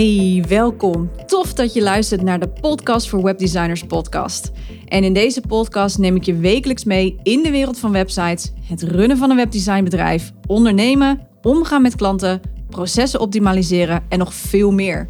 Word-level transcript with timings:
Hey, 0.00 0.44
welkom. 0.48 1.10
Tof 1.26 1.54
dat 1.54 1.72
je 1.72 1.82
luistert 1.82 2.22
naar 2.22 2.40
de 2.40 2.48
Podcast 2.48 3.08
voor 3.08 3.22
Webdesigners 3.22 3.84
podcast. 3.84 4.50
En 4.86 5.04
in 5.04 5.12
deze 5.12 5.40
podcast 5.40 5.98
neem 5.98 6.16
ik 6.16 6.22
je 6.22 6.36
wekelijks 6.36 6.84
mee 6.84 7.16
in 7.22 7.42
de 7.42 7.50
wereld 7.50 7.78
van 7.78 7.92
websites, 7.92 8.52
het 8.62 8.82
runnen 8.82 9.16
van 9.16 9.30
een 9.30 9.36
webdesignbedrijf, 9.36 10.32
ondernemen, 10.46 11.20
omgaan 11.42 11.82
met 11.82 11.96
klanten, 11.96 12.40
processen 12.68 13.20
optimaliseren 13.20 14.02
en 14.08 14.18
nog 14.18 14.34
veel 14.34 14.70
meer. 14.70 15.08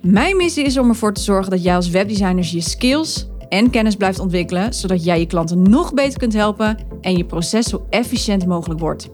Mijn 0.00 0.36
missie 0.36 0.64
is 0.64 0.78
om 0.78 0.88
ervoor 0.88 1.12
te 1.12 1.22
zorgen 1.22 1.50
dat 1.50 1.62
jij 1.62 1.76
als 1.76 1.90
webdesigner 1.90 2.48
je 2.50 2.60
skills 2.60 3.28
en 3.48 3.70
kennis 3.70 3.96
blijft 3.96 4.18
ontwikkelen, 4.18 4.74
zodat 4.74 5.04
jij 5.04 5.18
je 5.18 5.26
klanten 5.26 5.62
nog 5.62 5.94
beter 5.94 6.18
kunt 6.18 6.32
helpen 6.32 6.78
en 7.00 7.16
je 7.16 7.24
proces 7.24 7.66
zo 7.66 7.86
efficiënt 7.90 8.46
mogelijk 8.46 8.80
wordt. 8.80 9.10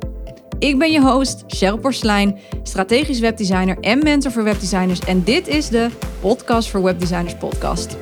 Ik 0.59 0.79
ben 0.79 0.93
je 0.93 1.01
host, 1.01 1.45
Cheryl 1.47 1.79
Porslein, 1.79 2.39
strategisch 2.63 3.21
webdesigner 3.21 3.79
en 3.81 4.03
mentor 4.03 4.33
voor 4.33 4.45
webdesigners. 4.45 5.01
En 5.01 5.25
dit 5.25 5.49
is 5.49 5.69
de 5.69 5.89
Podcast 6.21 6.69
voor 6.69 6.83
Webdesigners 6.83 7.35
podcast. 7.35 7.97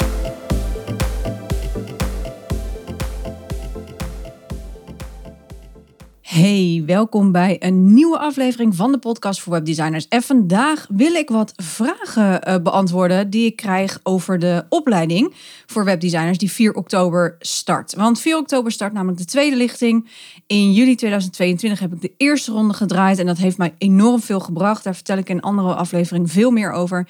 Hey, 6.37 6.83
welkom 6.87 7.33
bij 7.33 7.57
een 7.59 7.95
nieuwe 7.95 8.19
aflevering 8.19 8.75
van 8.75 8.93
de 8.93 8.99
podcast 8.99 9.41
voor 9.41 9.53
webdesigners. 9.53 10.09
En 10.09 10.23
vandaag 10.23 10.87
wil 10.89 11.15
ik 11.15 11.29
wat 11.29 11.53
vragen 11.57 12.49
uh, 12.49 12.57
beantwoorden 12.63 13.31
die 13.31 13.47
ik 13.47 13.57
krijg 13.57 14.01
over 14.03 14.39
de 14.39 14.65
opleiding 14.69 15.35
voor 15.67 15.85
webdesigners 15.85 16.39
die 16.39 16.51
4 16.51 16.75
oktober 16.75 17.37
start. 17.39 17.95
Want 17.95 18.21
4 18.21 18.37
oktober 18.37 18.73
start 18.73 18.93
namelijk 18.93 19.19
de 19.19 19.25
tweede 19.25 19.57
lichting. 19.57 20.09
In 20.47 20.73
juli 20.73 20.95
2022 20.95 21.81
heb 21.81 21.93
ik 21.93 22.01
de 22.01 22.13
eerste 22.17 22.53
ronde 22.53 22.75
gedraaid 22.75 23.19
en 23.19 23.27
dat 23.27 23.39
heeft 23.39 23.59
mij 23.59 23.75
enorm 23.79 24.21
veel 24.21 24.41
gebracht. 24.41 24.85
Daar 24.85 24.95
vertel 24.95 25.19
ik 25.19 25.29
in 25.29 25.37
een 25.37 25.43
andere 25.43 25.75
aflevering 25.75 26.31
veel 26.31 26.51
meer 26.51 26.71
over. 26.71 27.09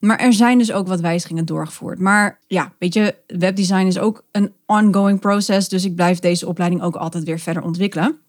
Maar 0.00 0.18
er 0.18 0.32
zijn 0.32 0.58
dus 0.58 0.72
ook 0.72 0.86
wat 0.86 1.00
wijzigingen 1.00 1.44
doorgevoerd. 1.44 1.98
Maar 1.98 2.38
ja, 2.46 2.72
weet 2.78 2.94
je, 2.94 3.14
webdesign 3.26 3.86
is 3.86 3.98
ook 3.98 4.24
een 4.30 4.52
ongoing 4.66 5.20
process. 5.20 5.68
Dus 5.68 5.84
ik 5.84 5.94
blijf 5.94 6.18
deze 6.18 6.46
opleiding 6.46 6.82
ook 6.82 6.96
altijd 6.96 7.24
weer 7.24 7.38
verder 7.38 7.62
ontwikkelen. 7.62 8.24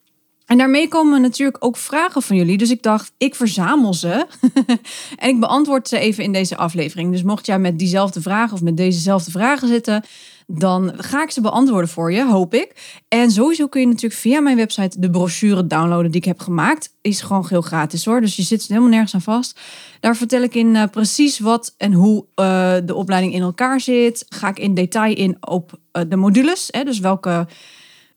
En 0.48 0.58
daarmee 0.58 0.88
komen 0.88 1.22
natuurlijk 1.22 1.66
ook 1.66 1.78
vragen 1.78 2.22
van 2.22 2.36
jullie. 2.36 2.58
Dus 2.58 2.72
ik 2.72 2.84
dacht, 2.84 3.12
ik 3.18 3.36
verzamel 3.36 3.94
ze 3.94 4.26
en 5.16 5.30
ik 5.30 5.40
beantwoord 5.40 5.88
ze 5.88 6.00
even 6.00 6.24
in 6.24 6.32
deze 6.32 6.58
aflevering. 6.58 7.12
Dus 7.12 7.24
mocht 7.24 7.46
jij 7.46 7.60
met 7.60 7.80
diezelfde 7.80 8.22
vragen 8.22 8.54
of 8.54 8.62
met 8.62 8.78
dezezelfde 8.78 9.32
vragen 9.32 9.68
zitten, 9.68 10.04
dan 10.48 10.94
ga 10.98 11.24
ik 11.24 11.32
ze 11.32 11.42
beantwoorden 11.42 11.90
voor 11.90 12.12
je, 12.12 12.26
hoop 12.26 12.54
ik. 12.54 13.00
En 13.08 13.32
sowieso 13.32 13.68
kun 13.68 13.82
je 13.82 13.88
natuurlijk 13.88 14.22
via 14.22 14.40
mijn 14.40 14.56
website 14.56 15.00
de 15.00 15.10
brochure 15.10 15.68
downloaden 15.68 16.12
die 16.12 16.22
ik 16.22 16.28
heb 16.28 16.40
gemaakt. 16.40 16.96
Is 17.02 17.22
gewoon 17.22 17.46
heel 17.50 17.62
gratis 17.62 18.06
hoor, 18.06 18.22
dus 18.22 18.36
je 18.36 18.44
zit 18.44 18.68
helemaal 18.68 18.90
nergens 18.90 19.14
aan 19.14 19.22
vast. 19.22 19.60
Daar 20.00 20.16
vertel 20.16 20.42
ik 20.42 20.56
in 20.56 20.76
uh, 20.76 20.84
precies 20.92 21.40
wat 21.40 21.74
en 21.78 21.94
hoe 21.94 22.26
uh, 22.36 22.76
de 22.86 22.96
opleiding 22.96 23.34
in 23.34 23.42
elkaar 23.42 23.80
zit. 23.80 24.26
Ga 24.30 24.48
ik 24.48 24.60
in 24.60 24.74
detail 24.74 25.16
in 25.16 25.38
op 25.40 25.80
uh, 25.94 26.04
de 26.08 26.16
modules, 26.16 26.68
hè, 26.72 26.84
dus 26.84 27.00
welke 27.00 27.48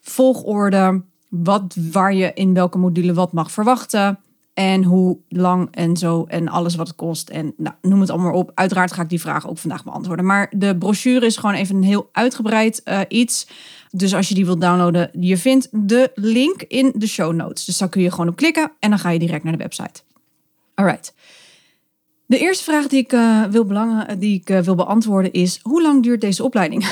volgorde 0.01 1.03
wat, 1.31 1.77
waar 1.93 2.15
je 2.15 2.31
in 2.35 2.55
welke 2.55 2.79
module 2.79 3.15
wat 3.15 3.33
mag 3.33 3.53
verwachten. 3.53 4.19
En 4.55 4.85
hoe 4.85 5.19
lang 5.29 5.69
en 5.71 5.97
zo. 5.97 6.25
En 6.29 6.49
alles 6.49 6.75
wat 6.75 6.87
het 6.87 6.97
kost. 6.97 7.29
En 7.29 7.55
nou, 7.57 7.75
noem 7.83 8.01
het 8.01 8.11
allemaal 8.11 8.33
op. 8.33 8.51
Uiteraard 8.55 8.93
ga 8.93 9.03
ik 9.03 9.09
die 9.09 9.21
vraag 9.21 9.49
ook 9.49 9.59
vandaag 9.59 9.85
beantwoorden. 9.85 10.25
Maar 10.25 10.53
de 10.57 10.77
brochure 10.77 11.27
is 11.27 11.37
gewoon 11.37 11.55
even 11.55 11.77
een 11.77 11.83
heel 11.83 12.09
uitgebreid 12.13 12.81
uh, 12.85 13.01
iets. 13.09 13.47
Dus 13.91 14.15
als 14.15 14.29
je 14.29 14.35
die 14.35 14.45
wilt 14.45 14.61
downloaden, 14.61 15.11
je 15.13 15.37
vindt 15.37 15.69
de 15.73 16.11
link 16.15 16.63
in 16.63 16.93
de 16.95 17.07
show 17.07 17.35
notes. 17.35 17.65
Dus 17.65 17.79
daar 17.79 17.89
kun 17.89 18.03
je 18.03 18.11
gewoon 18.11 18.29
op 18.29 18.37
klikken 18.37 18.73
en 18.79 18.91
dan 18.91 18.99
ga 18.99 19.11
je 19.11 19.19
direct 19.19 19.45
naar 19.45 19.53
de 19.53 19.59
website. 19.59 20.03
Alright. 20.75 21.15
De 22.27 22.39
eerste 22.39 22.65
vraag 22.65 22.87
die 22.87 22.99
ik, 22.99 23.13
uh, 23.13 23.45
wil, 23.45 23.65
belangen, 23.65 24.19
die 24.19 24.41
ik 24.41 24.51
uh, 24.51 24.59
wil 24.59 24.75
beantwoorden 24.75 25.33
is: 25.33 25.61
hoe 25.63 25.83
lang 25.83 26.03
duurt 26.03 26.21
deze 26.21 26.45
opleiding? 26.45 26.85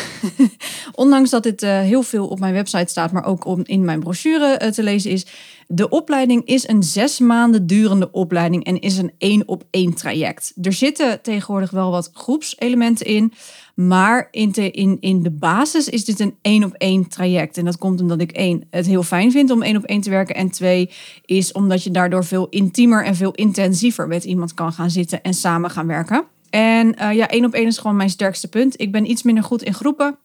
Ondanks 0.99 1.31
dat 1.31 1.43
dit 1.43 1.63
uh, 1.63 1.81
heel 1.81 2.03
veel 2.03 2.27
op 2.27 2.39
mijn 2.39 2.53
website 2.53 2.91
staat, 2.91 3.13
maar 3.13 3.25
ook 3.25 3.45
om 3.45 3.61
in 3.65 3.85
mijn 3.85 4.01
brochure 4.01 4.71
te 4.73 4.83
lezen 4.83 5.11
is. 5.11 5.27
De 5.67 5.89
opleiding 5.89 6.45
is 6.45 6.69
een 6.69 6.83
zes 6.83 7.19
maanden 7.19 7.67
durende 7.67 8.11
opleiding 8.11 8.65
en 8.65 8.81
is 8.81 8.99
een 8.99 9.13
één 9.19 9.49
op 9.49 9.65
één 9.71 9.95
traject. 9.95 10.53
Er 10.63 10.73
zitten 10.73 11.23
tegenwoordig 11.23 11.71
wel 11.71 11.91
wat 11.91 12.11
groepselementen 12.13 13.07
in. 13.07 13.33
Maar 13.75 14.29
in, 14.31 14.53
in, 14.53 14.97
in 15.01 15.23
de 15.23 15.31
basis 15.31 15.89
is 15.89 16.05
dit 16.05 16.21
een 16.21 16.35
één 16.43 16.65
op 16.65 16.73
één 16.73 17.09
traject. 17.09 17.57
En 17.57 17.65
dat 17.65 17.79
komt 17.79 18.01
omdat 18.01 18.21
ik 18.21 18.33
één, 18.33 18.65
het 18.71 18.87
heel 18.87 19.03
fijn 19.03 19.33
vind 19.33 19.51
om 19.51 19.63
één 19.63 19.77
op 19.77 19.85
één 19.85 20.01
te 20.01 20.11
werken. 20.11 20.35
En 20.35 20.51
twee, 20.51 20.91
is 21.25 21.53
omdat 21.53 21.83
je 21.83 21.91
daardoor 21.91 22.25
veel 22.25 22.47
intiemer 22.49 23.05
en 23.05 23.17
veel 23.17 23.33
intensiever 23.33 24.09
met 24.09 24.25
iemand 24.25 24.55
kan 24.55 24.73
gaan 24.73 24.91
zitten 24.91 25.23
en 25.23 25.35
samen 25.35 25.71
gaan 25.71 25.87
werken. 25.87 26.25
En 26.51 26.95
uh, 27.03 27.13
ja, 27.13 27.29
één 27.29 27.45
op 27.45 27.53
één 27.53 27.67
is 27.67 27.79
gewoon 27.79 27.97
mijn 27.97 28.11
sterkste 28.11 28.49
punt. 28.49 28.81
Ik 28.81 28.93
ben 28.93 29.11
iets 29.11 29.23
minder 29.23 29.45
goed 29.45 29.63
in 29.63 29.75
groepen. 29.75 30.19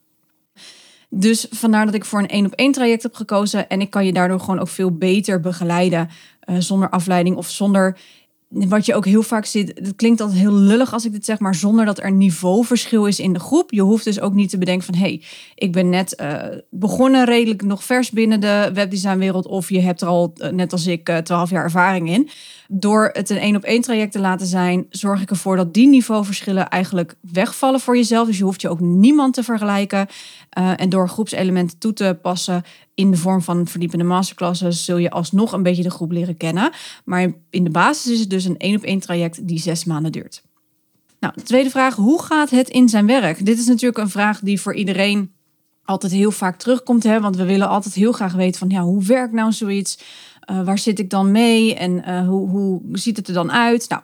Dus 1.15 1.47
vandaar 1.49 1.85
dat 1.85 1.95
ik 1.95 2.05
voor 2.05 2.19
een 2.19 2.27
één 2.27 2.45
op 2.45 2.53
één 2.53 2.71
traject 2.71 3.03
heb 3.03 3.15
gekozen. 3.15 3.69
En 3.69 3.81
ik 3.81 3.89
kan 3.89 4.05
je 4.05 4.13
daardoor 4.13 4.39
gewoon 4.39 4.59
ook 4.59 4.67
veel 4.67 4.91
beter 4.91 5.39
begeleiden. 5.39 6.09
Uh, 6.45 6.55
zonder 6.59 6.89
afleiding 6.89 7.35
of 7.35 7.49
zonder 7.49 7.97
wat 8.53 8.85
je 8.85 8.95
ook 8.95 9.05
heel 9.05 9.23
vaak 9.23 9.45
ziet, 9.45 9.71
het 9.75 9.95
klinkt 9.95 10.21
altijd 10.21 10.39
heel 10.39 10.53
lullig 10.53 10.93
als 10.93 11.05
ik 11.05 11.11
dit 11.11 11.25
zeg, 11.25 11.39
maar 11.39 11.55
zonder 11.55 11.85
dat 11.85 11.99
er 11.99 12.11
niveauverschil 12.11 13.05
is 13.05 13.19
in 13.19 13.33
de 13.33 13.39
groep. 13.39 13.71
Je 13.71 13.81
hoeft 13.81 14.03
dus 14.03 14.19
ook 14.19 14.33
niet 14.33 14.49
te 14.49 14.57
bedenken 14.57 14.85
van, 14.85 14.95
hé, 14.95 15.01
hey, 15.01 15.21
ik 15.55 15.71
ben 15.71 15.89
net 15.89 16.21
uh, 16.21 16.41
begonnen, 16.69 17.25
redelijk 17.25 17.61
nog 17.61 17.83
vers 17.83 18.09
binnen 18.11 18.39
de 18.39 18.69
webdesignwereld, 18.73 19.47
of 19.47 19.69
je 19.69 19.79
hebt 19.79 20.01
er 20.01 20.07
al, 20.07 20.33
uh, 20.37 20.49
net 20.49 20.71
als 20.71 20.87
ik, 20.87 21.09
uh, 21.09 21.17
eh, 21.17 21.23
12 21.23 21.49
jaar 21.49 21.63
ervaring 21.63 22.09
in. 22.09 22.29
Door 22.75 23.09
het 23.11 23.29
een 23.29 23.37
één 23.37 23.55
op 23.55 23.63
één 23.63 23.81
traject 23.81 24.11
te 24.11 24.19
laten 24.19 24.47
zijn, 24.47 24.85
zorg 24.89 25.21
ik 25.21 25.29
ervoor 25.29 25.55
dat 25.55 25.73
die 25.73 25.87
niveauverschillen 25.87 26.69
eigenlijk 26.69 27.15
wegvallen 27.31 27.79
voor 27.79 27.95
jezelf. 27.95 28.27
Dus 28.27 28.37
je 28.37 28.43
hoeft 28.43 28.61
je 28.61 28.69
ook 28.69 28.79
niemand 28.79 29.33
te 29.33 29.43
vergelijken. 29.43 30.07
en 30.49 30.89
door 30.89 31.09
groepselementen 31.09 31.77
toe 31.77 31.93
te 31.93 32.17
passen, 32.21 32.63
in 32.95 33.11
de 33.11 33.17
vorm 33.17 33.41
van 33.41 33.67
verdiepende 33.67 34.03
masterclasses 34.03 34.85
zul 34.85 34.97
je 34.97 35.09
alsnog 35.09 35.51
een 35.51 35.63
beetje 35.63 35.83
de 35.83 35.89
groep 35.89 36.11
leren 36.11 36.37
kennen. 36.37 36.71
Maar 37.05 37.33
in 37.49 37.63
de 37.63 37.69
basis 37.69 38.11
is 38.11 38.19
het 38.19 38.29
dus 38.29 38.45
een 38.45 38.57
één 38.57 38.75
op 38.75 38.83
één 38.83 38.99
traject 38.99 39.47
die 39.47 39.59
zes 39.59 39.83
maanden 39.83 40.11
duurt. 40.11 40.43
Nou, 41.19 41.33
de 41.35 41.41
tweede 41.41 41.69
vraag, 41.69 41.95
hoe 41.95 42.23
gaat 42.23 42.49
het 42.49 42.69
in 42.69 42.89
zijn 42.89 43.05
werk? 43.05 43.45
Dit 43.45 43.59
is 43.59 43.65
natuurlijk 43.65 43.97
een 43.97 44.09
vraag 44.09 44.39
die 44.39 44.61
voor 44.61 44.75
iedereen 44.75 45.31
altijd 45.85 46.11
heel 46.11 46.31
vaak 46.31 46.57
terugkomt. 46.57 47.03
Hè? 47.03 47.21
Want 47.21 47.35
we 47.35 47.45
willen 47.45 47.67
altijd 47.67 47.93
heel 47.93 48.11
graag 48.11 48.33
weten 48.33 48.59
van 48.59 48.69
ja, 48.69 48.81
hoe 48.81 49.03
werkt 49.03 49.33
nou 49.33 49.51
zoiets? 49.51 49.99
Uh, 50.51 50.65
waar 50.65 50.77
zit 50.77 50.99
ik 50.99 51.09
dan 51.09 51.31
mee? 51.31 51.75
En 51.75 51.91
uh, 51.91 52.27
hoe, 52.27 52.49
hoe 52.49 52.81
ziet 52.91 53.17
het 53.17 53.27
er 53.27 53.33
dan 53.33 53.51
uit? 53.51 53.89
Nou, 53.89 54.01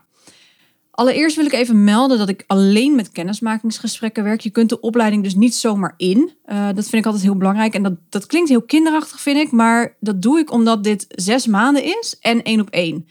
Allereerst 1.00 1.36
wil 1.36 1.46
ik 1.46 1.54
even 1.54 1.84
melden 1.84 2.18
dat 2.18 2.30
ik 2.30 2.44
alleen 2.48 2.96
met 2.96 3.12
kennismakingsgesprekken 3.12 4.24
werk. 4.24 4.42
Je 4.42 4.50
kunt 4.50 4.70
de 4.70 4.80
opleiding 4.80 5.24
dus 5.24 5.36
niet 5.36 5.56
zomaar 5.56 5.94
in. 5.98 6.32
Uh, 6.46 6.66
dat 6.66 6.90
vind 6.90 6.94
ik 6.94 7.06
altijd 7.06 7.24
heel 7.24 7.36
belangrijk. 7.36 7.74
En 7.74 7.84
dat, 7.84 7.94
dat 8.10 8.26
klinkt 8.26 8.50
heel 8.50 8.62
kinderachtig, 8.62 9.22
vind 9.22 9.38
ik. 9.38 9.52
Maar 9.52 9.96
dat 10.00 10.22
doe 10.22 10.40
ik 10.40 10.52
omdat 10.52 10.84
dit 10.84 11.06
zes 11.10 11.48
maanden 11.48 11.84
is 11.84 12.18
en 12.22 12.44
één 12.44 12.62
op 12.62 12.70
één. 12.70 13.08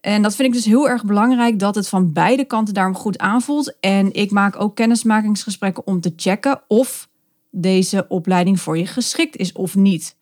En 0.00 0.22
dat 0.22 0.34
vind 0.34 0.48
ik 0.48 0.54
dus 0.54 0.64
heel 0.64 0.88
erg 0.88 1.04
belangrijk 1.04 1.58
dat 1.58 1.74
het 1.74 1.88
van 1.88 2.12
beide 2.12 2.44
kanten 2.44 2.74
daarom 2.74 2.94
goed 2.94 3.18
aanvoelt. 3.18 3.76
En 3.80 4.12
ik 4.12 4.30
maak 4.30 4.60
ook 4.60 4.76
kennismakingsgesprekken 4.76 5.86
om 5.86 6.00
te 6.00 6.12
checken 6.16 6.60
of 6.68 7.08
deze 7.50 8.04
opleiding 8.08 8.60
voor 8.60 8.78
je 8.78 8.86
geschikt 8.86 9.36
is 9.36 9.52
of 9.52 9.74
niet. 9.74 10.16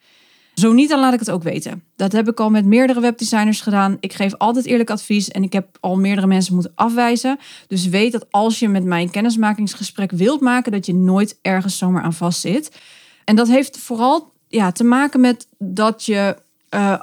Zo 0.61 0.72
niet, 0.72 0.89
dan 0.89 1.00
laat 1.00 1.12
ik 1.12 1.19
het 1.19 1.31
ook 1.31 1.43
weten. 1.43 1.83
Dat 1.97 2.12
heb 2.12 2.28
ik 2.28 2.41
al 2.41 2.50
met 2.50 2.65
meerdere 2.65 3.00
webdesigners 3.00 3.61
gedaan. 3.61 3.97
Ik 4.00 4.12
geef 4.12 4.34
altijd 4.34 4.67
eerlijk 4.67 4.91
advies 4.91 5.28
en 5.28 5.43
ik 5.43 5.53
heb 5.53 5.77
al 5.81 5.99
meerdere 5.99 6.27
mensen 6.27 6.55
moeten 6.55 6.72
afwijzen. 6.75 7.39
Dus 7.69 7.89
weet 7.89 8.12
dat 8.12 8.27
als 8.31 8.59
je 8.59 8.69
met 8.69 8.84
mij 8.84 9.03
een 9.03 9.11
kennismakingsgesprek 9.11 10.11
wilt 10.11 10.41
maken, 10.41 10.72
dat 10.72 10.87
je 10.87 10.94
nooit 10.94 11.39
ergens 11.43 11.78
zomaar 11.78 12.03
aan 12.03 12.12
vast 12.12 12.41
zit. 12.41 12.81
En 13.25 13.37
dat 13.37 13.49
heeft 13.49 13.78
vooral 13.78 14.33
ja, 14.49 14.72
te 14.72 14.84
maken 14.84 15.21
met 15.21 15.47
dat 15.59 16.05
je 16.05 16.37
uh, 16.71 17.00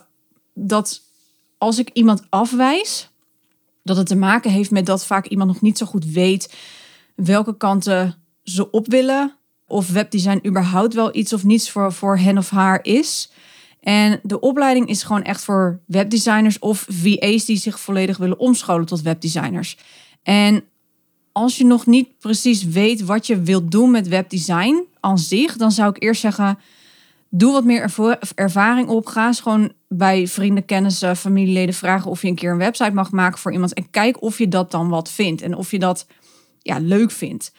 dat 0.53 1.01
als 1.57 1.79
ik 1.79 1.89
iemand 1.93 2.23
afwijs, 2.29 3.09
dat 3.83 3.97
het 3.97 4.07
te 4.07 4.15
maken 4.15 4.51
heeft 4.51 4.71
met 4.71 4.85
dat 4.85 5.05
vaak 5.05 5.27
iemand 5.27 5.49
nog 5.49 5.61
niet 5.61 5.77
zo 5.77 5.85
goed 5.85 6.05
weet 6.05 6.53
welke 7.15 7.57
kanten 7.57 8.15
ze 8.43 8.71
op 8.71 8.87
willen. 8.87 9.35
Of 9.67 9.89
webdesign 9.89 10.47
überhaupt 10.47 10.93
wel 10.93 11.15
iets 11.15 11.33
of 11.33 11.43
niets 11.43 11.71
voor, 11.71 11.93
voor 11.93 12.17
hen 12.17 12.37
of 12.37 12.49
haar 12.49 12.79
is. 12.81 13.31
En 13.83 14.19
de 14.23 14.39
opleiding 14.39 14.87
is 14.87 15.03
gewoon 15.03 15.23
echt 15.23 15.43
voor 15.43 15.79
webdesigners 15.85 16.59
of 16.59 16.85
VA's 16.89 17.45
die 17.45 17.57
zich 17.57 17.79
volledig 17.79 18.17
willen 18.17 18.39
omscholen 18.39 18.85
tot 18.85 19.01
webdesigners. 19.01 19.77
En 20.21 20.63
als 21.31 21.57
je 21.57 21.65
nog 21.65 21.85
niet 21.85 22.19
precies 22.19 22.63
weet 22.63 23.05
wat 23.05 23.27
je 23.27 23.41
wilt 23.41 23.71
doen 23.71 23.91
met 23.91 24.07
webdesign 24.07 24.83
aan 24.99 25.17
zich, 25.17 25.57
dan 25.57 25.71
zou 25.71 25.89
ik 25.89 26.03
eerst 26.03 26.21
zeggen: 26.21 26.59
doe 27.29 27.51
wat 27.51 27.63
meer 27.63 27.93
ervaring 28.35 28.87
op. 28.87 29.05
Ga 29.05 29.27
eens 29.27 29.39
gewoon 29.39 29.71
bij 29.87 30.27
vrienden, 30.27 30.65
kennissen, 30.65 31.15
familieleden 31.15 31.75
vragen 31.75 32.11
of 32.11 32.21
je 32.21 32.27
een 32.27 32.35
keer 32.35 32.51
een 32.51 32.57
website 32.57 32.93
mag 32.93 33.11
maken 33.11 33.39
voor 33.39 33.51
iemand. 33.51 33.73
En 33.73 33.89
kijk 33.89 34.21
of 34.21 34.37
je 34.37 34.47
dat 34.47 34.71
dan 34.71 34.89
wat 34.89 35.11
vindt 35.11 35.41
en 35.41 35.55
of 35.55 35.71
je 35.71 35.79
dat 35.79 36.07
ja, 36.59 36.77
leuk 36.77 37.11
vindt. 37.11 37.51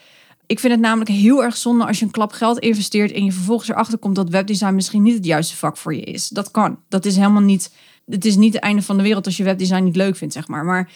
Ik 0.47 0.61
vind 0.61 0.73
het 0.73 0.83
namelijk 0.83 1.11
heel 1.11 1.45
erg 1.45 1.57
zonde 1.57 1.87
als 1.87 1.99
je 1.99 2.05
een 2.05 2.11
klap 2.11 2.33
geld 2.33 2.59
investeert 2.59 3.13
en 3.13 3.25
je 3.25 3.33
vervolgens 3.33 3.69
erachter 3.69 3.99
komt 3.99 4.15
dat 4.15 4.29
webdesign 4.31 4.75
misschien 4.75 5.03
niet 5.03 5.15
het 5.15 5.25
juiste 5.25 5.57
vak 5.57 5.77
voor 5.77 5.95
je 5.95 6.01
is. 6.01 6.29
Dat 6.29 6.51
kan. 6.51 6.79
Dat 6.89 7.05
is 7.05 7.17
helemaal 7.17 7.43
niet. 7.43 7.73
Het 8.07 8.25
is 8.25 8.37
niet 8.37 8.53
het 8.53 8.63
einde 8.63 8.83
van 8.83 8.97
de 8.97 9.03
wereld 9.03 9.27
als 9.27 9.37
je 9.37 9.45
webdesign 9.45 9.85
niet 9.85 9.97
leuk 9.97 10.17
vindt, 10.17 10.35
zeg 10.35 10.49
maar. 10.49 10.65
Maar 10.65 10.93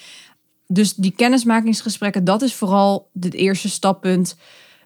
dus 0.67 0.95
die 0.95 1.13
kennismakingsgesprekken, 1.17 2.25
dat 2.25 2.43
is 2.43 2.55
vooral 2.55 3.11
het 3.21 3.35
eerste 3.35 3.69
stappunt. 3.69 4.37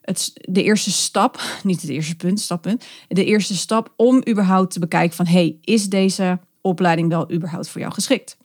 Het, 0.03 0.33
de 0.35 0.63
eerste 0.63 0.91
stap, 0.91 1.41
niet 1.63 1.81
het 1.81 1.91
eerste 1.91 2.17
punt, 2.17 2.41
stappunt. 2.41 2.85
De 3.09 3.25
eerste 3.25 3.57
stap 3.57 3.93
om 3.97 4.23
überhaupt 4.29 4.73
te 4.73 4.79
bekijken 4.79 5.17
van... 5.17 5.27
hey, 5.27 5.57
is 5.61 5.89
deze 5.89 6.39
opleiding 6.61 7.09
wel 7.09 7.33
überhaupt 7.33 7.69
voor 7.69 7.81
jou 7.81 7.93
geschikt? 7.93 8.37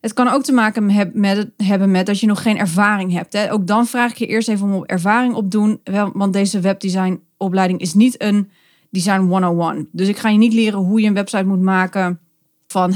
Het 0.00 0.12
kan 0.12 0.28
ook 0.28 0.42
te 0.42 0.52
maken 0.52 1.10
met, 1.14 1.50
hebben 1.56 1.90
met 1.90 2.06
dat 2.06 2.20
je 2.20 2.26
nog 2.26 2.42
geen 2.42 2.58
ervaring 2.58 3.12
hebt. 3.12 3.32
Hè. 3.32 3.52
Ook 3.52 3.66
dan 3.66 3.86
vraag 3.86 4.10
ik 4.10 4.16
je 4.16 4.26
eerst 4.26 4.48
even 4.48 4.72
om 4.72 4.84
ervaring 4.84 5.34
opdoen. 5.34 5.80
Want 6.12 6.32
deze 6.32 6.60
webdesign 6.60 7.20
opleiding 7.36 7.80
is 7.80 7.94
niet 7.94 8.22
een 8.22 8.50
design 8.90 9.20
101. 9.20 9.88
Dus 9.92 10.08
ik 10.08 10.16
ga 10.16 10.28
je 10.28 10.38
niet 10.38 10.52
leren 10.52 10.78
hoe 10.78 11.00
je 11.00 11.06
een 11.06 11.14
website 11.14 11.44
moet 11.44 11.60
maken 11.60 12.20
van 12.66 12.94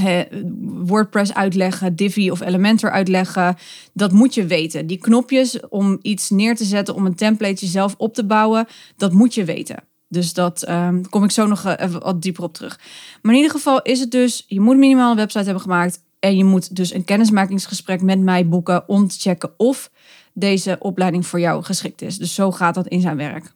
WordPress 0.86 1.34
uitleggen, 1.34 1.96
Divi 1.96 2.30
of 2.30 2.40
Elementor 2.40 2.90
uitleggen. 2.90 3.56
Dat 3.92 4.12
moet 4.12 4.34
je 4.34 4.46
weten. 4.46 4.86
Die 4.86 4.98
knopjes 4.98 5.60
om 5.68 5.98
iets 6.02 6.30
neer 6.30 6.56
te 6.56 6.64
zetten, 6.64 6.94
om 6.94 7.06
een 7.06 7.14
template 7.14 7.66
zelf 7.66 7.94
op 7.98 8.14
te 8.14 8.24
bouwen, 8.24 8.66
dat 8.96 9.12
moet 9.12 9.34
je 9.34 9.44
weten. 9.44 9.76
Dus 10.08 10.32
dat 10.32 10.68
um, 10.68 11.08
kom 11.08 11.24
ik 11.24 11.30
zo 11.30 11.46
nog 11.46 11.64
eh, 11.64 11.86
even 11.86 12.00
wat 12.00 12.22
dieper 12.22 12.42
op 12.42 12.54
terug. 12.54 12.80
Maar 13.22 13.32
in 13.32 13.38
ieder 13.38 13.56
geval 13.56 13.82
is 13.82 14.00
het 14.00 14.10
dus, 14.10 14.44
je 14.46 14.60
moet 14.60 14.76
minimaal 14.76 15.10
een 15.10 15.16
website 15.16 15.44
hebben 15.44 15.62
gemaakt. 15.62 16.02
En 16.22 16.36
je 16.36 16.44
moet 16.44 16.76
dus 16.76 16.94
een 16.94 17.04
kennismakingsgesprek 17.04 18.02
met 18.02 18.20
mij 18.20 18.48
boeken 18.48 18.88
om 18.88 19.08
te 19.08 19.18
checken 19.18 19.50
of 19.56 19.90
deze 20.32 20.76
opleiding 20.78 21.26
voor 21.26 21.40
jou 21.40 21.62
geschikt 21.64 22.02
is. 22.02 22.18
Dus 22.18 22.34
zo 22.34 22.52
gaat 22.52 22.74
dat 22.74 22.86
in 22.86 23.00
zijn 23.00 23.16
werk. 23.16 23.52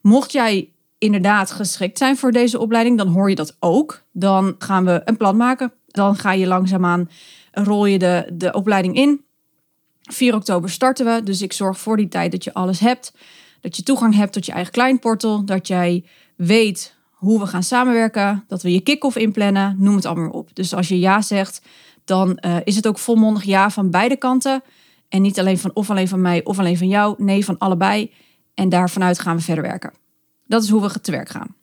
Mocht 0.00 0.32
jij 0.32 0.70
inderdaad 0.98 1.50
geschikt 1.50 1.98
zijn 1.98 2.16
voor 2.16 2.32
deze 2.32 2.58
opleiding, 2.58 2.98
dan 2.98 3.08
hoor 3.08 3.28
je 3.28 3.34
dat 3.34 3.56
ook. 3.60 4.02
Dan 4.12 4.54
gaan 4.58 4.84
we 4.84 5.02
een 5.04 5.16
plan 5.16 5.36
maken. 5.36 5.72
Dan 5.86 6.16
ga 6.16 6.32
je 6.32 6.46
langzaamaan, 6.46 7.10
rol 7.52 7.86
je 7.86 7.98
de, 7.98 8.30
de 8.32 8.52
opleiding 8.52 8.96
in. 8.96 9.24
4 10.02 10.34
oktober 10.34 10.70
starten 10.70 11.06
we, 11.06 11.22
dus 11.22 11.42
ik 11.42 11.52
zorg 11.52 11.78
voor 11.78 11.96
die 11.96 12.08
tijd 12.08 12.32
dat 12.32 12.44
je 12.44 12.54
alles 12.54 12.80
hebt. 12.80 13.12
Dat 13.60 13.76
je 13.76 13.82
toegang 13.82 14.14
hebt 14.14 14.32
tot 14.32 14.46
je 14.46 14.52
eigen 14.52 14.72
kleinportal. 14.72 15.44
Dat 15.44 15.66
jij 15.66 16.04
weet 16.36 16.94
hoe 17.10 17.40
we 17.40 17.46
gaan 17.46 17.62
samenwerken. 17.62 18.44
Dat 18.48 18.62
we 18.62 18.72
je 18.72 18.80
kick-off 18.80 19.16
inplannen. 19.16 19.76
Noem 19.78 19.96
het 19.96 20.06
allemaal 20.06 20.30
op. 20.30 20.54
Dus 20.54 20.74
als 20.74 20.88
je 20.88 20.98
ja 20.98 21.20
zegt, 21.20 21.62
dan 22.04 22.38
uh, 22.40 22.56
is 22.64 22.76
het 22.76 22.86
ook 22.86 22.98
volmondig 22.98 23.44
ja 23.44 23.70
van 23.70 23.90
beide 23.90 24.16
kanten. 24.16 24.62
En 25.08 25.22
niet 25.22 25.38
alleen 25.38 25.58
van 25.58 25.70
of 25.74 25.90
alleen 25.90 26.08
van 26.08 26.20
mij 26.20 26.44
of 26.44 26.58
alleen 26.58 26.78
van 26.78 26.88
jou. 26.88 27.14
Nee, 27.18 27.44
van 27.44 27.58
allebei. 27.58 28.12
En 28.54 28.68
daar 28.68 28.90
vanuit 28.90 29.18
gaan 29.18 29.36
we 29.36 29.42
verder 29.42 29.64
werken. 29.64 29.92
Dat 30.46 30.62
is 30.62 30.68
hoe 30.68 30.82
we 30.82 31.00
te 31.00 31.10
werk 31.10 31.28
gaan. 31.28 31.54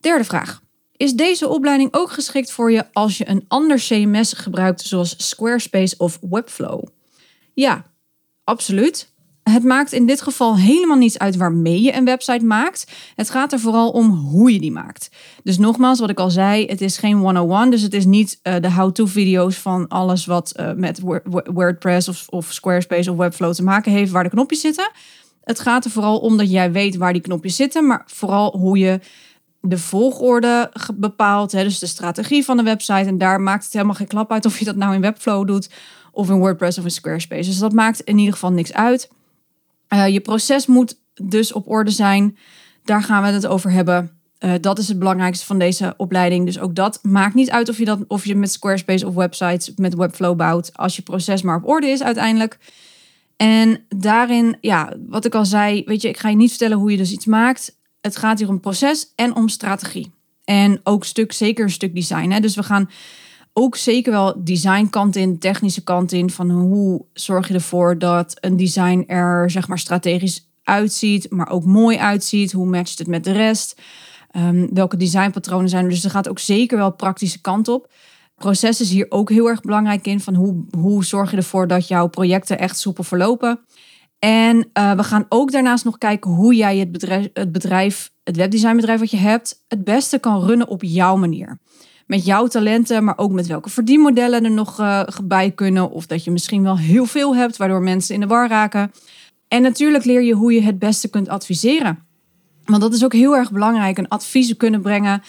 Derde 0.00 0.24
vraag. 0.24 0.62
Is 0.96 1.12
deze 1.12 1.48
opleiding 1.48 1.94
ook 1.94 2.10
geschikt 2.10 2.52
voor 2.52 2.72
je 2.72 2.92
als 2.92 3.18
je 3.18 3.28
een 3.28 3.44
ander 3.48 3.78
CMS 3.78 4.32
gebruikt, 4.32 4.80
zoals 4.80 5.28
Squarespace 5.28 5.94
of 5.98 6.18
Webflow? 6.20 6.82
Ja, 7.54 7.84
absoluut. 8.44 9.12
Het 9.44 9.64
maakt 9.64 9.92
in 9.92 10.06
dit 10.06 10.22
geval 10.22 10.56
helemaal 10.56 10.96
niets 10.96 11.18
uit 11.18 11.36
waarmee 11.36 11.82
je 11.82 11.94
een 11.94 12.04
website 12.04 12.44
maakt. 12.44 12.92
Het 13.14 13.30
gaat 13.30 13.52
er 13.52 13.60
vooral 13.60 13.90
om 13.90 14.10
hoe 14.10 14.52
je 14.52 14.60
die 14.60 14.72
maakt. 14.72 15.10
Dus 15.42 15.58
nogmaals, 15.58 16.00
wat 16.00 16.10
ik 16.10 16.18
al 16.18 16.30
zei, 16.30 16.66
het 16.66 16.80
is 16.80 16.98
geen 16.98 17.16
101. 17.16 17.70
Dus 17.70 17.82
het 17.82 17.94
is 17.94 18.04
niet 18.04 18.40
uh, 18.42 18.54
de 18.60 18.72
how-to 18.72 19.06
video's 19.06 19.56
van 19.56 19.88
alles 19.88 20.26
wat 20.26 20.52
uh, 20.56 20.72
met 20.72 21.00
WordPress 21.44 22.08
of, 22.08 22.28
of 22.28 22.52
Squarespace 22.52 23.10
of 23.10 23.16
Webflow 23.16 23.54
te 23.54 23.62
maken 23.62 23.92
heeft, 23.92 24.10
waar 24.10 24.22
de 24.22 24.30
knopjes 24.30 24.60
zitten. 24.60 24.90
Het 25.44 25.60
gaat 25.60 25.84
er 25.84 25.90
vooral 25.90 26.18
om 26.18 26.36
dat 26.36 26.50
jij 26.50 26.72
weet 26.72 26.96
waar 26.96 27.12
die 27.12 27.22
knopjes 27.22 27.56
zitten, 27.56 27.86
maar 27.86 28.02
vooral 28.06 28.56
hoe 28.58 28.78
je 28.78 29.00
de 29.60 29.78
volgorde 29.78 30.70
bepaalt. 30.94 31.52
Hè, 31.52 31.62
dus 31.62 31.78
de 31.78 31.86
strategie 31.86 32.44
van 32.44 32.56
de 32.56 32.62
website. 32.62 33.08
En 33.08 33.18
daar 33.18 33.40
maakt 33.40 33.64
het 33.64 33.72
helemaal 33.72 33.94
geen 33.94 34.06
klap 34.06 34.32
uit 34.32 34.46
of 34.46 34.58
je 34.58 34.64
dat 34.64 34.76
nou 34.76 34.94
in 34.94 35.00
Webflow 35.00 35.46
doet 35.46 35.70
of 36.12 36.28
in 36.28 36.38
WordPress 36.38 36.78
of 36.78 36.84
in 36.84 36.90
Squarespace. 36.90 37.48
Dus 37.48 37.58
dat 37.58 37.72
maakt 37.72 38.00
in 38.00 38.18
ieder 38.18 38.32
geval 38.32 38.52
niks 38.52 38.72
uit. 38.72 39.10
Uh, 39.94 40.08
je 40.08 40.20
proces 40.20 40.66
moet 40.66 41.00
dus 41.22 41.52
op 41.52 41.70
orde 41.70 41.90
zijn. 41.90 42.36
Daar 42.84 43.02
gaan 43.02 43.22
we 43.22 43.28
het 43.28 43.46
over 43.46 43.70
hebben. 43.70 44.10
Uh, 44.40 44.52
dat 44.60 44.78
is 44.78 44.88
het 44.88 44.98
belangrijkste 44.98 45.46
van 45.46 45.58
deze 45.58 45.94
opleiding. 45.96 46.46
Dus 46.46 46.58
ook 46.58 46.74
dat 46.74 46.98
maakt 47.02 47.34
niet 47.34 47.50
uit 47.50 47.68
of 47.68 47.78
je, 47.78 47.84
dat, 47.84 48.04
of 48.08 48.24
je 48.24 48.34
met 48.34 48.52
Squarespace 48.52 49.06
of 49.06 49.14
websites 49.14 49.72
met 49.76 49.94
Webflow 49.94 50.36
bouwt. 50.36 50.76
Als 50.76 50.96
je 50.96 51.02
proces 51.02 51.42
maar 51.42 51.56
op 51.56 51.68
orde 51.68 51.86
is 51.86 52.02
uiteindelijk. 52.02 52.58
En 53.36 53.84
daarin, 53.88 54.56
ja, 54.60 54.92
wat 55.08 55.24
ik 55.24 55.34
al 55.34 55.44
zei, 55.44 55.82
weet 55.84 56.02
je, 56.02 56.08
ik 56.08 56.18
ga 56.18 56.28
je 56.28 56.36
niet 56.36 56.48
vertellen 56.48 56.78
hoe 56.78 56.90
je 56.90 56.96
dus 56.96 57.12
iets 57.12 57.26
maakt. 57.26 57.76
Het 58.00 58.16
gaat 58.16 58.38
hier 58.38 58.48
om 58.48 58.60
proces 58.60 59.12
en 59.14 59.34
om 59.34 59.48
strategie. 59.48 60.12
En 60.44 60.80
ook 60.82 61.04
stuk, 61.04 61.32
zeker 61.32 61.64
een 61.64 61.70
stuk 61.70 61.94
design. 61.94 62.30
Hè? 62.30 62.40
Dus 62.40 62.56
we 62.56 62.62
gaan 62.62 62.90
ook 63.56 63.76
zeker 63.76 64.12
wel 64.12 64.44
designkant 64.44 65.16
in, 65.16 65.38
technische 65.38 65.84
kant 65.84 66.12
in. 66.12 66.30
Van 66.30 66.50
hoe 66.50 67.04
zorg 67.12 67.48
je 67.48 67.54
ervoor 67.54 67.98
dat 67.98 68.36
een 68.40 68.56
design 68.56 69.04
er 69.06 69.50
zeg 69.50 69.68
maar 69.68 69.78
strategisch 69.78 70.48
uitziet, 70.62 71.30
maar 71.30 71.50
ook 71.50 71.64
mooi 71.64 71.98
uitziet. 71.98 72.52
Hoe 72.52 72.66
matcht 72.66 72.98
het 72.98 73.06
met 73.06 73.24
de 73.24 73.32
rest? 73.32 73.80
Um, 74.36 74.68
welke 74.72 74.96
designpatronen 74.96 75.68
zijn 75.68 75.84
er? 75.84 75.90
Dus 75.90 76.04
er 76.04 76.10
gaat 76.10 76.28
ook 76.28 76.38
zeker 76.38 76.78
wel 76.78 76.92
praktische 76.92 77.40
kant 77.40 77.68
op. 77.68 77.92
Proces 78.34 78.80
is 78.80 78.90
hier 78.90 79.06
ook 79.08 79.30
heel 79.30 79.48
erg 79.48 79.60
belangrijk 79.60 80.06
in. 80.06 80.20
Van 80.20 80.34
hoe, 80.34 80.64
hoe 80.78 81.04
zorg 81.04 81.30
je 81.30 81.36
ervoor 81.36 81.66
dat 81.66 81.88
jouw 81.88 82.06
projecten 82.06 82.58
echt 82.58 82.78
soepel 82.78 83.04
verlopen? 83.04 83.60
En 84.18 84.56
uh, 84.56 84.92
we 84.92 85.02
gaan 85.02 85.26
ook 85.28 85.52
daarnaast 85.52 85.84
nog 85.84 85.98
kijken 85.98 86.30
hoe 86.30 86.54
jij 86.54 86.78
het 86.78 86.92
bedrijf, 86.92 87.28
het 87.32 87.52
bedrijf, 87.52 88.12
het 88.22 88.36
webdesignbedrijf 88.36 89.00
wat 89.00 89.10
je 89.10 89.16
hebt, 89.16 89.64
het 89.68 89.84
beste 89.84 90.18
kan 90.18 90.44
runnen 90.44 90.68
op 90.68 90.82
jouw 90.82 91.16
manier. 91.16 91.58
Met 92.06 92.24
jouw 92.24 92.46
talenten, 92.46 93.04
maar 93.04 93.18
ook 93.18 93.32
met 93.32 93.46
welke 93.46 93.70
verdienmodellen 93.70 94.44
er 94.44 94.50
nog 94.50 94.80
uh, 94.80 95.02
bij 95.24 95.50
kunnen. 95.50 95.90
Of 95.90 96.06
dat 96.06 96.24
je 96.24 96.30
misschien 96.30 96.62
wel 96.62 96.78
heel 96.78 97.06
veel 97.06 97.36
hebt, 97.36 97.56
waardoor 97.56 97.82
mensen 97.82 98.14
in 98.14 98.20
de 98.20 98.26
war 98.26 98.48
raken. 98.48 98.92
En 99.48 99.62
natuurlijk 99.62 100.04
leer 100.04 100.22
je 100.22 100.34
hoe 100.34 100.52
je 100.52 100.62
het 100.62 100.78
beste 100.78 101.08
kunt 101.08 101.28
adviseren. 101.28 101.98
Want 102.64 102.82
dat 102.82 102.94
is 102.94 103.04
ook 103.04 103.12
heel 103.12 103.36
erg 103.36 103.52
belangrijk. 103.52 103.98
Een 103.98 104.08
advies 104.08 104.56
kunnen 104.56 104.80
brengen 104.80 105.22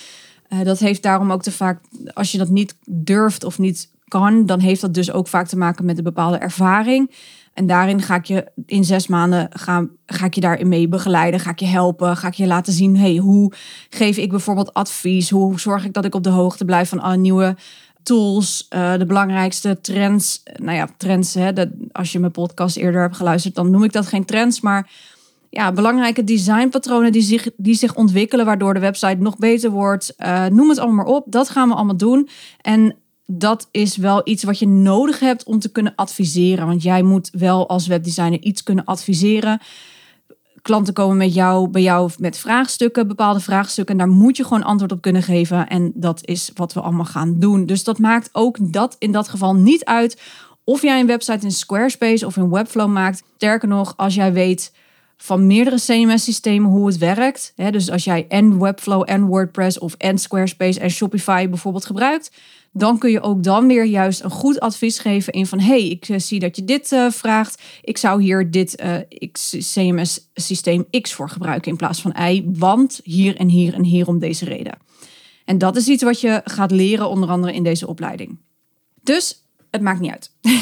uh, 0.50 0.64
dat 0.64 0.80
heeft 0.80 1.04
daarom 1.04 1.32
ook 1.32 1.42
te 1.42 1.52
vaak, 1.52 1.80
als 2.14 2.32
je 2.32 2.38
dat 2.38 2.50
niet 2.50 2.76
durft 2.86 3.44
of 3.44 3.60
niet 3.60 3.90
kan, 4.08 4.46
dan 4.46 4.60
heeft 4.60 4.82
dat 4.82 4.94
dus 4.94 5.12
ook 5.12 5.28
vaak 5.28 5.48
te 5.48 5.58
maken 5.58 5.86
met 5.86 5.98
een 5.98 6.04
bepaalde 6.04 6.38
ervaring. 6.38 7.12
En 7.56 7.68
daarin 7.68 8.02
ga 8.02 8.16
ik 8.16 8.26
je 8.26 8.52
in 8.66 8.84
zes 8.84 9.08
maanden 9.08 9.48
ga, 9.52 9.88
ga 10.06 10.26
ik 10.26 10.34
je 10.34 10.42
daarin 10.42 10.68
mee 10.68 10.88
begeleiden. 10.88 11.40
Ga 11.40 11.50
ik 11.50 11.60
je 11.60 11.66
helpen. 11.66 12.18
Ga 12.18 12.28
ik 12.28 12.34
je 12.34 12.48
laten 12.48 12.74
zien, 12.74 12.98
hey, 12.98 13.16
hoe 13.16 13.52
geef 13.90 14.18
ik 14.18 14.30
bijvoorbeeld 14.30 14.74
advies? 14.74 15.30
Hoe 15.30 15.60
zorg 15.60 15.86
ik 15.86 15.94
dat 15.94 16.06
ik 16.06 16.16
op 16.16 16.24
de 16.24 16.30
hoogte 16.30 16.66
blijf 16.66 16.90
van 16.90 17.00
alle 17.00 17.18
nieuwe 17.18 17.56
tools, 18.04 18.68
uh, 18.70 18.94
de 18.94 19.06
belangrijkste 19.06 19.82
trends. 19.82 20.44
Nou 20.56 20.78
ja, 20.78 20.88
trends, 20.98 21.34
hè, 21.34 21.54
dat, 21.54 21.70
als 21.92 22.12
je 22.12 22.20
mijn 22.20 22.32
podcast 22.32 22.78
eerder 22.78 23.02
hebt 23.02 23.16
geluisterd, 23.16 23.56
dan 23.56 23.72
noem 23.72 23.84
ik 23.84 23.92
dat 23.92 24.08
geen 24.08 24.26
trends, 24.26 24.62
maar 24.62 24.92
ja, 25.50 25.72
belangrijke 25.72 26.24
designpatronen 26.24 27.12
die 27.12 27.22
zich, 27.22 27.50
die 27.58 27.76
zich 27.76 27.96
ontwikkelen, 27.96 28.46
waardoor 28.46 28.74
de 28.74 28.80
website 28.80 29.18
nog 29.20 29.38
beter 29.38 29.70
wordt. 29.70 30.14
Uh, 30.18 30.46
noem 30.46 30.70
het 30.70 30.78
allemaal 30.78 31.06
maar 31.06 31.16
op. 31.16 31.26
Dat 31.30 31.50
gaan 31.50 31.70
we 31.70 31.76
allemaal 31.76 31.98
doen. 31.98 32.30
En 32.62 32.96
dat 33.26 33.68
is 33.72 33.98
wel 33.98 34.22
iets 34.24 34.44
wat 34.44 34.60
je 34.60 34.68
nodig 34.68 35.20
hebt 35.20 35.44
om 35.44 35.60
te 35.60 35.72
kunnen 35.72 35.94
adviseren. 35.96 36.68
Want 36.68 36.84
jij 36.84 37.02
moet 37.02 37.30
wel 37.32 37.70
als 37.70 37.88
webdesigner 37.88 38.42
iets 38.42 38.64
kunnen 38.64 38.86
adviseren. 38.86 39.62
Klanten 40.62 40.94
komen 40.94 41.18
met 41.18 41.34
jou, 41.34 41.70
bij 41.70 41.82
jou 41.82 42.12
met 42.20 42.38
vraagstukken, 42.38 43.08
bepaalde 43.08 43.40
vraagstukken. 43.40 44.00
En 44.00 44.06
daar 44.06 44.16
moet 44.16 44.38
je 44.38 44.44
gewoon 44.44 44.64
antwoord 44.64 44.92
op 44.92 45.02
kunnen 45.02 45.24
geven. 45.24 45.68
En 45.68 45.92
dat 45.96 46.26
is 46.26 46.52
wat 46.56 46.74
we 46.74 46.82
allemaal 46.82 47.06
gaan 47.06 47.40
doen. 47.40 47.66
Dus 47.66 47.84
dat 47.84 48.00
maakt 48.00 48.30
ook 48.32 48.58
dat 48.60 48.96
in 49.00 49.12
dat 49.12 49.30
geval 49.30 49.56
niet 49.56 49.86
uit 49.86 50.22
of 50.64 50.82
jij 50.82 51.00
een 51.00 51.08
website 51.08 51.46
in 51.46 51.52
Squarespace 51.52 52.26
of 52.26 52.38
in 52.38 52.50
Webflow 52.50 52.92
maakt. 52.92 53.24
Sterker 53.36 53.68
nog, 53.68 53.94
als 53.98 54.16
jij 54.16 54.34
weet 54.34 54.74
van 55.18 55.48
meerdere 55.48 55.80
CMS-systemen 55.86 56.70
hoe 56.70 56.88
het 56.88 56.98
werkt. 56.98 57.54
dus 57.56 57.92
als 57.92 58.04
jij 58.04 58.26
en 58.30 58.60
Webflow 58.60 59.04
en 59.06 59.26
WordPress 59.26 59.80
of 59.80 59.94
en 59.98 60.18
Squarespace 60.18 60.80
en 60.80 60.90
Shopify 60.90 61.50
bijvoorbeeld 61.50 61.86
gebruikt, 61.86 62.32
dan 62.78 62.98
kun 62.98 63.12
je 63.12 63.22
ook 63.22 63.44
dan 63.44 63.68
weer 63.68 63.86
juist 63.86 64.24
een 64.24 64.30
goed 64.30 64.60
advies 64.60 65.00
geven 65.00 65.34
in 65.34 65.46
van 65.46 65.60
hey, 65.60 65.88
ik 65.88 66.10
eh, 66.10 66.20
zie 66.20 66.40
dat 66.40 66.56
je 66.56 66.64
dit 66.64 66.92
uh, 66.92 67.10
vraagt. 67.10 67.62
Ik 67.82 67.98
zou 67.98 68.22
hier 68.22 68.52
dit 68.52 68.84
uh, 68.84 68.98
CMS-systeem 69.74 70.86
X 71.02 71.14
voor 71.14 71.30
gebruiken 71.30 71.72
in 71.72 71.78
plaats 71.78 72.02
van 72.02 72.16
Y, 72.30 72.44
want 72.46 73.00
hier 73.04 73.36
en 73.36 73.48
hier 73.48 73.74
en 73.74 73.84
hier 73.84 74.08
om 74.08 74.20
deze 74.20 74.46
reden. 74.46 74.78
En 75.46 75.58
dat 75.58 75.76
is 75.76 75.88
iets 75.88 76.04
wat 76.04 76.22
je 76.22 76.42
gaat 76.44 76.72
leren 76.72 77.10
onder 77.10 77.30
andere 77.30 77.54
in 77.54 77.64
deze 77.64 77.88
opleiding. 77.88 78.38
Dus 79.04 79.44
het 79.72 79.82
maakt 79.82 80.00
niet 80.00 80.12
uit. 80.12 80.32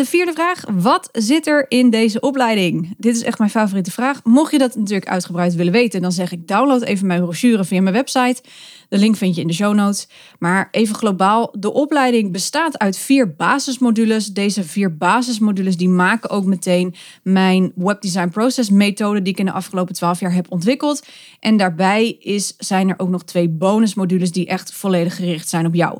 De 0.00 0.06
vierde 0.06 0.32
vraag: 0.32 0.64
wat 0.72 1.08
zit 1.12 1.46
er 1.46 1.66
in 1.68 1.90
deze 1.90 2.20
opleiding? 2.20 2.94
Dit 2.98 3.16
is 3.16 3.22
echt 3.22 3.38
mijn 3.38 3.50
favoriete 3.50 3.90
vraag. 3.90 4.20
Mocht 4.24 4.52
je 4.52 4.58
dat 4.58 4.76
natuurlijk 4.76 5.08
uitgebreid 5.08 5.54
willen 5.54 5.72
weten, 5.72 6.02
dan 6.02 6.12
zeg 6.12 6.32
ik 6.32 6.48
download 6.48 6.82
even 6.82 7.06
mijn 7.06 7.22
brochure 7.22 7.64
via 7.64 7.80
mijn 7.80 7.94
website. 7.94 8.42
De 8.88 8.98
link 8.98 9.16
vind 9.16 9.34
je 9.34 9.40
in 9.40 9.46
de 9.46 9.52
show 9.52 9.74
notes. 9.74 10.08
Maar 10.38 10.68
even 10.70 10.94
globaal, 10.94 11.54
de 11.58 11.72
opleiding 11.72 12.32
bestaat 12.32 12.78
uit 12.78 12.98
vier 12.98 13.34
basismodules. 13.34 14.26
Deze 14.26 14.64
vier 14.64 14.96
basismodules 14.96 15.76
die 15.76 15.88
maken 15.88 16.30
ook 16.30 16.44
meteen 16.44 16.94
mijn 17.22 17.72
webdesign 17.74 18.28
process 18.28 18.70
methode 18.70 19.22
die 19.22 19.32
ik 19.32 19.38
in 19.38 19.44
de 19.44 19.52
afgelopen 19.52 19.94
twaalf 19.94 20.20
jaar 20.20 20.34
heb 20.34 20.46
ontwikkeld. 20.48 21.06
En 21.40 21.56
daarbij 21.56 22.16
is, 22.20 22.54
zijn 22.58 22.88
er 22.88 22.98
ook 22.98 23.08
nog 23.08 23.24
twee 23.24 23.48
bonusmodules 23.48 24.32
die 24.32 24.46
echt 24.46 24.72
volledig 24.72 25.16
gericht 25.16 25.48
zijn 25.48 25.66
op 25.66 25.74
jou. 25.74 25.98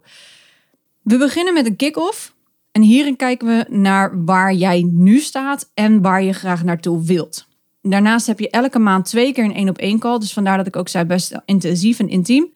We 1.02 1.18
beginnen 1.18 1.54
met 1.54 1.66
een 1.66 1.76
kick-off. 1.76 2.38
En 2.72 2.82
hierin 2.82 3.16
kijken 3.16 3.46
we 3.46 3.64
naar 3.68 4.24
waar 4.24 4.54
jij 4.54 4.82
nu 4.92 5.18
staat 5.18 5.70
en 5.74 6.02
waar 6.02 6.22
je 6.22 6.32
graag 6.32 6.64
naartoe 6.64 7.04
wilt. 7.04 7.48
Daarnaast 7.82 8.26
heb 8.26 8.38
je 8.38 8.50
elke 8.50 8.78
maand 8.78 9.04
twee 9.04 9.32
keer 9.32 9.44
een 9.44 9.54
één 9.54 9.68
op 9.68 9.78
één 9.78 9.98
call. 9.98 10.18
Dus 10.18 10.32
vandaar 10.32 10.56
dat 10.56 10.66
ik 10.66 10.76
ook 10.76 10.88
zei 10.88 11.04
best 11.04 11.40
intensief 11.44 11.98
en 11.98 12.08
intiem. 12.08 12.52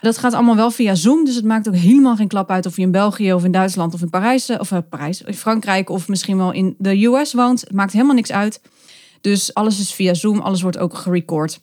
Dat 0.00 0.18
gaat 0.18 0.32
allemaal 0.32 0.56
wel 0.56 0.70
via 0.70 0.94
Zoom. 0.94 1.24
Dus 1.24 1.34
het 1.34 1.44
maakt 1.44 1.68
ook 1.68 1.74
helemaal 1.74 2.16
geen 2.16 2.28
klap 2.28 2.50
uit 2.50 2.66
of 2.66 2.76
je 2.76 2.82
in 2.82 2.90
België 2.90 3.32
of 3.32 3.44
in 3.44 3.52
Duitsland 3.52 3.94
of 3.94 4.02
in 4.02 4.10
Parijs, 4.10 4.50
of 4.50 4.70
uh, 4.70 4.78
Parijs, 4.90 5.22
in 5.22 5.34
Frankrijk 5.34 5.90
of 5.90 6.08
misschien 6.08 6.36
wel 6.36 6.52
in 6.52 6.74
de 6.78 7.04
US 7.04 7.32
woont. 7.32 7.60
Het 7.60 7.72
maakt 7.72 7.92
helemaal 7.92 8.14
niks 8.14 8.32
uit. 8.32 8.60
Dus 9.20 9.54
alles 9.54 9.80
is 9.80 9.94
via 9.94 10.14
Zoom, 10.14 10.38
alles 10.40 10.62
wordt 10.62 10.78
ook 10.78 10.94
gerecord. 10.94 11.58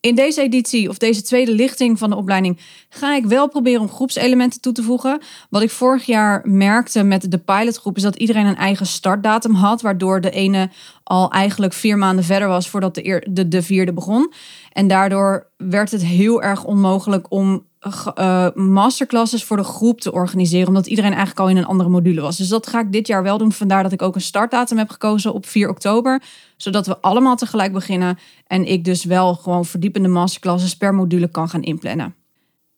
In 0.00 0.14
deze 0.14 0.42
editie 0.42 0.88
of 0.88 0.98
deze 0.98 1.22
tweede 1.22 1.52
lichting 1.52 1.98
van 1.98 2.10
de 2.10 2.16
opleiding 2.16 2.58
ga 2.88 3.14
ik 3.14 3.24
wel 3.24 3.48
proberen 3.48 3.80
om 3.80 3.88
groepselementen 3.88 4.60
toe 4.60 4.72
te 4.72 4.82
voegen. 4.82 5.20
Wat 5.50 5.62
ik 5.62 5.70
vorig 5.70 6.04
jaar 6.04 6.40
merkte 6.44 7.02
met 7.02 7.30
de 7.30 7.38
pilotgroep 7.38 7.96
is 7.96 8.02
dat 8.02 8.16
iedereen 8.16 8.46
een 8.46 8.56
eigen 8.56 8.86
startdatum 8.86 9.54
had, 9.54 9.82
waardoor 9.82 10.20
de 10.20 10.30
ene 10.30 10.70
al 11.02 11.30
eigenlijk 11.30 11.72
vier 11.72 11.98
maanden 11.98 12.24
verder 12.24 12.48
was 12.48 12.68
voordat 12.68 12.94
de, 12.94 13.26
de, 13.30 13.48
de 13.48 13.62
vierde 13.62 13.92
begon. 13.92 14.32
En 14.72 14.88
daardoor 14.88 15.50
werd 15.56 15.90
het 15.90 16.04
heel 16.04 16.42
erg 16.42 16.64
onmogelijk 16.64 17.26
om 17.28 17.66
uh, 17.86 18.48
masterclasses 18.54 19.44
voor 19.44 19.56
de 19.56 19.64
groep 19.64 20.00
te 20.00 20.12
organiseren, 20.12 20.68
omdat 20.68 20.86
iedereen 20.86 21.10
eigenlijk 21.10 21.40
al 21.40 21.48
in 21.48 21.56
een 21.56 21.66
andere 21.66 21.88
module 21.88 22.20
was. 22.20 22.36
Dus 22.36 22.48
dat 22.48 22.66
ga 22.66 22.80
ik 22.80 22.92
dit 22.92 23.06
jaar 23.06 23.22
wel 23.22 23.38
doen. 23.38 23.52
Vandaar 23.52 23.82
dat 23.82 23.92
ik 23.92 24.02
ook 24.02 24.14
een 24.14 24.20
startdatum 24.20 24.78
heb 24.78 24.90
gekozen 24.90 25.32
op 25.32 25.46
4 25.46 25.68
oktober, 25.68 26.22
zodat 26.56 26.86
we 26.86 27.00
allemaal 27.00 27.36
tegelijk 27.36 27.72
beginnen 27.72 28.18
en 28.46 28.64
ik 28.64 28.84
dus 28.84 29.04
wel 29.04 29.34
gewoon 29.34 29.64
verdiepende 29.64 30.08
masterclasses 30.08 30.76
per 30.76 30.94
module 30.94 31.28
kan 31.28 31.48
gaan 31.48 31.62
inplannen. 31.62 32.14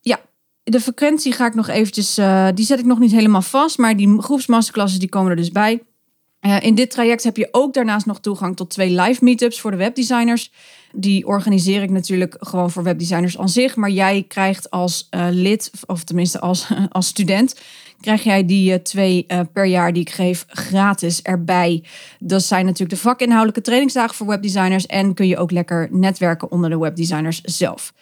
Ja, 0.01 0.21
de 0.63 0.81
frequentie 0.81 1.33
ga 1.33 1.47
ik 1.47 1.55
nog 1.55 1.69
eventjes, 1.69 2.19
uh, 2.19 2.49
die 2.55 2.65
zet 2.65 2.79
ik 2.79 2.85
nog 2.85 2.99
niet 2.99 3.13
helemaal 3.13 3.43
vast, 3.43 3.79
maar 3.79 3.97
die 3.97 4.23
groepsmasterclasses 4.23 4.99
die 4.99 5.09
komen 5.09 5.31
er 5.31 5.37
dus 5.37 5.53
bij. 5.53 5.83
Uh, 6.41 6.63
in 6.63 6.75
dit 6.75 6.91
traject 6.91 7.23
heb 7.23 7.37
je 7.37 7.49
ook 7.51 7.75
daarnaast 7.75 8.07
nog 8.07 8.21
toegang 8.21 8.57
tot 8.57 8.71
twee 8.71 9.01
live 9.01 9.25
meetups 9.25 9.61
voor 9.61 9.71
de 9.71 9.77
webdesigners. 9.77 10.53
Die 10.93 11.27
organiseer 11.27 11.83
ik 11.83 11.91
natuurlijk 11.91 12.37
gewoon 12.39 12.71
voor 12.71 12.83
webdesigners 12.83 13.39
aan 13.39 13.49
zich. 13.49 13.77
Maar 13.77 13.91
jij 13.91 14.25
krijgt 14.29 14.71
als 14.71 15.09
uh, 15.11 15.27
lid, 15.31 15.71
of 15.87 16.05
tenminste 16.05 16.41
als, 16.41 16.67
als 16.91 17.07
student, 17.07 17.61
krijg 18.01 18.23
jij 18.23 18.47
die 18.47 18.73
uh, 18.73 18.77
twee 18.79 19.25
uh, 19.29 19.41
per 19.53 19.65
jaar 19.65 19.93
die 19.93 20.03
ik 20.03 20.11
geef 20.11 20.45
gratis 20.49 21.23
erbij. 21.23 21.85
Dat 22.19 22.43
zijn 22.43 22.65
natuurlijk 22.65 22.91
de 22.91 23.09
vakinhoudelijke 23.09 23.61
trainingsdagen 23.61 24.15
voor 24.15 24.27
webdesigners. 24.27 24.87
En 24.87 25.15
kun 25.15 25.27
je 25.27 25.39
ook 25.39 25.51
lekker 25.51 25.89
netwerken 25.91 26.51
onder 26.51 26.71
de 26.71 26.79
webdesigners 26.79 27.41
zelf. 27.41 27.93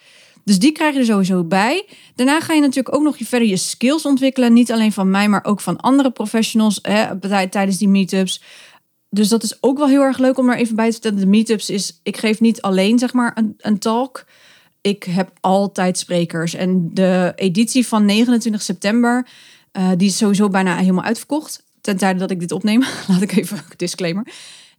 Dus 0.43 0.59
die 0.59 0.71
krijg 0.71 0.93
je 0.93 0.99
er 0.99 1.05
sowieso 1.05 1.43
bij. 1.43 1.85
Daarna 2.15 2.39
ga 2.39 2.53
je 2.53 2.61
natuurlijk 2.61 2.95
ook 2.95 3.03
nog 3.03 3.17
je 3.17 3.25
verder 3.25 3.47
je 3.47 3.57
skills 3.57 4.05
ontwikkelen. 4.05 4.53
Niet 4.53 4.71
alleen 4.71 4.91
van 4.91 5.09
mij, 5.09 5.27
maar 5.29 5.45
ook 5.45 5.61
van 5.61 5.77
andere 5.77 6.11
professionals 6.11 6.79
hè, 6.81 7.19
tijdens 7.49 7.77
die 7.77 7.87
meetups. 7.87 8.41
Dus 9.13 9.29
dat 9.29 9.43
is 9.43 9.57
ook 9.59 9.77
wel 9.77 9.87
heel 9.87 10.01
erg 10.01 10.17
leuk 10.17 10.37
om 10.37 10.49
er 10.49 10.57
even 10.57 10.75
bij 10.75 10.85
te 10.85 10.91
vertellen. 10.91 11.19
De 11.19 11.25
meetups 11.25 11.69
is, 11.69 11.99
ik 12.03 12.17
geef 12.17 12.39
niet 12.39 12.61
alleen 12.61 12.99
zeg 12.99 13.13
maar 13.13 13.31
een, 13.35 13.53
een 13.57 13.79
talk. 13.79 14.25
Ik 14.81 15.03
heb 15.03 15.31
altijd 15.39 15.97
sprekers. 15.97 16.53
En 16.53 16.89
de 16.93 17.33
editie 17.35 17.87
van 17.87 18.05
29 18.05 18.61
september, 18.61 19.27
uh, 19.73 19.89
die 19.97 20.07
is 20.07 20.17
sowieso 20.17 20.49
bijna 20.49 20.77
helemaal 20.77 21.03
uitverkocht. 21.03 21.63
Ten 21.81 21.97
tijde 21.97 22.19
dat 22.19 22.31
ik 22.31 22.39
dit 22.39 22.51
opneem. 22.51 22.83
Laat 23.07 23.21
ik 23.21 23.35
even 23.35 23.57
een 23.57 23.63
disclaimer. 23.77 24.27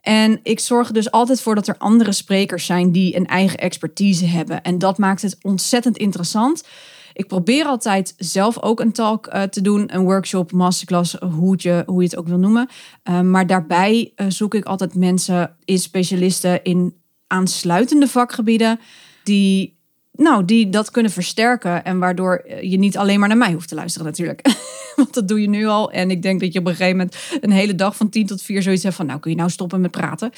En 0.01 0.41
ik 0.43 0.61
zorg 0.61 0.91
dus 0.91 1.11
altijd 1.11 1.41
voor 1.41 1.55
dat 1.55 1.69
er 1.69 1.79
andere 1.79 2.13
sprekers 2.13 2.67
zijn 2.67 2.93
die 2.93 3.17
een 3.17 3.27
eigen 3.27 3.59
expertise 3.59 4.27
hebben. 4.27 4.63
En 4.63 4.79
dat 4.79 4.99
maakt 4.99 5.23
het 5.23 5.37
ontzettend 5.43 5.97
interessant. 5.97 6.63
Ik 7.13 7.27
probeer 7.27 7.65
altijd 7.65 8.15
zelf 8.17 8.63
ook 8.63 8.81
een 8.81 8.93
talk 8.93 9.27
uh, 9.27 9.43
te 9.43 9.61
doen, 9.61 9.95
een 9.95 10.03
workshop, 10.03 10.53
masterclass, 10.53 11.15
hoe, 11.15 11.55
je, 11.59 11.83
hoe 11.87 12.03
je 12.03 12.09
het 12.09 12.17
ook 12.17 12.29
wil 12.29 12.39
noemen. 12.39 12.69
Uh, 13.11 13.21
maar 13.21 13.47
daarbij 13.47 14.13
uh, 14.17 14.27
zoek 14.29 14.55
ik 14.55 14.65
altijd 14.65 14.95
mensen, 14.95 15.57
specialisten 15.65 16.63
in 16.63 16.95
aansluitende 17.27 18.07
vakgebieden, 18.07 18.81
die, 19.25 19.79
nou, 20.13 20.45
die 20.45 20.69
dat 20.69 20.91
kunnen 20.91 21.13
versterken. 21.13 21.85
En 21.85 21.99
waardoor 21.99 22.45
je 22.61 22.79
niet 22.79 22.97
alleen 22.97 23.19
maar 23.19 23.29
naar 23.29 23.39
mij 23.39 23.53
hoeft 23.53 23.69
te 23.69 23.75
luisteren, 23.75 24.07
natuurlijk. 24.07 24.49
Want 24.97 25.15
dat 25.15 25.29
doe 25.29 25.41
je 25.41 25.49
nu 25.49 25.67
al. 25.67 25.91
En 25.91 26.11
ik 26.11 26.23
denk 26.23 26.41
dat 26.41 26.53
je 26.53 26.59
op 26.59 26.67
een 26.67 26.75
gegeven 26.75 26.97
moment 26.97 27.17
een 27.41 27.51
hele 27.51 27.75
dag 27.75 27.97
van 27.97 28.09
10 28.09 28.27
tot 28.27 28.43
4 28.43 28.63
zoiets 28.63 28.83
hebt 28.83 28.95
van, 28.95 29.07
nou 29.07 29.21
kun 29.21 29.31
je 29.31 29.37
nou 29.37 29.51
stoppen 29.51 29.81
met 29.81 29.91
praten. 29.91 30.31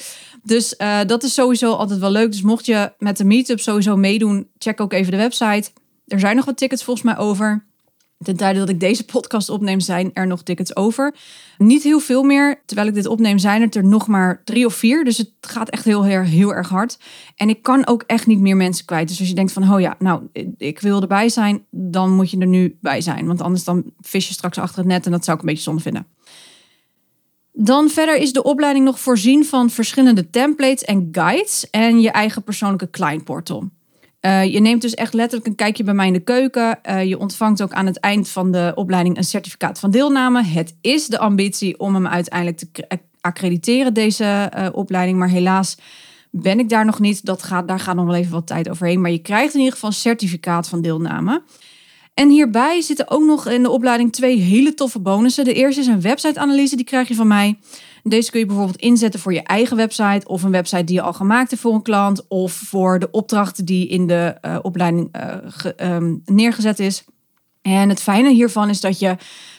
Dus 0.43 0.76
dat 1.07 1.23
is 1.23 1.35
sowieso 1.35 1.73
altijd 1.73 2.00
wel 2.00 2.11
leuk. 2.11 2.31
Dus 2.31 2.43
mocht 2.43 2.66
je 2.66 2.93
met 2.99 3.16
de 3.16 3.25
meetup 3.25 3.61
sowieso 3.61 3.97
meedoen, 3.97 4.49
check 4.59 4.81
ook 4.81 4.93
even 4.93 5.11
de 5.11 5.16
website. 5.16 5.71
Er 6.06 6.20
zijn 6.20 6.37
nog 6.37 6.44
wat 6.44 6.56
tickets 6.56 6.84
volgens 6.84 7.06
mij 7.06 7.16
over. 7.16 7.64
Ten 8.18 8.37
tijde 8.37 8.58
dat 8.58 8.68
ik 8.68 8.80
deze 8.80 9.04
podcast 9.04 9.49
opneem, 9.49 9.80
zijn 9.80 10.11
er 10.12 10.26
nog 10.26 10.42
tickets 10.42 10.76
over. 10.76 11.14
Niet 11.58 11.82
heel 11.82 12.00
veel 12.00 12.23
meer. 12.23 12.62
Terwijl 12.66 12.88
ik 12.88 12.94
dit 12.94 13.06
opneem, 13.06 13.38
zijn 13.38 13.62
het 13.62 13.75
er 13.75 13.84
nog 13.84 14.06
maar 14.06 14.42
drie 14.44 14.66
of 14.66 14.75
vier. 14.75 15.04
Dus 15.04 15.18
het 15.18 15.30
gaat 15.40 15.68
echt 15.68 15.84
heel, 15.84 16.04
heel, 16.04 16.20
heel 16.20 16.54
erg 16.54 16.68
hard. 16.68 16.99
En 17.37 17.49
ik 17.49 17.62
kan 17.62 17.87
ook 17.87 18.02
echt 18.06 18.26
niet 18.26 18.38
meer 18.38 18.56
mensen 18.56 18.84
kwijt. 18.84 19.08
Dus 19.08 19.18
als 19.18 19.28
je 19.28 19.34
denkt 19.34 19.52
van, 19.52 19.73
oh 19.73 19.80
ja, 19.80 19.96
nou, 19.99 20.23
ik 20.56 20.80
wil 20.80 21.00
erbij 21.00 21.28
zijn, 21.28 21.64
dan 21.70 22.11
moet 22.11 22.30
je 22.30 22.38
er 22.38 22.46
nu 22.46 22.76
bij 22.80 23.00
zijn. 23.00 23.26
Want 23.26 23.40
anders 23.40 23.64
dan 23.64 23.84
vis 24.00 24.28
je 24.28 24.34
straks 24.34 24.58
achter 24.58 24.78
het 24.78 24.87
net 24.87 25.06
en 25.06 25.12
dat 25.12 25.25
zou 25.25 25.37
ik 25.37 25.42
een 25.42 25.49
beetje 25.49 25.64
zonde 25.64 25.82
vinden. 25.82 26.06
Dan 27.52 27.88
verder 27.88 28.16
is 28.16 28.32
de 28.32 28.42
opleiding 28.42 28.84
nog 28.84 29.00
voorzien 29.00 29.44
van 29.44 29.70
verschillende 29.70 30.30
templates 30.30 30.84
en 30.84 31.08
guides 31.12 31.70
en 31.70 32.00
je 32.00 32.11
eigen 32.11 32.42
persoonlijke 32.42 32.90
client 32.90 33.25
portal. 33.25 33.68
Uh, 34.26 34.45
je 34.45 34.61
neemt 34.61 34.83
dus 34.83 34.95
echt 34.95 35.14
letterlijk 35.14 35.49
een 35.49 35.54
kijkje 35.54 35.85
bij 35.85 35.95
mij 35.95 36.07
in 36.07 36.12
de 36.12 36.21
keuken. 36.21 36.78
Uh, 36.88 37.04
je 37.04 37.19
ontvangt 37.19 37.62
ook 37.62 37.73
aan 37.73 37.87
het 37.87 38.00
eind 38.00 38.28
van 38.28 38.50
de 38.50 38.73
opleiding 38.75 39.16
een 39.16 39.25
certificaat 39.25 39.78
van 39.78 39.90
deelname. 39.90 40.43
Het 40.43 40.76
is 40.81 41.07
de 41.07 41.19
ambitie 41.19 41.78
om 41.78 41.95
hem 41.95 42.07
uiteindelijk 42.07 42.59
te 42.59 42.87
accrediteren, 43.21 43.95
deze 43.95 44.52
uh, 44.57 44.66
opleiding. 44.73 45.19
Maar 45.19 45.28
helaas 45.28 45.78
ben 46.31 46.59
ik 46.59 46.69
daar 46.69 46.85
nog 46.85 47.00
niet. 47.00 47.25
Dat 47.25 47.43
gaat, 47.43 47.69
daar 47.69 47.81
gaat 47.81 47.95
nog 47.95 48.07
wel 48.07 48.14
even 48.14 48.33
wat 48.33 48.47
tijd 48.47 48.69
overheen. 48.69 49.00
Maar 49.00 49.11
je 49.11 49.19
krijgt 49.19 49.52
in 49.52 49.59
ieder 49.59 49.75
geval 49.75 49.90
een 49.90 49.97
certificaat 49.97 50.69
van 50.69 50.83
deelname. 50.83 51.43
En 52.14 52.28
hierbij 52.28 52.80
zitten 52.80 53.11
ook 53.11 53.25
nog 53.25 53.47
in 53.49 53.62
de 53.62 53.71
opleiding 53.71 54.12
twee 54.12 54.38
hele 54.38 54.75
toffe 54.75 54.99
bonussen. 54.99 55.44
De 55.44 55.54
eerste 55.54 55.80
is 55.80 55.87
een 55.87 56.00
website-analyse, 56.00 56.76
die 56.76 56.85
krijg 56.85 57.09
je 57.09 57.14
van 57.14 57.26
mij. 57.26 57.59
Deze 58.02 58.30
kun 58.30 58.40
je 58.40 58.47
bijvoorbeeld 58.47 58.80
inzetten 58.80 59.21
voor 59.21 59.33
je 59.33 59.42
eigen 59.42 59.76
website 59.76 60.28
of 60.28 60.42
een 60.42 60.50
website 60.50 60.85
die 60.85 60.94
je 60.94 61.02
al 61.02 61.12
gemaakt 61.12 61.50
hebt 61.50 61.62
voor 61.62 61.75
een 61.75 61.83
klant 61.83 62.28
of 62.28 62.52
voor 62.52 62.99
de 62.99 63.11
opdracht 63.11 63.66
die 63.66 63.88
in 63.88 64.06
de 64.06 64.37
uh, 64.42 64.59
opleiding 64.62 65.16
uh, 65.16 65.94
um, 65.94 66.23
neergezet 66.25 66.78
is. 66.78 67.04
En 67.62 67.88
het 67.88 68.00
fijne 68.00 68.33
hiervan 68.33 68.68
is 68.68 68.80
dat 68.80 68.99
je 68.99 69.16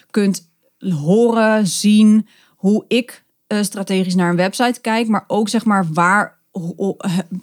kunt 0.09 0.51
horen, 0.79 1.67
zien 1.67 2.27
hoe 2.55 2.85
ik 2.87 3.23
uh, 3.47 3.61
strategisch 3.61 4.15
naar 4.15 4.29
een 4.29 4.35
website 4.35 4.81
kijk, 4.81 5.07
maar 5.07 5.23
ook 5.27 5.49
zeg 5.49 5.65
maar 5.65 5.85
waar 5.93 6.39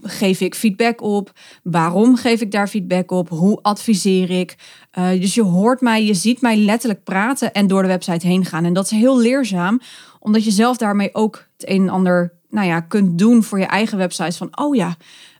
geef 0.02 0.40
ik 0.40 0.54
feedback 0.54 1.00
op? 1.00 1.32
Waarom 1.62 2.16
geef 2.16 2.40
ik 2.40 2.50
daar 2.50 2.68
feedback 2.68 3.10
op? 3.10 3.28
Hoe 3.28 3.58
adviseer 3.62 4.30
ik? 4.30 4.56
Uh, 4.98 5.10
dus 5.20 5.34
je 5.34 5.42
hoort 5.42 5.80
mij, 5.80 6.04
je 6.04 6.14
ziet 6.14 6.40
mij 6.40 6.56
letterlijk 6.56 7.04
praten 7.04 7.52
en 7.52 7.66
door 7.66 7.82
de 7.82 7.88
website 7.88 8.26
heen 8.26 8.44
gaan. 8.44 8.64
En 8.64 8.72
dat 8.72 8.84
is 8.84 8.90
heel 8.90 9.18
leerzaam, 9.18 9.80
omdat 10.18 10.44
je 10.44 10.50
zelf 10.50 10.76
daarmee 10.76 11.14
ook 11.14 11.46
het 11.56 11.68
een 11.68 11.82
en 11.82 11.88
ander 11.88 12.32
nou 12.48 12.66
ja, 12.66 12.80
kunt 12.80 13.18
doen 13.18 13.42
voor 13.42 13.58
je 13.58 13.64
eigen 13.64 13.98
website. 13.98 14.36
Van, 14.36 14.58
oh 14.58 14.74
ja, 14.74 14.96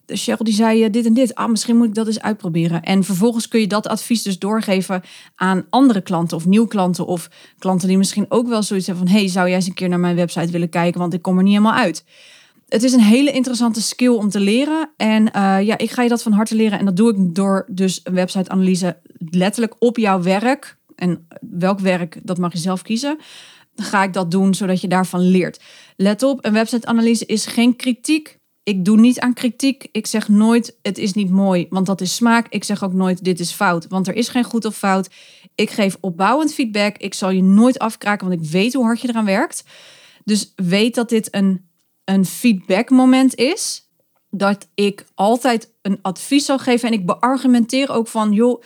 de 0.07 0.17
Cheryl 0.17 0.45
die 0.45 0.55
zei 0.55 0.91
dit 0.91 1.07
en 1.07 1.15
dit. 1.15 1.35
Ah, 1.35 1.49
misschien 1.49 1.77
moet 1.77 1.87
ik 1.87 1.95
dat 1.95 2.07
eens 2.07 2.21
uitproberen. 2.21 2.83
En 2.83 3.05
vervolgens 3.05 3.49
kun 3.49 3.61
je 3.61 3.67
dat 3.67 3.89
advies 3.89 4.23
dus 4.23 4.39
doorgeven 4.39 5.03
aan 5.35 5.67
andere 5.71 6.01
klanten 6.01 6.37
of 6.37 6.47
nieuwe 6.47 6.69
klanten. 6.69 7.07
Of 7.07 7.31
klanten 7.59 7.89
die 7.89 7.99
misschien 7.99 8.27
ook 8.29 8.49
wel 8.49 8.63
zoiets 8.63 8.87
hebben 8.87 9.07
van... 9.07 9.17
hey, 9.17 9.29
zou 9.29 9.47
jij 9.47 9.57
eens 9.57 9.67
een 9.67 9.75
keer 9.75 9.89
naar 9.89 10.01
mijn 10.01 10.17
website 10.17 10.53
willen 10.53 10.69
kijken? 10.69 11.01
Want 11.01 11.15
ik 11.15 11.23
kom 11.23 11.37
er 11.37 11.43
niet 11.43 11.53
helemaal 11.53 11.79
uit 11.79 12.05
het 12.73 12.83
is 12.83 12.93
een 12.93 13.01
hele 13.01 13.33
interessante 13.33 13.83
skill 13.83 14.15
om 14.15 14.29
te 14.29 14.41
leren. 14.41 14.91
En 14.97 15.23
uh, 15.23 15.63
ja, 15.63 15.79
ik 15.79 15.91
ga 15.91 16.03
je 16.03 16.09
dat 16.09 16.23
van 16.23 16.33
harte 16.33 16.55
leren. 16.55 16.79
En 16.79 16.85
dat 16.85 16.97
doe 16.97 17.11
ik 17.11 17.35
door 17.35 17.67
dus 17.71 18.01
een 18.05 18.15
website-analyse 18.15 18.99
letterlijk 19.19 19.75
op 19.79 19.97
jouw 19.97 20.23
werk. 20.23 20.79
En 20.95 21.27
welk 21.41 21.79
werk, 21.79 22.21
dat 22.23 22.39
mag 22.39 22.53
je 22.53 22.59
zelf 22.59 22.83
kiezen. 22.83 23.19
Ga 23.75 24.03
ik 24.03 24.13
dat 24.13 24.31
doen 24.31 24.55
zodat 24.55 24.81
je 24.81 24.89
daarvan 24.89 25.21
leert. 25.21 25.61
Let 25.97 26.23
op, 26.23 26.45
een 26.45 26.53
website-analyse 26.53 27.27
is 27.27 27.47
geen 27.47 27.77
kritiek. 27.77 28.39
Ik 28.63 28.85
doe 28.85 29.01
niet 29.01 29.21
aan 29.21 29.35
kritiek. 29.35 29.89
Ik 29.93 30.07
zeg 30.07 30.29
nooit 30.29 30.79
het 30.83 30.99
is 30.99 31.13
niet 31.13 31.31
mooi, 31.31 31.67
want 31.71 31.87
dat 31.87 32.01
is 32.01 32.15
smaak. 32.15 32.47
Ik 32.49 32.65
zeg 32.65 32.85
ook 32.85 32.93
nooit 32.93 33.25
dit 33.25 33.41
is 33.41 33.53
fout, 33.53 33.87
want 33.89 34.09
er 34.09 34.15
is 34.15 34.29
geen 34.29 34.45
goed 34.45 34.65
of 34.65 34.77
fout. 34.77 35.11
Ik 35.55 35.71
geef 35.71 35.97
opbouwend 36.01 36.55
feedback. 36.55 36.97
Ik 36.97 37.15
zal 37.15 37.31
je 37.31 37.43
nooit 37.43 37.79
afkraken, 37.79 38.29
want 38.29 38.41
ik 38.41 38.51
weet 38.51 38.75
hoe 38.75 38.85
hard 38.85 39.01
je 39.01 39.09
eraan 39.09 39.25
werkt. 39.25 39.65
Dus 40.25 40.53
weet 40.57 40.95
dat 40.95 41.09
dit 41.09 41.35
een 41.35 41.71
een 42.05 42.25
feedbackmoment 42.25 43.35
is, 43.35 43.89
dat 44.31 44.69
ik 44.75 45.07
altijd 45.15 45.73
een 45.83 45.99
advies 46.03 46.45
zal 46.45 46.59
geven 46.59 46.89
en 46.89 46.95
ik 46.95 47.07
beargumenteer 47.07 47.91
ook 47.91 48.09
van, 48.09 48.33
joh, 48.33 48.63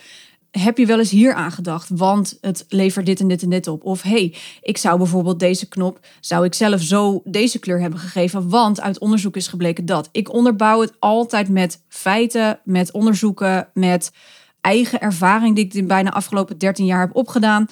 heb 0.51 0.77
je 0.77 0.85
wel 0.85 0.99
eens 0.99 1.09
hier 1.09 1.33
aan 1.33 1.51
gedacht? 1.51 1.89
Want 1.93 2.37
het 2.41 2.65
levert 2.69 3.05
dit 3.05 3.19
en 3.19 3.27
dit 3.27 3.41
en 3.41 3.49
dit 3.49 3.67
op. 3.67 3.83
Of 3.83 4.01
hey, 4.01 4.35
ik 4.61 4.77
zou 4.77 4.97
bijvoorbeeld 4.97 5.39
deze 5.39 5.67
knop, 5.67 5.99
zou 6.19 6.45
ik 6.45 6.53
zelf 6.53 6.81
zo 6.81 7.21
deze 7.23 7.59
kleur 7.59 7.79
hebben 7.79 7.99
gegeven, 7.99 8.49
want 8.49 8.81
uit 8.81 8.99
onderzoek 8.99 9.35
is 9.35 9.47
gebleken 9.47 9.85
dat. 9.85 10.09
Ik 10.11 10.33
onderbouw 10.33 10.81
het 10.81 10.93
altijd 10.99 11.49
met 11.49 11.83
feiten, 11.87 12.59
met 12.63 12.91
onderzoeken, 12.91 13.69
met 13.73 14.11
eigen 14.61 15.01
ervaring 15.01 15.55
die 15.55 15.65
ik 15.65 15.73
in 15.73 15.87
bijna 15.87 16.11
afgelopen 16.11 16.57
13 16.57 16.85
jaar 16.85 16.99
heb 16.99 17.15
opgedaan. 17.15 17.67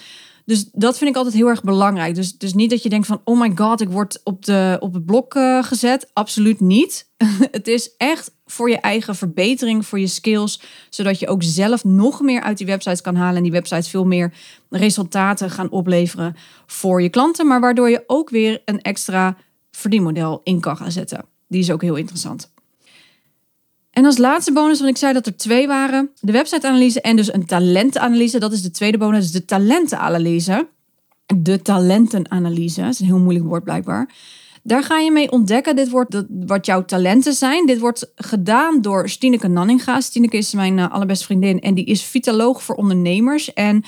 Dus 0.45 0.69
dat 0.71 0.97
vind 0.97 1.09
ik 1.09 1.15
altijd 1.15 1.35
heel 1.35 1.47
erg 1.47 1.63
belangrijk. 1.63 2.15
Dus, 2.15 2.37
dus 2.37 2.53
niet 2.53 2.69
dat 2.69 2.83
je 2.83 2.89
denkt 2.89 3.07
van, 3.07 3.21
oh 3.23 3.39
my 3.39 3.51
god, 3.55 3.81
ik 3.81 3.89
word 3.89 4.21
op, 4.23 4.45
de, 4.45 4.77
op 4.79 4.93
het 4.93 5.05
blok 5.05 5.35
uh, 5.35 5.63
gezet. 5.63 6.09
Absoluut 6.13 6.59
niet. 6.59 7.09
het 7.51 7.67
is 7.67 7.95
echt 7.97 8.31
voor 8.45 8.69
je 8.69 8.77
eigen 8.77 9.15
verbetering, 9.15 9.85
voor 9.85 9.99
je 9.99 10.07
skills. 10.07 10.61
Zodat 10.89 11.19
je 11.19 11.27
ook 11.27 11.43
zelf 11.43 11.83
nog 11.83 12.21
meer 12.21 12.41
uit 12.41 12.57
die 12.57 12.67
websites 12.67 13.01
kan 13.01 13.15
halen. 13.15 13.35
En 13.35 13.43
die 13.43 13.51
websites 13.51 13.89
veel 13.89 14.05
meer 14.05 14.33
resultaten 14.69 15.49
gaan 15.49 15.69
opleveren 15.69 16.35
voor 16.65 17.01
je 17.01 17.09
klanten. 17.09 17.47
Maar 17.47 17.59
waardoor 17.59 17.89
je 17.89 18.03
ook 18.07 18.29
weer 18.29 18.61
een 18.65 18.81
extra 18.81 19.37
verdienmodel 19.71 20.41
in 20.43 20.59
kan 20.59 20.77
gaan 20.77 20.91
zetten. 20.91 21.25
Die 21.47 21.61
is 21.61 21.71
ook 21.71 21.81
heel 21.81 21.95
interessant. 21.95 22.53
En 23.95 24.05
als 24.05 24.17
laatste 24.17 24.53
bonus, 24.53 24.79
want 24.79 24.91
ik 24.91 24.97
zei 24.97 25.13
dat 25.13 25.25
er 25.25 25.37
twee 25.37 25.67
waren: 25.67 26.09
de 26.19 26.31
website-analyse 26.31 27.01
en 27.01 27.15
dus 27.15 27.33
een 27.33 27.45
talentenanalyse. 27.45 28.39
Dat 28.39 28.51
is 28.51 28.61
de 28.61 28.71
tweede 28.71 28.97
bonus, 28.97 29.21
dus 29.21 29.31
de 29.31 29.45
talentenanalyse. 29.45 30.67
De 31.35 31.61
talentenanalyse, 31.61 32.81
dat 32.81 32.93
is 32.93 32.99
een 32.99 33.05
heel 33.05 33.19
moeilijk 33.19 33.45
woord 33.45 33.63
blijkbaar. 33.63 34.13
Daar 34.63 34.83
ga 34.83 34.97
je 34.97 35.11
mee 35.11 35.31
ontdekken 35.31 35.75
dit 35.75 35.89
wordt 35.89 36.23
wat 36.29 36.65
jouw 36.65 36.85
talenten 36.85 37.33
zijn. 37.33 37.65
Dit 37.65 37.79
wordt 37.79 38.11
gedaan 38.15 38.81
door 38.81 39.09
Stineke 39.09 39.47
Nanninga. 39.47 40.01
Stineke 40.01 40.37
is 40.37 40.53
mijn 40.53 40.77
uh, 40.77 40.91
allerbeste 40.91 41.25
vriendin 41.25 41.59
en 41.59 41.73
die 41.73 41.85
is 41.85 42.03
vitaloog 42.03 42.63
voor 42.63 42.75
ondernemers. 42.75 43.53
En 43.53 43.83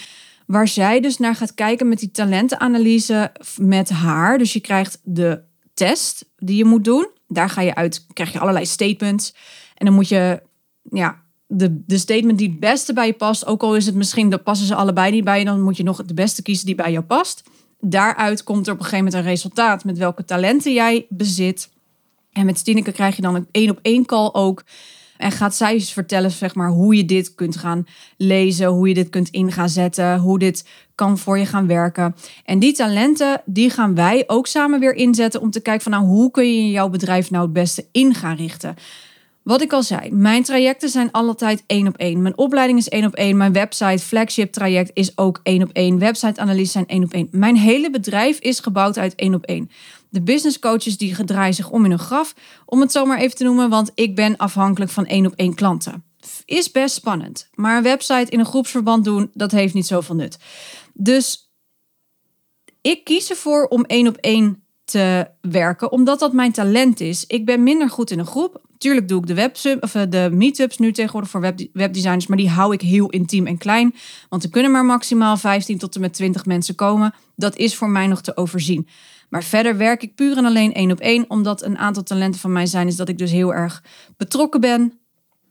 waar 0.45 0.67
zij 0.67 0.99
dus 0.99 1.17
naar 1.17 1.35
gaat 1.35 1.53
kijken 1.53 1.87
met 1.87 1.99
die 1.99 2.11
talentenanalyse 2.11 3.31
met 3.57 3.89
haar. 3.89 4.37
Dus 4.37 4.53
je 4.53 4.59
krijgt 4.59 4.99
de 5.03 5.41
test 5.73 6.25
die 6.37 6.57
je 6.57 6.65
moet 6.65 6.83
doen. 6.83 7.07
Daar 7.27 7.49
ga 7.49 7.61
je 7.61 7.75
uit, 7.75 8.05
krijg 8.13 8.31
je 8.31 8.39
allerlei 8.39 8.65
statements. 8.65 9.33
En 9.77 9.85
dan 9.85 9.95
moet 9.95 10.09
je 10.09 10.41
ja, 10.81 11.21
de, 11.47 11.81
de 11.85 11.97
statement 11.97 12.37
die 12.37 12.49
het 12.49 12.59
beste 12.59 12.93
bij 12.93 13.07
je 13.07 13.13
past, 13.13 13.45
ook 13.45 13.61
al 13.61 13.75
is 13.75 13.85
het 13.85 13.95
misschien, 13.95 14.29
dat 14.29 14.43
passen 14.43 14.67
ze 14.67 14.75
allebei 14.75 15.11
niet 15.11 15.23
bij 15.23 15.39
je, 15.39 15.45
dan 15.45 15.61
moet 15.61 15.77
je 15.77 15.83
nog 15.83 16.05
de 16.05 16.13
beste 16.13 16.41
kiezen 16.41 16.65
die 16.65 16.75
bij 16.75 16.91
jou 16.91 17.03
past. 17.03 17.43
Daaruit 17.79 18.43
komt 18.43 18.67
er 18.67 18.73
op 18.73 18.79
een 18.79 18.85
gegeven 18.85 19.05
moment 19.05 19.23
een 19.23 19.31
resultaat 19.31 19.83
met 19.83 19.97
welke 19.97 20.25
talenten 20.25 20.73
jij 20.73 21.05
bezit. 21.09 21.69
En 22.31 22.45
met 22.45 22.57
Stineke 22.57 22.91
krijg 22.91 23.15
je 23.15 23.21
dan 23.21 23.35
een 23.35 23.47
één 23.51 23.69
op 23.69 23.79
één 23.81 24.05
call 24.05 24.29
ook. 24.33 24.63
En 25.17 25.31
gaat 25.31 25.55
zij 25.55 25.73
eens 25.73 25.93
vertellen 25.93 26.31
zeg 26.31 26.55
maar, 26.55 26.69
hoe 26.69 26.95
je 26.95 27.05
dit 27.05 27.35
kunt 27.35 27.57
gaan 27.57 27.87
lezen, 28.17 28.67
hoe 28.67 28.87
je 28.87 28.93
dit 28.93 29.09
kunt 29.09 29.29
in 29.29 29.51
gaan 29.51 29.69
zetten, 29.69 30.19
hoe 30.19 30.39
dit 30.39 30.67
kan 30.95 31.17
voor 31.17 31.37
je 31.37 31.45
gaan 31.45 31.67
werken. 31.67 32.15
En 32.45 32.59
die 32.59 32.73
talenten, 32.73 33.41
die 33.45 33.69
gaan 33.69 33.95
wij 33.95 34.23
ook 34.27 34.47
samen 34.47 34.79
weer 34.79 34.95
inzetten 34.95 35.41
om 35.41 35.51
te 35.51 35.59
kijken 35.59 35.83
van 35.83 35.91
nou, 35.91 36.05
hoe 36.05 36.31
kun 36.31 36.53
je 36.53 36.71
jouw 36.71 36.89
bedrijf 36.89 37.31
nou 37.31 37.43
het 37.43 37.53
beste 37.53 37.85
in 37.91 38.13
gaan 38.13 38.35
richten. 38.35 38.75
Wat 39.47 39.61
ik 39.61 39.73
al 39.73 39.83
zei, 39.83 40.11
mijn 40.11 40.43
trajecten 40.43 40.89
zijn 40.89 41.11
altijd 41.11 41.63
één 41.67 41.87
op 41.87 41.97
één. 41.97 42.21
Mijn 42.21 42.37
opleiding 42.37 42.79
is 42.79 42.89
één 42.89 43.05
op 43.05 43.13
één. 43.13 43.37
Mijn 43.37 43.53
website, 43.53 43.99
flagship 43.99 44.51
traject 44.51 44.91
is 44.93 45.17
ook 45.17 45.39
één 45.43 45.63
op 45.63 45.69
één. 45.73 45.99
Website 45.99 46.41
analyse 46.41 46.71
zijn 46.71 46.87
één 46.87 47.03
op 47.03 47.13
één. 47.13 47.27
Mijn 47.31 47.57
hele 47.57 47.89
bedrijf 47.89 48.39
is 48.39 48.59
gebouwd 48.59 48.97
uit 48.97 49.15
één 49.15 49.33
op 49.33 49.45
één. 49.45 49.69
De 50.09 50.21
business 50.21 50.59
coaches 50.59 50.97
die 50.97 51.15
gedraaien 51.15 51.53
zich 51.53 51.69
om 51.69 51.83
in 51.83 51.89
hun 51.89 51.99
graf, 51.99 52.33
om 52.65 52.81
het 52.81 52.91
zo 52.91 53.05
maar 53.05 53.17
even 53.17 53.35
te 53.35 53.43
noemen, 53.43 53.69
want 53.69 53.91
ik 53.95 54.15
ben 54.15 54.37
afhankelijk 54.37 54.91
van 54.91 55.05
één 55.05 55.25
op 55.25 55.33
één 55.35 55.55
klanten. 55.55 56.03
Is 56.45 56.71
best 56.71 56.95
spannend, 56.95 57.49
maar 57.53 57.77
een 57.77 57.83
website 57.83 58.31
in 58.31 58.39
een 58.39 58.45
groepsverband 58.45 59.03
doen, 59.03 59.29
dat 59.33 59.51
heeft 59.51 59.73
niet 59.73 59.87
zoveel 59.87 60.15
nut. 60.15 60.37
Dus 60.93 61.51
ik 62.81 63.03
kies 63.03 63.29
ervoor 63.29 63.65
om 63.65 63.83
één 63.83 64.07
op 64.07 64.17
één 64.17 64.63
te 64.85 65.27
werken, 65.41 65.91
omdat 65.91 66.19
dat 66.19 66.33
mijn 66.33 66.51
talent 66.51 66.99
is. 66.99 67.25
Ik 67.25 67.45
ben 67.45 67.63
minder 67.63 67.89
goed 67.89 68.11
in 68.11 68.19
een 68.19 68.25
groep. 68.25 68.65
Tuurlijk 68.77 69.07
doe 69.07 69.21
ik 69.21 69.27
de, 69.27 69.33
websub, 69.33 69.83
of 69.83 69.95
eh, 69.95 70.01
de 70.09 70.29
meetups 70.31 70.77
nu 70.77 70.91
tegenwoordig 70.91 71.29
voor 71.29 71.41
web, 71.41 71.59
webdesigners, 71.73 72.27
maar 72.27 72.37
die 72.37 72.49
hou 72.49 72.73
ik 72.73 72.81
heel 72.81 73.09
intiem 73.09 73.47
en 73.47 73.57
klein. 73.57 73.95
Want 74.29 74.43
er 74.43 74.49
kunnen 74.49 74.71
maar 74.71 74.85
maximaal 74.85 75.37
15 75.37 75.77
tot 75.77 75.95
en 75.95 76.01
met 76.01 76.13
20 76.13 76.45
mensen 76.45 76.75
komen. 76.75 77.13
Dat 77.35 77.55
is 77.55 77.75
voor 77.75 77.89
mij 77.89 78.07
nog 78.07 78.21
te 78.21 78.37
overzien. 78.37 78.87
Maar 79.29 79.43
verder 79.43 79.77
werk 79.77 80.03
ik 80.03 80.15
puur 80.15 80.37
en 80.37 80.45
alleen 80.45 80.73
één 80.73 80.91
op 80.91 80.99
één, 80.99 81.25
omdat 81.27 81.63
een 81.63 81.77
aantal 81.77 82.03
talenten 82.03 82.39
van 82.39 82.51
mij 82.51 82.65
zijn, 82.65 82.87
is 82.87 82.95
dat 82.95 83.09
ik 83.09 83.17
dus 83.17 83.31
heel 83.31 83.53
erg 83.53 83.83
betrokken 84.17 84.61
ben, 84.61 84.99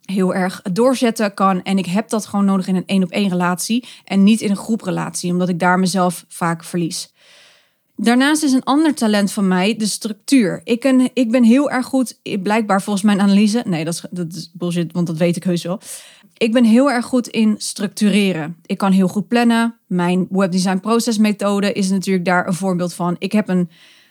heel 0.04 0.34
erg 0.34 0.62
doorzetten 0.72 1.34
kan. 1.34 1.62
En 1.62 1.78
ik 1.78 1.86
heb 1.86 2.08
dat 2.08 2.26
gewoon 2.26 2.44
nodig 2.44 2.66
in 2.66 2.76
een 2.76 2.86
één 2.86 3.02
op 3.02 3.10
één 3.10 3.28
relatie 3.28 3.88
en 4.04 4.22
niet 4.22 4.40
in 4.40 4.50
een 4.50 4.56
groeprelatie, 4.56 5.32
omdat 5.32 5.48
ik 5.48 5.58
daar 5.58 5.78
mezelf 5.78 6.24
vaak 6.28 6.64
verlies. 6.64 7.14
Daarnaast 7.96 8.42
is 8.42 8.52
een 8.52 8.64
ander 8.64 8.94
talent 8.94 9.32
van 9.32 9.48
mij 9.48 9.76
de 9.76 9.86
structuur. 9.86 10.60
Ik 10.64 10.80
ben, 10.80 11.10
ik 11.14 11.30
ben 11.30 11.42
heel 11.42 11.70
erg 11.70 11.86
goed, 11.86 12.18
blijkbaar 12.42 12.82
volgens 12.82 13.04
mijn 13.04 13.20
analyse. 13.20 13.62
Nee, 13.66 13.84
dat 13.84 13.94
is, 13.94 14.04
dat 14.10 14.32
is 14.32 14.50
bullshit, 14.52 14.92
want 14.92 15.06
dat 15.06 15.16
weet 15.16 15.36
ik 15.36 15.44
heus 15.44 15.62
wel. 15.62 15.80
Ik 16.36 16.52
ben 16.52 16.64
heel 16.64 16.90
erg 16.90 17.04
goed 17.04 17.28
in 17.28 17.54
structureren. 17.58 18.56
Ik 18.66 18.78
kan 18.78 18.92
heel 18.92 19.08
goed 19.08 19.28
plannen. 19.28 19.74
Mijn 19.86 20.26
webdesign 20.30 20.78
procesmethode 20.78 21.72
is 21.72 21.90
natuurlijk 21.90 22.24
daar 22.24 22.46
een 22.46 22.54
voorbeeld 22.54 22.94
van. 22.94 23.16
Ik 23.18 23.32
heb 23.32 23.48
een 23.48 23.70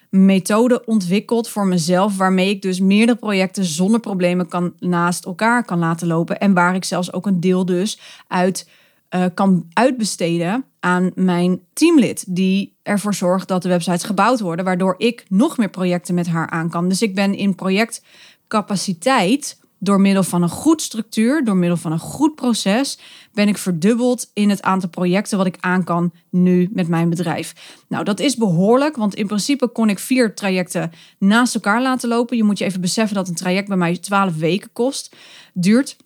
methode 0.09 0.85
ontwikkeld 0.85 1.49
voor 1.49 1.67
mezelf, 1.67 2.17
waarmee 2.17 2.49
ik 2.49 2.61
dus 2.61 2.79
meerdere 2.79 3.17
projecten 3.17 3.65
zonder 3.65 3.99
problemen 3.99 4.47
kan 4.47 4.73
naast 4.79 5.25
elkaar 5.25 5.65
kan 5.65 5.79
laten 5.79 6.07
lopen. 6.07 6.39
En 6.39 6.53
waar 6.53 6.75
ik 6.75 6.83
zelfs 6.83 7.13
ook 7.13 7.25
een 7.25 7.39
deel 7.39 7.65
dus 7.65 7.99
uit 8.27 8.67
uh, 9.15 9.25
kan 9.33 9.65
uitbesteden 9.73 10.65
aan 10.79 11.11
mijn 11.15 11.59
teamlid. 11.73 12.25
Die 12.27 12.77
ervoor 12.83 13.13
zorgt 13.13 13.47
dat 13.47 13.61
de 13.61 13.69
websites 13.69 14.03
gebouwd 14.03 14.39
worden, 14.39 14.65
waardoor 14.65 14.95
ik 14.97 15.25
nog 15.29 15.57
meer 15.57 15.69
projecten 15.69 16.15
met 16.15 16.27
haar 16.27 16.49
aan 16.49 16.69
kan. 16.69 16.89
Dus 16.89 17.01
ik 17.01 17.15
ben 17.15 17.33
in 17.33 17.55
projectcapaciteit 17.55 19.63
door 19.79 20.01
middel 20.01 20.23
van 20.23 20.43
een 20.43 20.49
goed 20.49 20.81
structuur, 20.81 21.43
door 21.43 21.55
middel 21.55 21.77
van 21.77 21.91
een 21.91 21.99
goed 21.99 22.35
proces, 22.35 22.99
ben 23.33 23.47
ik 23.47 23.57
verdubbeld 23.57 24.29
in 24.33 24.49
het 24.49 24.61
aantal 24.61 24.89
projecten 24.89 25.37
wat 25.37 25.47
ik 25.47 25.57
aan 25.59 25.83
kan 25.83 26.11
nu 26.29 26.69
met 26.73 26.87
mijn 26.87 27.09
bedrijf. 27.09 27.77
Nou, 27.87 28.03
dat 28.03 28.19
is 28.19 28.35
behoorlijk, 28.35 28.95
want 28.95 29.15
in 29.15 29.27
principe 29.27 29.67
kon 29.67 29.89
ik 29.89 29.99
vier 29.99 30.35
trajecten 30.35 30.91
naast 31.19 31.55
elkaar 31.55 31.81
laten 31.81 32.09
lopen. 32.09 32.37
Je 32.37 32.43
moet 32.43 32.57
je 32.57 32.65
even 32.65 32.81
beseffen 32.81 33.15
dat 33.15 33.27
een 33.27 33.35
traject 33.35 33.67
bij 33.67 33.77
mij 33.77 33.97
12 33.97 34.35
weken 34.35 34.69
kost, 34.73 35.15
duurt. 35.53 35.97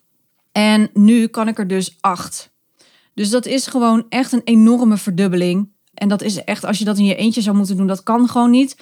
En 0.52 0.90
nu 0.94 1.26
kan 1.26 1.48
ik 1.48 1.58
er 1.58 1.66
dus 1.66 1.96
acht 2.00 2.49
dus 3.14 3.30
dat 3.30 3.46
is 3.46 3.66
gewoon 3.66 4.06
echt 4.08 4.32
een 4.32 4.44
enorme 4.44 4.96
verdubbeling. 4.96 5.68
En 5.94 6.08
dat 6.08 6.22
is 6.22 6.44
echt, 6.44 6.64
als 6.64 6.78
je 6.78 6.84
dat 6.84 6.98
in 6.98 7.04
je 7.04 7.14
eentje 7.14 7.40
zou 7.40 7.56
moeten 7.56 7.76
doen, 7.76 7.86
dat 7.86 8.02
kan 8.02 8.28
gewoon 8.28 8.50
niet. 8.50 8.76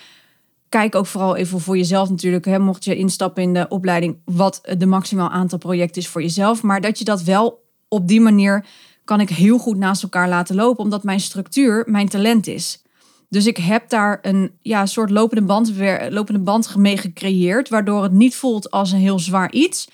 Kijk 0.69 0.95
ook 0.95 1.07
vooral 1.07 1.37
even 1.37 1.61
voor 1.61 1.77
jezelf 1.77 2.11
natuurlijk. 2.11 2.45
Hè, 2.45 2.59
mocht 2.59 2.85
je 2.85 2.97
instappen 2.97 3.43
in 3.43 3.55
de 3.55 3.67
opleiding, 3.69 4.17
wat 4.25 4.61
de 4.79 4.87
maximaal 4.87 5.31
aantal 5.31 5.59
projecten 5.59 6.03
is 6.03 6.09
voor 6.09 6.23
jezelf. 6.23 6.62
Maar 6.62 6.81
dat 6.81 6.99
je 6.99 7.05
dat 7.05 7.23
wel 7.23 7.64
op 7.88 8.09
die 8.09 8.21
manier 8.21 8.67
kan 9.05 9.21
ik 9.21 9.29
heel 9.29 9.59
goed 9.59 9.77
naast 9.77 10.03
elkaar 10.03 10.29
laten 10.29 10.55
lopen, 10.55 10.85
omdat 10.85 11.03
mijn 11.03 11.21
structuur 11.21 11.85
mijn 11.87 12.09
talent 12.09 12.47
is. 12.47 12.83
Dus 13.29 13.47
ik 13.47 13.57
heb 13.57 13.88
daar 13.88 14.19
een 14.23 14.51
ja, 14.61 14.87
soort 14.87 15.11
lopende 15.11 15.45
band, 15.45 15.73
lopende 16.09 16.41
band 16.41 16.77
mee 16.77 16.97
gecreëerd, 16.97 17.69
waardoor 17.69 18.03
het 18.03 18.12
niet 18.12 18.37
voelt 18.37 18.71
als 18.71 18.93
een 18.93 18.99
heel 18.99 19.19
zwaar 19.19 19.53
iets 19.53 19.88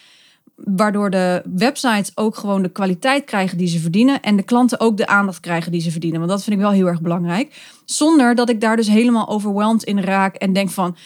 waardoor 0.57 1.11
de 1.11 1.43
websites 1.55 2.13
ook 2.15 2.37
gewoon 2.37 2.63
de 2.63 2.69
kwaliteit 2.69 3.25
krijgen 3.25 3.59
die 3.59 3.67
ze 3.67 3.79
verdienen. 3.79 4.21
En 4.21 4.37
de 4.37 4.43
klanten 4.43 4.81
ook 4.81 4.97
de 4.97 5.07
aandacht 5.07 5.41
krijgen 5.41 5.73
die 5.73 5.81
ze 5.81 5.91
verdienen. 5.91 6.19
Want 6.19 6.33
dat 6.33 6.45
vind 6.45 6.57
ik 6.57 6.63
wel 6.63 6.73
heel 6.73 6.87
erg 6.87 7.01
belangrijk. 7.01 7.63
Zonder 7.85 8.35
dat 8.35 8.49
ik 8.49 8.61
daar 8.61 8.77
dus 8.77 8.89
helemaal 8.89 9.29
overweldigd 9.29 9.85
in 9.85 10.01
raak 10.01 10.35
en 10.35 10.53
denk 10.53 10.71
van. 10.71 10.97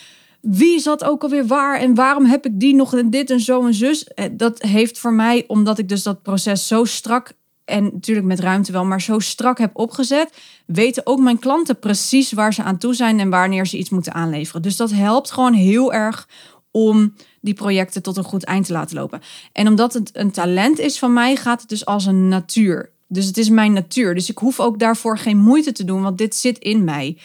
Wie 0.40 0.78
zat 0.78 1.04
ook 1.04 1.22
alweer 1.22 1.46
waar 1.46 1.78
en 1.78 1.94
waarom 1.94 2.24
heb 2.24 2.46
ik 2.46 2.60
die 2.60 2.74
nog 2.74 2.94
en 2.94 3.10
dit 3.10 3.30
en 3.30 3.40
zo 3.40 3.66
en 3.66 3.74
zus? 3.74 4.04
Eh, 4.04 4.24
dat 4.32 4.62
heeft 4.62 4.98
voor 4.98 5.12
mij, 5.12 5.44
omdat 5.46 5.78
ik 5.78 5.88
dus 5.88 6.02
dat 6.02 6.22
proces 6.22 6.66
zo 6.66 6.84
strak 6.84 7.32
en 7.64 7.84
natuurlijk 7.84 8.26
met 8.26 8.40
ruimte 8.40 8.72
wel, 8.72 8.84
maar 8.84 9.00
zo 9.00 9.18
strak 9.18 9.58
heb 9.58 9.70
opgezet, 9.76 10.32
weten 10.66 11.06
ook 11.06 11.18
mijn 11.18 11.38
klanten 11.38 11.78
precies 11.78 12.32
waar 12.32 12.54
ze 12.54 12.62
aan 12.62 12.78
toe 12.78 12.94
zijn 12.94 13.20
en 13.20 13.30
wanneer 13.30 13.66
ze 13.66 13.78
iets 13.78 13.90
moeten 13.90 14.14
aanleveren. 14.14 14.62
Dus 14.62 14.76
dat 14.76 14.90
helpt 14.90 15.30
gewoon 15.30 15.52
heel 15.52 15.92
erg 15.92 16.28
om 16.70 17.14
die 17.48 17.56
projecten 17.56 18.02
tot 18.02 18.16
een 18.16 18.24
goed 18.24 18.44
eind 18.44 18.66
te 18.66 18.72
laten 18.72 18.96
lopen. 18.96 19.20
En 19.52 19.66
omdat 19.66 19.92
het 19.92 20.10
een 20.12 20.30
talent 20.30 20.78
is 20.78 20.98
van 20.98 21.12
mij, 21.12 21.36
gaat 21.36 21.60
het 21.60 21.68
dus 21.68 21.86
als 21.86 22.06
een 22.06 22.28
natuur. 22.28 22.90
Dus 23.06 23.26
het 23.26 23.36
is 23.38 23.48
mijn 23.48 23.72
natuur. 23.72 24.14
Dus 24.14 24.30
ik 24.30 24.38
hoef 24.38 24.60
ook 24.60 24.78
daarvoor 24.78 25.18
geen 25.18 25.36
moeite 25.36 25.72
te 25.72 25.84
doen, 25.84 26.02
want 26.02 26.18
dit 26.18 26.34
zit 26.34 26.58
in 26.58 26.84
mij. 26.84 27.16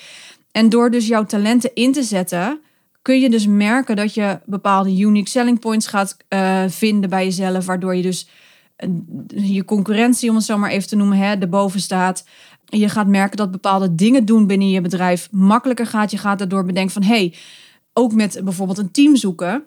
En 0.52 0.70
door 0.70 0.92
dus 0.92 1.08
jouw 1.08 1.26
talenten 1.26 1.72
in 1.74 1.92
te 1.92 2.04
zetten, 2.04 2.60
kun 3.02 3.20
je 3.20 3.30
dus 3.30 3.48
merken 3.48 3.96
dat 3.96 4.14
je 4.14 4.40
bepaalde 4.46 4.98
unique 4.98 5.30
selling 5.30 5.60
points 5.60 5.88
gaat 5.88 6.18
uh, 6.30 6.64
vinden 6.68 7.10
bij 7.10 7.26
jezelf, 7.26 7.66
waardoor 7.66 7.96
je 7.96 8.02
dus 8.02 8.28
uh, 8.78 9.56
je 9.56 9.66
concurrentie, 9.66 10.30
om 10.30 10.36
het 10.36 10.46
zo 10.46 10.58
maar 10.58 10.72
even 10.72 10.88
te 10.88 10.96
noemen, 10.96 11.18
hè, 11.18 11.36
erboven 11.36 11.80
staat. 11.80 12.26
Je 12.66 12.90
gaat 12.90 13.08
merken 13.08 13.38
dat 13.38 13.52
bepaalde 13.52 13.96
dingen 13.96 14.26
doen 14.26 14.48
binnen 14.48 14.70
je 14.70 14.82
bedrijf 14.82 15.28
makkelijker 15.32 15.88
gaat. 15.88 16.12
Je 16.12 16.18
gaat 16.18 16.40
daardoor 16.40 16.66
bedenken 16.66 16.94
van, 16.94 17.04
hey, 17.04 17.34
ook 17.94 18.14
met 18.14 18.42
bijvoorbeeld 18.44 18.78
een 18.78 18.92
team 18.92 19.16
zoeken. 19.16 19.64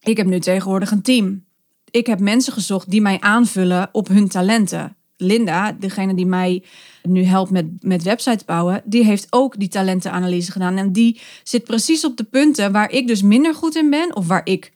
Ik 0.00 0.16
heb 0.16 0.26
nu 0.26 0.40
tegenwoordig 0.40 0.90
een 0.90 1.02
team. 1.02 1.44
Ik 1.90 2.06
heb 2.06 2.20
mensen 2.20 2.52
gezocht 2.52 2.90
die 2.90 3.00
mij 3.00 3.20
aanvullen 3.20 3.88
op 3.92 4.08
hun 4.08 4.28
talenten. 4.28 4.96
Linda, 5.16 5.72
degene 5.72 6.14
die 6.14 6.26
mij 6.26 6.64
nu 7.02 7.22
helpt 7.22 7.50
met, 7.50 7.66
met 7.80 8.02
websites 8.02 8.44
bouwen, 8.44 8.82
die 8.84 9.04
heeft 9.04 9.26
ook 9.30 9.58
die 9.58 9.68
talentenanalyse 9.68 10.52
gedaan. 10.52 10.76
En 10.76 10.92
die 10.92 11.20
zit 11.42 11.64
precies 11.64 12.04
op 12.04 12.16
de 12.16 12.24
punten 12.24 12.72
waar 12.72 12.90
ik 12.90 13.06
dus 13.06 13.22
minder 13.22 13.54
goed 13.54 13.76
in 13.76 13.90
ben, 13.90 14.16
of 14.16 14.26
waar 14.26 14.46
ik 14.46 14.72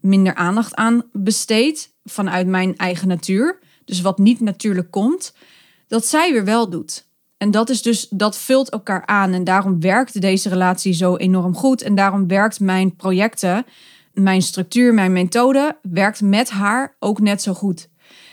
minder 0.00 0.34
aandacht 0.34 0.74
aan 0.74 1.02
besteed 1.12 1.92
vanuit 2.04 2.46
mijn 2.46 2.76
eigen 2.76 3.08
natuur. 3.08 3.58
Dus 3.84 4.00
wat 4.00 4.18
niet 4.18 4.40
natuurlijk 4.40 4.90
komt, 4.90 5.34
dat 5.88 6.06
zij 6.06 6.32
weer 6.32 6.44
wel 6.44 6.70
doet. 6.70 7.08
En 7.36 7.50
dat 7.50 7.68
is 7.68 7.82
dus, 7.82 8.06
dat 8.10 8.38
vult 8.38 8.70
elkaar 8.70 9.06
aan. 9.06 9.32
En 9.32 9.44
daarom 9.44 9.80
werkt 9.80 10.20
deze 10.20 10.48
relatie 10.48 10.92
zo 10.92 11.16
enorm 11.16 11.54
goed. 11.54 11.82
En 11.82 11.94
daarom 11.94 12.26
werkt 12.26 12.60
mijn 12.60 12.96
projecten, 12.96 13.66
mijn 14.12 14.42
structuur, 14.42 14.94
mijn 14.94 15.12
methode, 15.12 15.78
werkt 15.82 16.20
met 16.20 16.50
haar 16.50 16.96
ook 16.98 17.20
net 17.20 17.42
zo 17.42 17.54
goed. 17.54 17.88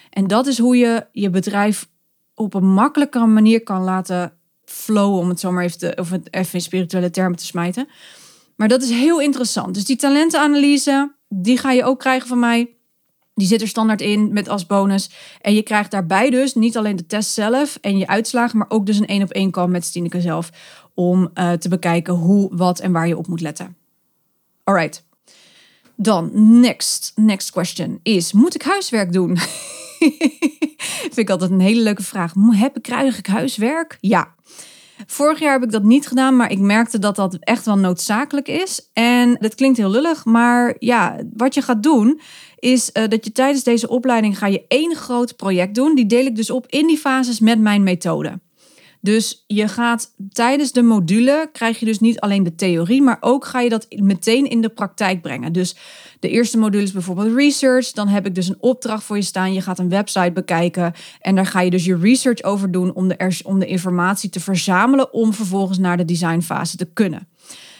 En 0.09 0.27
dat 0.27 0.47
is 0.47 0.57
hoe 0.57 0.77
je 0.77 1.05
je 1.11 1.29
bedrijf 1.29 1.89
op 2.35 2.53
een 2.53 2.73
makkelijkere 2.73 3.25
manier 3.25 3.63
kan 3.63 3.83
laten 3.83 4.33
flowen, 4.65 5.19
om 5.19 5.29
het 5.29 5.39
zo 5.39 5.51
maar 5.51 5.63
even, 5.63 5.99
of 5.99 6.09
het 6.09 6.33
even 6.33 6.53
in 6.53 6.61
spirituele 6.61 7.09
termen 7.09 7.37
te 7.37 7.45
smijten. 7.45 7.87
Maar 8.55 8.67
dat 8.67 8.83
is 8.83 8.89
heel 8.89 9.21
interessant. 9.21 9.73
Dus 9.73 9.85
die 9.85 9.95
talentenanalyse, 9.95 11.15
die 11.29 11.57
ga 11.57 11.71
je 11.71 11.83
ook 11.83 11.99
krijgen 11.99 12.27
van 12.27 12.39
mij. 12.39 12.71
Die 13.33 13.47
zit 13.47 13.61
er 13.61 13.67
standaard 13.67 14.01
in 14.01 14.33
met 14.33 14.49
als 14.49 14.65
bonus. 14.65 15.09
En 15.41 15.53
je 15.53 15.61
krijgt 15.61 15.91
daarbij 15.91 16.29
dus 16.29 16.53
niet 16.53 16.77
alleen 16.77 16.95
de 16.95 17.05
test 17.05 17.31
zelf 17.31 17.77
en 17.81 17.97
je 17.97 18.07
uitslagen, 18.07 18.57
maar 18.57 18.69
ook 18.69 18.85
dus 18.85 18.99
een 18.99 19.07
één 19.07 19.23
op 19.23 19.29
één 19.29 19.51
call 19.51 19.67
met 19.67 19.85
Stineke 19.85 20.21
zelf. 20.21 20.49
Om 20.93 21.29
uh, 21.33 21.51
te 21.51 21.69
bekijken 21.69 22.13
hoe, 22.13 22.49
wat 22.51 22.79
en 22.79 22.91
waar 22.91 23.07
je 23.07 23.17
op 23.17 23.27
moet 23.27 23.41
letten. 23.41 23.75
Alright. 24.63 25.06
Dan, 25.99 26.29
next, 26.59 27.11
next 27.15 27.51
question 27.51 27.99
is, 28.03 28.33
moet 28.33 28.55
ik 28.55 28.61
huiswerk 28.61 29.13
doen? 29.13 29.37
Vind 31.13 31.17
ik 31.17 31.29
altijd 31.29 31.51
een 31.51 31.59
hele 31.59 31.81
leuke 31.81 32.03
vraag. 32.03 32.33
Heb 32.49 32.77
ik, 32.77 32.81
krijg 32.81 33.17
ik 33.17 33.27
huiswerk? 33.27 33.97
Ja. 34.01 34.35
Vorig 35.05 35.39
jaar 35.39 35.53
heb 35.53 35.63
ik 35.63 35.71
dat 35.71 35.83
niet 35.83 36.07
gedaan, 36.07 36.35
maar 36.35 36.51
ik 36.51 36.59
merkte 36.59 36.99
dat 36.99 37.15
dat 37.15 37.37
echt 37.39 37.65
wel 37.65 37.77
noodzakelijk 37.77 38.47
is. 38.47 38.89
En 38.93 39.37
dat 39.39 39.55
klinkt 39.55 39.77
heel 39.77 39.89
lullig, 39.89 40.25
maar 40.25 40.75
ja, 40.79 41.17
wat 41.33 41.53
je 41.53 41.61
gaat 41.61 41.83
doen 41.83 42.21
is 42.59 42.89
uh, 42.93 43.07
dat 43.07 43.25
je 43.25 43.31
tijdens 43.31 43.63
deze 43.63 43.89
opleiding 43.89 44.37
ga 44.37 44.47
je 44.47 44.65
één 44.67 44.95
groot 44.95 45.35
project 45.35 45.75
doen. 45.75 45.95
Die 45.95 46.05
deel 46.05 46.25
ik 46.25 46.35
dus 46.35 46.49
op 46.49 46.65
in 46.67 46.87
die 46.87 46.97
fases 46.97 47.39
met 47.39 47.59
mijn 47.59 47.83
methode. 47.83 48.39
Dus 49.07 49.43
je 49.47 49.67
gaat 49.67 50.13
tijdens 50.31 50.71
de 50.71 50.81
module 50.81 51.49
krijg 51.51 51.79
je 51.79 51.85
dus 51.85 51.99
niet 51.99 52.19
alleen 52.19 52.43
de 52.43 52.55
theorie, 52.55 53.01
maar 53.01 53.17
ook 53.19 53.45
ga 53.45 53.59
je 53.59 53.69
dat 53.69 53.85
meteen 53.89 54.49
in 54.49 54.61
de 54.61 54.69
praktijk 54.69 55.21
brengen. 55.21 55.53
Dus 55.53 55.75
de 56.19 56.29
eerste 56.29 56.57
module 56.57 56.83
is 56.83 56.91
bijvoorbeeld 56.91 57.35
research. 57.35 57.91
Dan 57.91 58.07
heb 58.07 58.25
ik 58.25 58.35
dus 58.35 58.47
een 58.47 58.57
opdracht 58.59 59.03
voor 59.03 59.15
je 59.15 59.21
staan. 59.21 59.53
Je 59.53 59.61
gaat 59.61 59.79
een 59.79 59.89
website 59.89 60.31
bekijken 60.31 60.93
en 61.21 61.35
daar 61.35 61.45
ga 61.45 61.61
je 61.61 61.69
dus 61.69 61.85
je 61.85 61.97
research 61.97 62.43
over 62.43 62.71
doen 62.71 62.93
om 62.93 63.07
de, 63.07 63.41
om 63.43 63.59
de 63.59 63.65
informatie 63.65 64.29
te 64.29 64.39
verzamelen 64.39 65.13
om 65.13 65.33
vervolgens 65.33 65.77
naar 65.77 65.97
de 65.97 66.05
designfase 66.05 66.77
te 66.77 66.85
kunnen. 66.93 67.27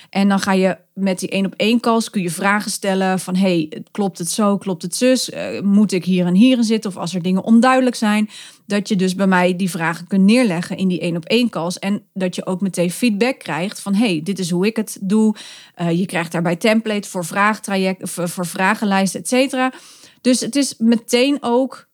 En 0.10 0.28
dan 0.28 0.40
ga 0.40 0.52
je 0.52 0.78
met 0.94 1.20
die 1.20 1.30
één 1.30 1.46
op 1.46 1.54
één 1.58 1.80
calls 1.80 2.10
kun 2.10 2.22
je 2.22 2.30
vragen 2.30 2.72
stellen 2.72 3.20
van 3.20 3.36
hey, 3.36 3.84
klopt 3.92 4.18
het 4.18 4.30
zo, 4.30 4.58
klopt 4.58 4.82
het 4.82 4.96
zus? 4.96 5.30
Uh, 5.30 5.62
moet 5.62 5.92
ik 5.92 6.06
hier 6.06 6.26
en 6.26 6.34
hier 6.34 6.58
in 6.58 6.64
zitten? 6.64 6.90
Of 6.90 6.98
als 6.98 7.16
er 7.16 7.22
dingen 7.22 7.44
onduidelijk 7.44 7.96
zijn, 7.96 8.30
dat 8.66 8.88
je 8.88 8.96
dus 8.96 9.16
bij 9.16 9.28
mij 9.28 9.56
die 9.56 9.70
vragen 9.70 10.08
kunt 10.08 10.24
neerleggen 10.24 10.78
in 10.78 10.88
die 10.88 11.00
één 11.00 11.16
op 11.16 11.26
één 11.26 11.50
calls. 11.50 11.80
En 11.80 12.04
dat 12.14 12.36
je 12.36 12.46
ook 12.46 12.62
meteen 12.62 12.92
feedback 12.92 13.40
krijgt 13.40 13.80
van 13.80 13.96
hey, 13.96 14.22
dit 14.24 14.40
is 14.40 14.50
hoe 14.50 14.66
ik 14.66 14.76
het 14.76 14.98
doe. 15.02 15.36
Uh, 15.82 15.92
je 15.92 16.06
krijgt 16.06 16.32
daarbij 16.32 16.56
template 16.56 17.10
voor 17.10 17.26
vraagtraject, 17.26 18.10
voor, 18.10 18.30
voor 18.30 18.46
vragenlijsten, 18.46 19.20
et 19.20 19.28
cetera. 19.28 19.74
Dus 20.22 20.40
het 20.40 20.56
is 20.56 20.76
meteen 20.78 21.38
ook 21.42 21.88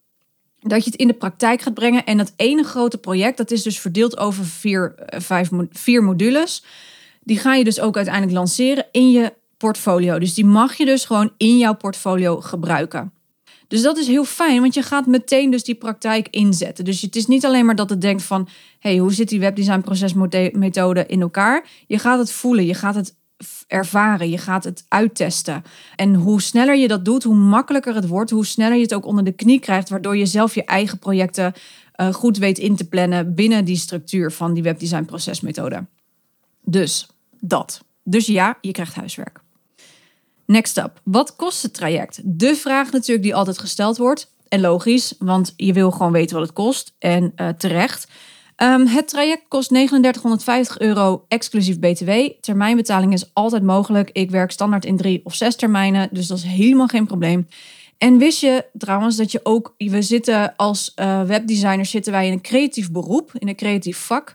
dat 0.60 0.84
je 0.84 0.92
het 0.92 1.00
in 1.00 1.08
de 1.08 1.14
praktijk 1.14 1.62
gaat 1.62 1.74
brengen. 1.74 2.06
En 2.06 2.18
dat 2.18 2.34
ene 2.36 2.64
grote 2.64 2.98
project, 2.98 3.38
dat 3.38 3.52
is 3.52 3.64
dus 3.64 3.80
verdeeld 3.80 4.18
over 4.18 4.46
vier, 4.46 4.96
uh, 4.98 5.20
vijf, 5.20 5.50
vier 5.72 6.04
modules 6.04 6.64
die 7.24 7.38
ga 7.38 7.56
je 7.56 7.64
dus 7.64 7.80
ook 7.80 7.96
uiteindelijk 7.96 8.36
lanceren 8.36 8.86
in 8.92 9.12
je 9.12 9.34
portfolio. 9.58 10.20
Dus 10.20 10.34
die 10.34 10.46
mag 10.46 10.76
je 10.76 10.86
dus 10.86 11.06
gewoon 11.06 11.32
in 11.38 11.58
jouw 11.58 11.76
portfolio 11.76 12.42
gebruiken. 12.42 13.12
Dus 13.68 13.82
dat 13.82 13.98
is 13.98 14.08
heel 14.08 14.26
fijn, 14.26 14.62
want 14.62 14.74
je 14.74 14.82
gaat 14.82 15.06
meteen 15.06 15.52
dus 15.52 15.64
die 15.64 15.76
praktijk 15.76 16.28
inzetten. 16.30 16.86
Dus 16.86 17.02
het 17.02 17.16
is 17.16 17.26
niet 17.26 17.46
alleen 17.46 17.66
maar 17.66 17.76
dat 17.76 17.90
het 17.90 18.02
denkt 18.02 18.24
van, 18.24 18.48
hey, 18.80 18.98
hoe 18.98 19.14
zit 19.14 19.30
die 19.30 19.40
webdesign 19.40 19.82
procesmethode 19.82 21.06
in 21.06 21.22
elkaar? 21.22 21.68
Je 21.88 22.00
gaat 22.00 22.20
het 22.20 22.32
voelen, 22.32 22.66
je 22.66 22.74
gaat 22.74 22.96
het 22.96 23.16
ervaren, 23.68 24.30
je 24.30 24.38
gaat 24.38 24.64
het 24.64 24.86
uittesten. 24.88 25.64
En 25.96 26.14
hoe 26.14 26.42
sneller 26.42 26.76
je 26.76 26.88
dat 26.88 27.06
doet, 27.06 27.24
hoe 27.24 27.36
makkelijker 27.36 27.96
het 27.96 28.08
wordt, 28.08 28.32
hoe 28.32 28.46
sneller 28.46 28.76
je 28.76 28.82
het 28.82 28.94
ook 28.94 29.06
onder 29.06 29.24
de 29.24 29.32
knie 29.32 29.60
krijgt, 29.60 29.90
waardoor 29.90 30.18
je 30.18 30.26
zelf 30.26 30.56
je 30.56 30.66
eigen 30.66 31.00
projecten 31.00 31.54
uh, 32.02 32.14
goed 32.14 32.38
weet 32.38 32.58
in 32.58 32.76
te 32.76 32.88
plannen 32.88 33.36
binnen 33.36 33.66
die 33.66 33.76
structuur 33.76 34.32
van 34.32 34.54
die 34.54 34.64
webdesign 34.64 35.06
procesmethode. 35.06 35.86
Dus 36.62 37.08
dat. 37.46 37.84
Dus 38.04 38.26
ja, 38.26 38.58
je 38.62 38.72
krijgt 38.72 38.96
huiswerk. 38.96 39.40
Next 40.46 40.78
up. 40.78 41.02
Wat 41.04 41.36
kost 41.36 41.62
het 41.62 41.74
traject? 41.74 42.22
De 42.24 42.56
vraag 42.56 42.92
natuurlijk 42.92 43.24
die 43.24 43.36
altijd 43.36 43.60
gesteld 43.60 43.98
wordt. 43.98 44.32
En 44.48 44.62
logisch, 44.62 45.16
want 45.20 45.54
je 45.56 45.74
wil 45.74 45.92
gewoon 45.92 46.12
weten 46.12 46.36
wat 46.36 46.46
het 46.46 46.56
kost. 46.56 46.96
En 47.00 47.34
uh, 47.36 47.50
terecht. 47.50 48.08
Um, 48.58 48.88
het 48.88 49.08
traject 49.08 49.44
kost 49.48 49.70
3950 49.70 50.80
euro 50.80 51.26
exclusief 51.28 51.80
BTW. 51.80 52.12
Termijnbetaling 52.40 53.14
is 53.14 53.34
altijd 53.34 53.64
mogelijk. 53.64 54.10
Ik 54.12 54.32
werk 54.32 54.52
standaard 54.52 54.86
in 54.86 54.98
drie 54.98 55.22
of 55.24 55.36
zes 55.36 55.56
termijnen, 55.56 56.10
dus 56.12 56.28
dat 56.28 56.38
is 56.38 56.44
helemaal 56.44 56.88
geen 56.88 57.06
probleem. 57.06 57.48
En 57.98 58.18
wist 58.18 58.42
je 58.42 58.66
trouwens 58.78 59.16
dat 59.16 59.32
je 59.32 59.40
ook, 59.44 59.74
we 59.78 60.02
zitten 60.02 60.56
als 60.56 60.92
uh, 60.96 61.24
webdesigners 61.24 61.90
zitten 61.90 62.12
wij 62.12 62.28
in 62.28 62.32
een 62.32 62.42
creatief 62.42 62.92
beroep, 62.92 63.32
in 63.38 63.48
een 63.48 63.56
creatief 63.56 63.98
vak. 63.98 64.34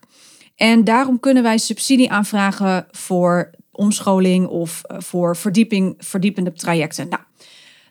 En 0.58 0.84
daarom 0.84 1.20
kunnen 1.20 1.42
wij 1.42 1.58
subsidie 1.58 2.10
aanvragen 2.10 2.86
voor 2.90 3.50
omscholing 3.70 4.46
of 4.46 4.82
eh, 4.82 5.00
voor 5.00 5.36
verdieping, 5.36 5.94
verdiepende 5.98 6.52
trajecten. 6.52 7.08
Nou, 7.08 7.22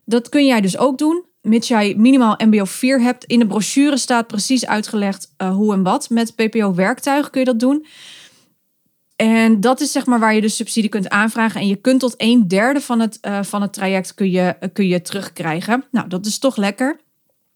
dat 0.05 0.29
kun 0.29 0.45
jij 0.45 0.61
dus 0.61 0.77
ook 0.77 0.97
doen, 0.97 1.25
mits 1.41 1.67
jij 1.67 1.93
minimaal 1.97 2.35
MBO 2.37 2.65
4 2.65 3.01
hebt. 3.01 3.23
In 3.23 3.39
de 3.39 3.47
brochure 3.47 3.97
staat 3.97 4.27
precies 4.27 4.65
uitgelegd 4.65 5.33
uh, 5.37 5.55
hoe 5.55 5.73
en 5.73 5.83
wat. 5.83 6.09
Met 6.09 6.35
PPO-werktuig 6.35 7.29
kun 7.29 7.39
je 7.39 7.45
dat 7.45 7.59
doen. 7.59 7.85
En 9.15 9.61
dat 9.61 9.81
is 9.81 9.91
zeg 9.91 10.05
maar 10.05 10.19
waar 10.19 10.35
je 10.35 10.41
dus 10.41 10.55
subsidie 10.55 10.89
kunt 10.89 11.09
aanvragen. 11.09 11.61
En 11.61 11.67
je 11.67 11.75
kunt 11.75 11.99
tot 11.99 12.13
een 12.17 12.47
derde 12.47 12.81
van 12.81 12.99
het, 12.99 13.17
uh, 13.21 13.43
van 13.43 13.61
het 13.61 13.73
traject 13.73 14.13
kun 14.13 14.31
je, 14.31 14.55
kun 14.73 14.87
je 14.87 15.01
terugkrijgen. 15.01 15.85
Nou, 15.91 16.07
dat 16.07 16.25
is 16.25 16.39
toch 16.39 16.57
lekker. 16.57 16.99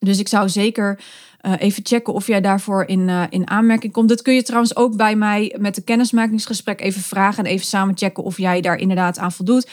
Dus 0.03 0.19
ik 0.19 0.27
zou 0.27 0.49
zeker 0.49 0.99
uh, 1.41 1.53
even 1.57 1.85
checken 1.85 2.13
of 2.13 2.27
jij 2.27 2.41
daarvoor 2.41 2.83
in, 2.85 3.07
uh, 3.07 3.23
in 3.29 3.49
aanmerking 3.49 3.93
komt. 3.93 4.09
Dat 4.09 4.21
kun 4.21 4.33
je 4.33 4.43
trouwens 4.43 4.75
ook 4.75 4.95
bij 4.95 5.15
mij 5.15 5.55
met 5.59 5.75
de 5.75 5.81
kennismakingsgesprek 5.81 6.81
even 6.81 7.01
vragen 7.01 7.45
en 7.45 7.51
even 7.51 7.65
samen 7.65 7.97
checken 7.97 8.23
of 8.23 8.37
jij 8.37 8.61
daar 8.61 8.77
inderdaad 8.77 9.17
aan 9.17 9.31
voldoet. 9.31 9.69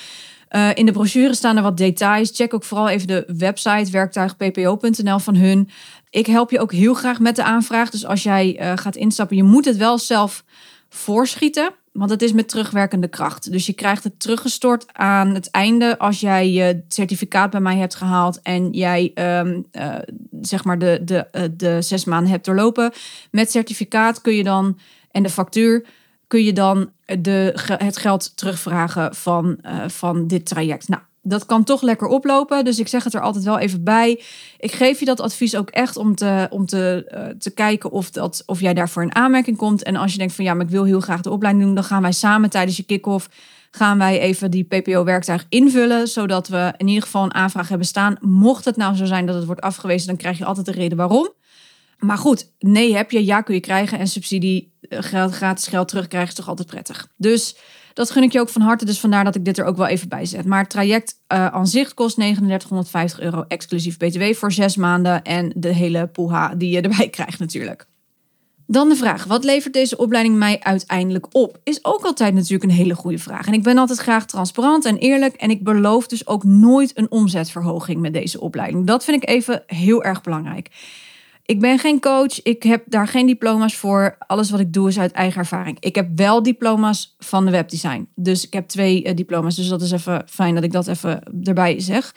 Uh, 0.51 0.69
in 0.75 0.87
de 0.87 0.93
brochure 0.93 1.35
staan 1.35 1.57
er 1.57 1.63
wat 1.63 1.77
details. 1.77 2.31
Check 2.35 2.55
ook 2.55 2.65
vooral 2.65 2.89
even 2.89 3.07
de 3.07 3.25
website 3.37 3.91
werktuigppo.nl 3.91 5.19
van 5.19 5.37
hun. 5.37 5.71
Ik 6.11 6.27
help 6.27 6.51
je 6.51 6.61
ook 6.61 6.73
heel 6.73 6.95
graag 6.95 7.21
met 7.21 7.37
de 7.37 7.43
aanvraag. 7.43 7.91
Dus 7.91 8.07
als 8.07 8.23
jij 8.23 8.75
gaat 8.75 8.97
instappen, 8.97 9.37
je 9.37 9.43
moet 9.43 9.65
het 9.65 9.77
wel 9.77 9.99
zelf 9.99 10.45
voorschieten. 10.89 11.71
Want 11.99 12.11
het 12.11 12.23
is 12.23 12.33
met 12.33 12.49
terugwerkende 12.49 13.09
kracht. 13.09 13.53
Dus 13.53 13.67
je 13.67 13.73
krijgt 13.73 14.05
het 14.05 14.21
teruggestort 14.21 14.85
aan 14.93 15.35
het 15.35 15.51
einde 15.51 15.99
als 15.99 16.21
jij 16.21 16.51
je 16.51 16.85
certificaat 16.89 17.51
bij 17.51 17.61
mij 17.61 17.77
hebt 17.77 17.95
gehaald 17.95 18.43
en 18.43 18.71
jij 18.71 19.13
um, 19.15 19.67
uh, 19.73 19.95
zeg 20.41 20.65
maar 20.65 20.79
de, 20.79 21.01
de, 21.05 21.27
uh, 21.33 21.43
de 21.53 21.83
zes 21.83 22.05
maanden 22.05 22.31
hebt 22.31 22.45
doorlopen. 22.45 22.93
Met 23.31 23.51
certificaat 23.51 24.21
kun 24.21 24.35
je 24.35 24.43
dan 24.43 24.79
en 25.11 25.23
de 25.23 25.31
factuur 25.31 25.87
kun 26.27 26.45
je 26.45 26.53
dan 26.53 26.91
de, 27.05 27.53
het 27.79 27.97
geld 27.97 28.37
terugvragen 28.37 29.15
van, 29.15 29.59
uh, 29.63 29.89
van 29.89 30.27
dit 30.27 30.47
traject. 30.47 30.89
Nou, 30.89 31.03
dat 31.29 31.47
kan 31.47 31.65
toch 31.65 31.83
lekker 31.83 32.07
oplopen. 32.07 32.65
Dus 32.65 32.79
ik 32.79 32.89
zeg 32.89 33.05
het 33.05 33.15
er 33.15 33.21
altijd 33.21 33.45
wel 33.45 33.59
even 33.59 33.85
bij. 33.85 34.23
Ik 34.59 34.73
geef 34.73 34.99
je 34.99 35.05
dat 35.05 35.21
advies 35.21 35.57
ook 35.57 35.71
echt 35.71 35.97
om 35.97 36.15
te, 36.15 36.47
om 36.51 36.67
te, 36.67 37.11
uh, 37.15 37.39
te 37.39 37.51
kijken 37.51 37.91
of, 37.91 38.11
dat, 38.11 38.43
of 38.47 38.61
jij 38.61 38.75
daarvoor 38.75 39.03
in 39.03 39.15
aanmerking 39.15 39.57
komt. 39.57 39.83
En 39.83 39.97
als 39.97 40.13
je 40.13 40.19
denkt 40.19 40.35
van 40.35 40.45
ja, 40.45 40.55
maar 40.55 40.65
ik 40.65 40.71
wil 40.71 40.85
heel 40.85 41.01
graag 41.01 41.21
de 41.21 41.31
opleiding 41.31 41.65
doen, 41.65 41.75
dan 41.75 41.85
gaan 41.85 42.03
wij 42.03 42.13
samen 42.13 42.51
tijdens 42.51 42.77
je 42.77 42.83
kick-off 42.83 43.29
gaan 43.71 43.99
wij 43.99 44.21
even 44.21 44.51
die 44.51 44.65
PPO-werktuig 44.65 45.47
invullen, 45.49 46.09
zodat 46.09 46.49
we 46.49 46.75
in 46.77 46.89
ieder 46.89 47.03
geval 47.03 47.25
een 47.25 47.35
aanvraag 47.35 47.69
hebben 47.69 47.87
staan. 47.87 48.17
Mocht 48.21 48.65
het 48.65 48.77
nou 48.77 48.97
zo 48.97 49.05
zijn 49.05 49.27
dat 49.27 49.35
het 49.35 49.45
wordt 49.45 49.61
afgewezen, 49.61 50.07
dan 50.07 50.17
krijg 50.17 50.39
je 50.39 50.45
altijd 50.45 50.67
de 50.67 50.73
reden 50.73 50.97
waarom. 50.97 51.33
Maar 51.99 52.19
goed, 52.19 52.53
nee 52.59 52.97
heb 52.97 53.11
je, 53.11 53.25
ja 53.25 53.41
kun 53.41 53.55
je 53.55 53.61
krijgen 53.61 53.99
en 53.99 54.07
subsidie, 54.07 54.73
eh, 54.81 54.99
gratis 55.31 55.67
geld 55.67 55.89
terugkrijgen 55.89 56.31
is 56.31 56.35
toch 56.35 56.49
altijd 56.49 56.69
prettig. 56.69 57.09
Dus 57.17 57.57
dat 57.99 58.11
gun 58.11 58.23
ik 58.23 58.33
je 58.33 58.41
ook 58.41 58.49
van 58.49 58.63
harte, 58.63 58.85
dus 58.85 59.01
vandaar 59.01 59.25
dat 59.25 59.35
ik 59.35 59.45
dit 59.45 59.59
er 59.59 59.65
ook 59.65 59.77
wel 59.77 59.87
even 59.87 60.09
bij 60.09 60.27
zet. 60.27 60.45
Maar 60.45 60.61
het 60.61 60.71
traject 60.71 61.15
uh, 61.33 61.47
aan 61.47 61.67
zich 61.67 61.95
kost 61.95 62.15
3950 62.15 63.21
euro 63.21 63.45
exclusief 63.49 63.97
BTW 63.97 64.23
voor 64.35 64.53
zes 64.53 64.77
maanden 64.77 65.23
en 65.23 65.53
de 65.55 65.73
hele 65.73 66.07
poeha 66.07 66.55
die 66.55 66.71
je 66.71 66.81
erbij 66.81 67.09
krijgt 67.19 67.39
natuurlijk. 67.39 67.87
Dan 68.67 68.89
de 68.89 68.97
vraag, 68.97 69.25
wat 69.25 69.45
levert 69.45 69.73
deze 69.73 69.97
opleiding 69.97 70.37
mij 70.37 70.61
uiteindelijk 70.61 71.27
op? 71.33 71.59
Is 71.65 71.85
ook 71.85 72.05
altijd 72.05 72.35
natuurlijk 72.35 72.63
een 72.63 72.77
hele 72.77 72.95
goede 72.95 73.19
vraag. 73.19 73.47
En 73.47 73.53
ik 73.53 73.63
ben 73.63 73.79
altijd 73.79 73.99
graag 73.99 74.27
transparant 74.27 74.85
en 74.85 74.97
eerlijk 74.97 75.35
en 75.35 75.51
ik 75.51 75.65
beloof 75.65 76.07
dus 76.07 76.27
ook 76.27 76.45
nooit 76.45 76.99
een 76.99 77.11
omzetverhoging 77.11 78.01
met 78.01 78.13
deze 78.13 78.41
opleiding. 78.41 78.87
Dat 78.87 79.05
vind 79.05 79.23
ik 79.23 79.29
even 79.29 79.63
heel 79.67 80.05
erg 80.05 80.21
belangrijk. 80.21 80.69
Ik 81.49 81.61
ben 81.61 81.79
geen 81.79 82.01
coach. 82.01 82.43
Ik 82.43 82.63
heb 82.63 82.83
daar 82.87 83.09
geen 83.09 83.27
diploma's 83.27 83.77
voor. 83.77 84.17
Alles 84.19 84.51
wat 84.51 84.61
ik 84.61 84.73
doe 84.73 84.89
is 84.89 84.99
uit 84.99 85.13
eigen 85.13 85.41
ervaring. 85.41 85.77
Ik 85.81 85.95
heb 85.95 86.09
wel 86.15 86.43
diploma's 86.43 87.15
van 87.19 87.45
de 87.45 87.51
webdesign. 87.51 88.09
Dus 88.15 88.47
ik 88.47 88.53
heb 88.53 88.69
twee 88.69 89.05
uh, 89.05 89.15
diploma's. 89.15 89.57
Dus 89.57 89.69
dat 89.69 89.83
is 89.83 89.91
even 89.91 90.23
fijn 90.27 90.55
dat 90.55 90.65
ik 90.65 90.73
dat 90.73 90.87
even 90.87 91.23
erbij 91.43 91.81
zeg. 91.81 92.15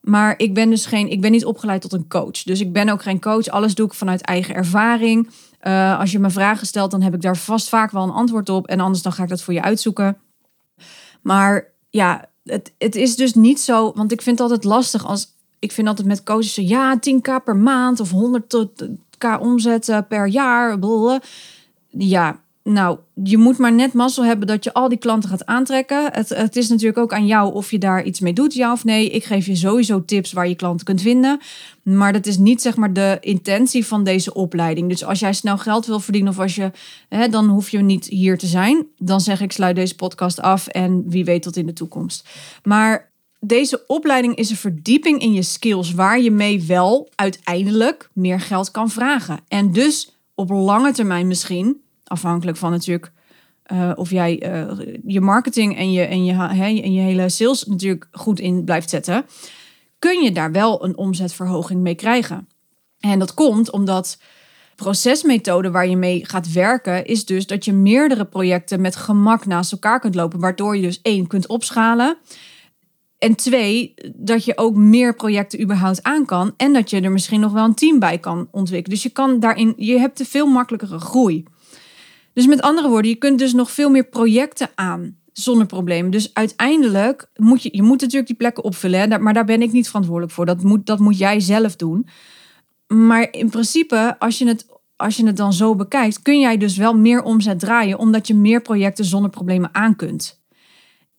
Maar 0.00 0.34
ik 0.36 0.54
ben 0.54 0.70
dus 0.70 0.86
geen, 0.86 1.10
ik 1.10 1.20
ben 1.20 1.30
niet 1.30 1.44
opgeleid 1.44 1.80
tot 1.80 1.92
een 1.92 2.08
coach. 2.08 2.42
Dus 2.42 2.60
ik 2.60 2.72
ben 2.72 2.88
ook 2.88 3.02
geen 3.02 3.20
coach. 3.20 3.48
Alles 3.48 3.74
doe 3.74 3.86
ik 3.86 3.94
vanuit 3.94 4.20
eigen 4.20 4.54
ervaring. 4.54 5.30
Uh, 5.62 5.98
als 5.98 6.12
je 6.12 6.18
me 6.18 6.30
vragen 6.30 6.66
stelt, 6.66 6.90
dan 6.90 7.02
heb 7.02 7.14
ik 7.14 7.22
daar 7.22 7.36
vast 7.36 7.68
vaak 7.68 7.90
wel 7.90 8.02
een 8.02 8.10
antwoord 8.10 8.48
op. 8.48 8.66
En 8.66 8.80
anders 8.80 9.02
dan 9.02 9.12
ga 9.12 9.22
ik 9.22 9.28
dat 9.28 9.42
voor 9.42 9.54
je 9.54 9.62
uitzoeken. 9.62 10.16
Maar 11.22 11.72
ja, 11.90 12.28
het, 12.44 12.72
het 12.78 12.94
is 12.94 13.16
dus 13.16 13.34
niet 13.34 13.60
zo. 13.60 13.92
Want 13.94 14.12
ik 14.12 14.22
vind 14.22 14.38
het 14.38 14.50
altijd 14.50 14.72
lastig 14.72 15.06
als. 15.06 15.36
Ik 15.58 15.72
vind 15.72 15.88
altijd 15.88 16.06
met 16.06 16.22
coaches 16.22 16.54
ja, 16.54 16.98
10k 16.98 17.44
per 17.44 17.56
maand 17.56 18.00
of 18.00 18.12
100k 18.12 19.40
omzetten 19.40 20.06
per 20.06 20.26
jaar. 20.26 20.78
Ja, 21.88 22.40
nou, 22.68 22.98
je 23.22 23.38
moet 23.38 23.58
maar 23.58 23.72
net 23.72 23.92
mazzel 23.92 24.24
hebben 24.24 24.46
dat 24.46 24.64
je 24.64 24.72
al 24.72 24.88
die 24.88 24.98
klanten 24.98 25.30
gaat 25.30 25.46
aantrekken. 25.46 26.12
Het, 26.12 26.28
het 26.28 26.56
is 26.56 26.68
natuurlijk 26.68 26.98
ook 26.98 27.12
aan 27.12 27.26
jou 27.26 27.54
of 27.54 27.70
je 27.70 27.78
daar 27.78 28.04
iets 28.04 28.20
mee 28.20 28.32
doet, 28.32 28.54
ja 28.54 28.72
of 28.72 28.84
nee. 28.84 29.10
Ik 29.10 29.24
geef 29.24 29.46
je 29.46 29.56
sowieso 29.56 30.04
tips 30.04 30.32
waar 30.32 30.48
je 30.48 30.54
klanten 30.54 30.86
kunt 30.86 31.00
vinden. 31.00 31.40
Maar 31.82 32.12
dat 32.12 32.26
is 32.26 32.38
niet 32.38 32.62
zeg 32.62 32.76
maar 32.76 32.92
de 32.92 33.16
intentie 33.20 33.86
van 33.86 34.04
deze 34.04 34.34
opleiding. 34.34 34.88
Dus 34.88 35.04
als 35.04 35.18
jij 35.18 35.32
snel 35.32 35.58
geld 35.58 35.86
wil 35.86 36.00
verdienen 36.00 36.32
of 36.32 36.38
als 36.38 36.54
je, 36.54 36.70
hè, 37.08 37.28
dan 37.28 37.48
hoef 37.48 37.70
je 37.70 37.78
niet 37.78 38.04
hier 38.04 38.38
te 38.38 38.46
zijn. 38.46 38.86
Dan 38.98 39.20
zeg 39.20 39.40
ik 39.40 39.52
sluit 39.52 39.76
deze 39.76 39.94
podcast 39.94 40.40
af 40.40 40.66
en 40.66 41.04
wie 41.06 41.24
weet 41.24 41.42
tot 41.42 41.56
in 41.56 41.66
de 41.66 41.72
toekomst. 41.72 42.28
Maar 42.62 43.10
deze 43.40 43.84
opleiding 43.86 44.34
is 44.34 44.50
een 44.50 44.56
verdieping 44.56 45.20
in 45.20 45.32
je 45.32 45.42
skills 45.42 45.92
waar 45.92 46.20
je 46.20 46.30
mee 46.30 46.62
wel 46.62 47.08
uiteindelijk 47.14 48.10
meer 48.12 48.40
geld 48.40 48.70
kan 48.70 48.90
vragen. 48.90 49.40
En 49.48 49.72
dus 49.72 50.16
op 50.34 50.50
lange 50.50 50.92
termijn 50.92 51.26
misschien 51.26 51.80
afhankelijk 52.04 52.56
van 52.56 52.70
natuurlijk 52.70 53.12
uh, 53.72 53.92
of 53.94 54.10
jij 54.10 54.42
uh, 54.42 54.96
je 55.06 55.20
marketing 55.20 55.76
en 55.76 55.92
je, 55.92 56.02
en, 56.02 56.24
je, 56.24 56.32
en 56.82 56.92
je 56.92 57.00
hele 57.00 57.28
sales 57.28 57.64
natuurlijk 57.64 58.08
goed 58.12 58.40
in 58.40 58.64
blijft 58.64 58.90
zetten, 58.90 59.26
kun 59.98 60.22
je 60.22 60.32
daar 60.32 60.52
wel 60.52 60.84
een 60.84 60.96
omzetverhoging 60.96 61.80
mee 61.80 61.94
krijgen. 61.94 62.48
En 63.00 63.18
dat 63.18 63.34
komt 63.34 63.70
omdat 63.70 64.18
procesmethode 64.76 65.70
waar 65.70 65.88
je 65.88 65.96
mee 65.96 66.26
gaat 66.26 66.52
werken 66.52 67.04
is 67.04 67.24
dus 67.24 67.46
dat 67.46 67.64
je 67.64 67.72
meerdere 67.72 68.24
projecten 68.24 68.80
met 68.80 68.96
gemak 68.96 69.46
naast 69.46 69.72
elkaar 69.72 70.00
kunt 70.00 70.14
lopen, 70.14 70.40
waardoor 70.40 70.76
je 70.76 70.82
dus 70.82 71.00
één 71.02 71.26
kunt 71.26 71.46
opschalen. 71.46 72.16
En 73.18 73.34
twee, 73.34 73.94
dat 74.14 74.44
je 74.44 74.58
ook 74.58 74.74
meer 74.74 75.14
projecten 75.14 75.60
überhaupt 75.60 76.02
aan 76.02 76.24
kan. 76.24 76.54
En 76.56 76.72
dat 76.72 76.90
je 76.90 77.00
er 77.00 77.12
misschien 77.12 77.40
nog 77.40 77.52
wel 77.52 77.64
een 77.64 77.74
team 77.74 77.98
bij 77.98 78.18
kan 78.18 78.48
ontwikkelen. 78.50 78.94
Dus 78.94 79.02
je 79.02 79.10
kan 79.10 79.40
daarin, 79.40 79.72
je 79.76 79.98
hebt 79.98 80.20
een 80.20 80.26
veel 80.26 80.46
makkelijkere 80.46 80.98
groei. 80.98 81.44
Dus 82.32 82.46
met 82.46 82.62
andere 82.62 82.88
woorden, 82.88 83.10
je 83.10 83.16
kunt 83.16 83.38
dus 83.38 83.52
nog 83.52 83.70
veel 83.70 83.90
meer 83.90 84.04
projecten 84.04 84.70
aan 84.74 85.16
zonder 85.32 85.66
problemen. 85.66 86.10
Dus 86.10 86.34
uiteindelijk 86.34 87.30
moet 87.36 87.62
je, 87.62 87.68
je 87.72 87.82
moet 87.82 88.00
natuurlijk 88.00 88.26
die 88.26 88.36
plekken 88.36 88.64
opvullen, 88.64 89.22
maar 89.22 89.34
daar 89.34 89.44
ben 89.44 89.62
ik 89.62 89.72
niet 89.72 89.86
verantwoordelijk 89.86 90.32
voor. 90.32 90.46
Dat 90.46 90.62
moet, 90.62 90.86
dat 90.86 90.98
moet 90.98 91.18
jij 91.18 91.40
zelf 91.40 91.76
doen. 91.76 92.06
Maar 92.86 93.28
in 93.30 93.50
principe, 93.50 94.16
als 94.18 94.38
je, 94.38 94.46
het, 94.46 94.66
als 94.96 95.16
je 95.16 95.26
het 95.26 95.36
dan 95.36 95.52
zo 95.52 95.74
bekijkt, 95.74 96.22
kun 96.22 96.40
jij 96.40 96.56
dus 96.56 96.76
wel 96.76 96.96
meer 96.96 97.22
omzet 97.22 97.60
draaien, 97.60 97.98
omdat 97.98 98.26
je 98.26 98.34
meer 98.34 98.62
projecten 98.62 99.04
zonder 99.04 99.30
problemen 99.30 99.74
aan 99.74 99.96
kunt. 99.96 100.40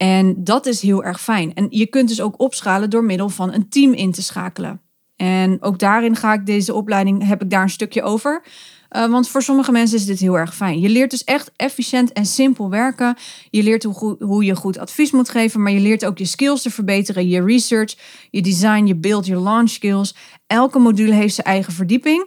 En 0.01 0.43
dat 0.43 0.65
is 0.65 0.81
heel 0.81 1.03
erg 1.03 1.21
fijn. 1.21 1.53
En 1.53 1.67
je 1.69 1.85
kunt 1.85 2.07
dus 2.07 2.21
ook 2.21 2.41
opschalen 2.41 2.89
door 2.89 3.03
middel 3.03 3.29
van 3.29 3.53
een 3.53 3.69
team 3.69 3.93
in 3.93 4.12
te 4.12 4.21
schakelen. 4.21 4.81
En 5.15 5.62
ook 5.62 5.79
daarin 5.79 6.15
ga 6.15 6.33
ik 6.33 6.45
deze 6.45 6.73
opleiding, 6.73 7.27
heb 7.27 7.41
ik 7.41 7.49
daar 7.49 7.62
een 7.62 7.69
stukje 7.69 8.01
over. 8.01 8.43
Uh, 8.91 9.09
want 9.09 9.29
voor 9.29 9.41
sommige 9.41 9.71
mensen 9.71 9.97
is 9.97 10.05
dit 10.05 10.19
heel 10.19 10.38
erg 10.38 10.55
fijn. 10.55 10.79
Je 10.79 10.89
leert 10.89 11.09
dus 11.09 11.23
echt 11.23 11.51
efficiënt 11.55 12.13
en 12.13 12.25
simpel 12.25 12.69
werken. 12.69 13.17
Je 13.49 13.63
leert 13.63 13.83
hoe, 13.83 14.15
hoe 14.19 14.43
je 14.43 14.55
goed 14.55 14.77
advies 14.77 15.12
moet 15.12 15.29
geven, 15.29 15.62
maar 15.62 15.71
je 15.71 15.79
leert 15.79 16.05
ook 16.05 16.17
je 16.17 16.25
skills 16.25 16.62
te 16.62 16.71
verbeteren, 16.71 17.27
je 17.27 17.43
research, 17.43 17.95
je 18.29 18.41
design, 18.41 18.85
je 18.85 18.95
build, 18.95 19.25
je 19.25 19.39
launch 19.39 19.69
skills. 19.69 20.15
Elke 20.47 20.79
module 20.79 21.13
heeft 21.13 21.33
zijn 21.33 21.47
eigen 21.47 21.73
verdieping. 21.73 22.25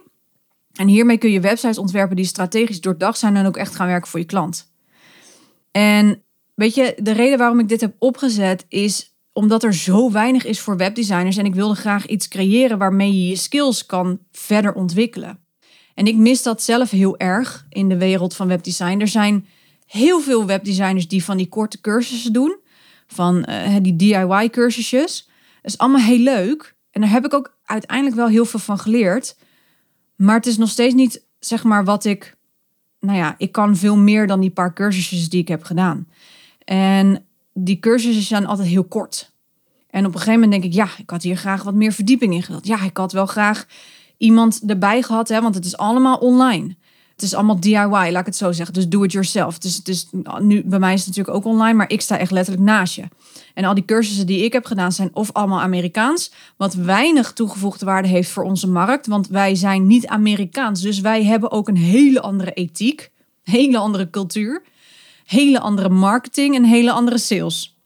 En 0.73 0.87
hiermee 0.87 1.17
kun 1.17 1.31
je 1.31 1.39
websites 1.39 1.77
ontwerpen 1.77 2.15
die 2.15 2.25
strategisch 2.25 2.81
doordacht 2.81 3.19
zijn 3.19 3.35
en 3.35 3.45
ook 3.45 3.57
echt 3.57 3.75
gaan 3.75 3.87
werken 3.87 4.09
voor 4.09 4.19
je 4.19 4.25
klant. 4.25 4.71
En 5.71 6.22
weet 6.53 6.75
je, 6.75 6.95
de 6.97 7.11
reden 7.11 7.37
waarom 7.37 7.59
ik 7.59 7.67
dit 7.67 7.81
heb 7.81 7.95
opgezet 7.99 8.65
is 8.67 9.11
omdat 9.33 9.63
er 9.63 9.73
zo 9.73 10.11
weinig 10.11 10.45
is 10.45 10.59
voor 10.59 10.77
webdesigners 10.77 11.37
en 11.37 11.45
ik 11.45 11.55
wilde 11.55 11.75
graag 11.75 12.05
iets 12.05 12.27
creëren 12.27 12.77
waarmee 12.77 13.13
je 13.13 13.27
je 13.27 13.35
skills 13.35 13.85
kan 13.85 14.19
verder 14.31 14.73
ontwikkelen. 14.73 15.39
En 15.93 16.07
ik 16.07 16.15
mis 16.15 16.43
dat 16.43 16.63
zelf 16.63 16.89
heel 16.89 17.17
erg 17.17 17.65
in 17.69 17.89
de 17.89 17.97
wereld 17.97 18.35
van 18.35 18.47
webdesign. 18.47 18.99
Er 18.99 19.07
zijn 19.07 19.47
heel 19.85 20.19
veel 20.19 20.45
webdesigners 20.45 21.07
die 21.07 21.23
van 21.23 21.37
die 21.37 21.47
korte 21.49 21.81
cursussen 21.81 22.33
doen. 22.33 22.57
Van 23.07 23.45
uh, 23.49 23.75
die 23.81 23.95
DIY-cursusjes. 23.95 25.29
Dat 25.61 25.71
is 25.71 25.77
allemaal 25.77 26.01
heel 26.01 26.17
leuk. 26.17 26.75
En 26.91 27.01
daar 27.01 27.09
heb 27.09 27.25
ik 27.25 27.33
ook 27.33 27.57
uiteindelijk 27.63 28.15
wel 28.15 28.27
heel 28.27 28.45
veel 28.45 28.59
van 28.59 28.79
geleerd. 28.79 29.35
Maar 30.15 30.35
het 30.35 30.45
is 30.45 30.57
nog 30.57 30.69
steeds 30.69 30.93
niet, 30.93 31.25
zeg 31.39 31.63
maar, 31.63 31.85
wat 31.85 32.05
ik... 32.05 32.37
Nou 32.99 33.17
ja, 33.17 33.35
ik 33.37 33.51
kan 33.51 33.75
veel 33.75 33.97
meer 33.97 34.27
dan 34.27 34.39
die 34.39 34.49
paar 34.49 34.73
cursusjes 34.73 35.29
die 35.29 35.41
ik 35.41 35.47
heb 35.47 35.63
gedaan. 35.63 36.07
En 36.65 37.25
die 37.53 37.79
cursussen 37.79 38.23
zijn 38.23 38.45
altijd 38.45 38.67
heel 38.67 38.83
kort. 38.83 39.31
En 39.89 40.05
op 40.05 40.13
een 40.13 40.19
gegeven 40.19 40.39
moment 40.39 40.51
denk 40.51 40.63
ik, 40.63 40.73
ja, 40.73 40.89
ik 40.97 41.09
had 41.09 41.23
hier 41.23 41.37
graag 41.37 41.63
wat 41.63 41.73
meer 41.73 41.91
verdieping 41.91 42.33
in 42.33 42.43
gehad. 42.43 42.67
Ja, 42.67 42.83
ik 42.83 42.97
had 42.97 43.11
wel 43.11 43.25
graag 43.25 43.65
iemand 44.17 44.61
erbij 44.67 45.01
gehad, 45.01 45.29
hè, 45.29 45.41
want 45.41 45.55
het 45.55 45.65
is 45.65 45.77
allemaal 45.77 46.17
online. 46.17 46.75
Het 47.13 47.21
is 47.21 47.33
allemaal 47.33 47.59
DIY, 47.59 47.87
laat 47.87 48.19
ik 48.19 48.25
het 48.25 48.35
zo 48.35 48.51
zeggen. 48.51 48.73
Dus 48.73 48.87
do 48.87 49.03
it 49.03 49.11
yourself. 49.11 49.57
Dus, 49.57 49.83
dus 49.83 50.09
nu, 50.39 50.63
bij 50.65 50.79
mij 50.79 50.93
is 50.93 51.05
het 51.05 51.07
natuurlijk 51.07 51.37
ook 51.37 51.53
online, 51.53 51.73
maar 51.73 51.89
ik 51.89 52.01
sta 52.01 52.17
echt 52.17 52.31
letterlijk 52.31 52.65
naast 52.65 52.95
je. 52.95 53.03
En 53.53 53.65
al 53.65 53.73
die 53.73 53.85
cursussen 53.85 54.25
die 54.25 54.43
ik 54.43 54.53
heb 54.53 54.65
gedaan 54.65 54.91
zijn 54.91 55.09
of 55.13 55.31
allemaal 55.31 55.61
Amerikaans, 55.61 56.31
wat 56.57 56.73
weinig 56.73 57.33
toegevoegde 57.33 57.85
waarde 57.85 58.07
heeft 58.07 58.29
voor 58.29 58.43
onze 58.43 58.67
markt, 58.67 59.07
want 59.07 59.27
wij 59.27 59.55
zijn 59.55 59.87
niet 59.87 60.07
Amerikaans. 60.07 60.81
Dus 60.81 60.99
wij 60.99 61.23
hebben 61.23 61.51
ook 61.51 61.67
een 61.67 61.77
hele 61.77 62.21
andere 62.21 62.53
ethiek, 62.53 63.11
hele 63.43 63.77
andere 63.77 64.09
cultuur, 64.09 64.63
hele 65.23 65.59
andere 65.59 65.89
marketing 65.89 66.55
en 66.55 66.63
hele 66.63 66.91
andere 66.91 67.17
sales. 67.17 67.77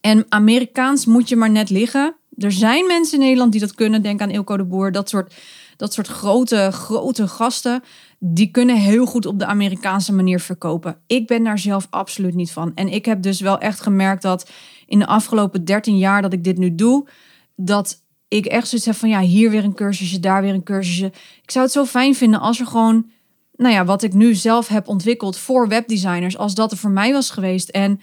En 0.00 0.26
Amerikaans 0.28 1.06
moet 1.06 1.28
je 1.28 1.36
maar 1.36 1.50
net 1.50 1.70
liggen 1.70 2.16
er 2.36 2.52
zijn 2.52 2.86
mensen 2.86 3.18
in 3.18 3.24
Nederland 3.24 3.52
die 3.52 3.60
dat 3.60 3.74
kunnen. 3.74 4.02
Denk 4.02 4.20
aan 4.20 4.30
Ilko 4.30 4.56
de 4.56 4.64
Boer. 4.64 4.92
Dat 4.92 5.08
soort, 5.08 5.34
dat 5.76 5.92
soort 5.92 6.08
grote, 6.08 6.68
grote 6.72 7.28
gasten. 7.28 7.82
Die 8.18 8.50
kunnen 8.50 8.76
heel 8.76 9.06
goed 9.06 9.26
op 9.26 9.38
de 9.38 9.46
Amerikaanse 9.46 10.12
manier 10.12 10.40
verkopen. 10.40 10.96
Ik 11.06 11.26
ben 11.26 11.44
daar 11.44 11.58
zelf 11.58 11.86
absoluut 11.90 12.34
niet 12.34 12.52
van. 12.52 12.72
En 12.74 12.88
ik 12.88 13.04
heb 13.04 13.22
dus 13.22 13.40
wel 13.40 13.58
echt 13.58 13.80
gemerkt 13.80 14.22
dat 14.22 14.50
in 14.86 14.98
de 14.98 15.06
afgelopen 15.06 15.64
13 15.64 15.98
jaar 15.98 16.22
dat 16.22 16.32
ik 16.32 16.44
dit 16.44 16.58
nu 16.58 16.74
doe. 16.74 17.08
Dat 17.56 18.02
ik 18.28 18.46
echt 18.46 18.68
zoiets 18.68 18.86
heb 18.86 18.96
van 18.96 19.08
ja, 19.08 19.20
hier 19.20 19.50
weer 19.50 19.64
een 19.64 19.74
cursusje, 19.74 20.20
daar 20.20 20.42
weer 20.42 20.54
een 20.54 20.62
cursusje. 20.62 21.12
Ik 21.42 21.50
zou 21.50 21.64
het 21.64 21.74
zo 21.74 21.84
fijn 21.84 22.14
vinden 22.14 22.40
als 22.40 22.60
er 22.60 22.66
gewoon, 22.66 23.10
nou 23.56 23.74
ja, 23.74 23.84
wat 23.84 24.02
ik 24.02 24.12
nu 24.12 24.34
zelf 24.34 24.68
heb 24.68 24.88
ontwikkeld 24.88 25.38
voor 25.38 25.68
webdesigners, 25.68 26.36
als 26.36 26.54
dat 26.54 26.72
er 26.72 26.78
voor 26.78 26.90
mij 26.90 27.12
was 27.12 27.30
geweest. 27.30 27.68
En 27.68 28.00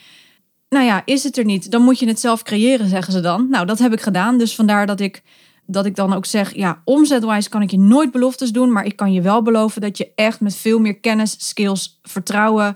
nou 0.69 0.85
ja, 0.85 1.01
is 1.05 1.23
het 1.23 1.37
er 1.37 1.45
niet, 1.45 1.71
dan 1.71 1.81
moet 1.81 1.99
je 1.99 2.07
het 2.07 2.19
zelf 2.19 2.43
creëren, 2.43 2.87
zeggen 2.87 3.13
ze 3.13 3.19
dan. 3.19 3.49
Nou, 3.49 3.65
dat 3.65 3.79
heb 3.79 3.93
ik 3.93 4.01
gedaan. 4.01 4.37
Dus 4.37 4.55
vandaar 4.55 4.85
dat 4.85 4.99
ik, 4.99 5.23
dat 5.65 5.85
ik 5.85 5.95
dan 5.95 6.13
ook 6.13 6.25
zeg, 6.25 6.55
ja, 6.55 6.81
omzetwijs 6.85 7.49
kan 7.49 7.61
ik 7.61 7.71
je 7.71 7.79
nooit 7.79 8.11
beloftes 8.11 8.51
doen, 8.51 8.71
maar 8.71 8.85
ik 8.85 8.95
kan 8.95 9.13
je 9.13 9.21
wel 9.21 9.41
beloven 9.41 9.81
dat 9.81 9.97
je 9.97 10.11
echt 10.15 10.39
met 10.39 10.55
veel 10.55 10.79
meer 10.79 10.99
kennis, 10.99 11.35
skills, 11.37 11.99
vertrouwen, 12.03 12.75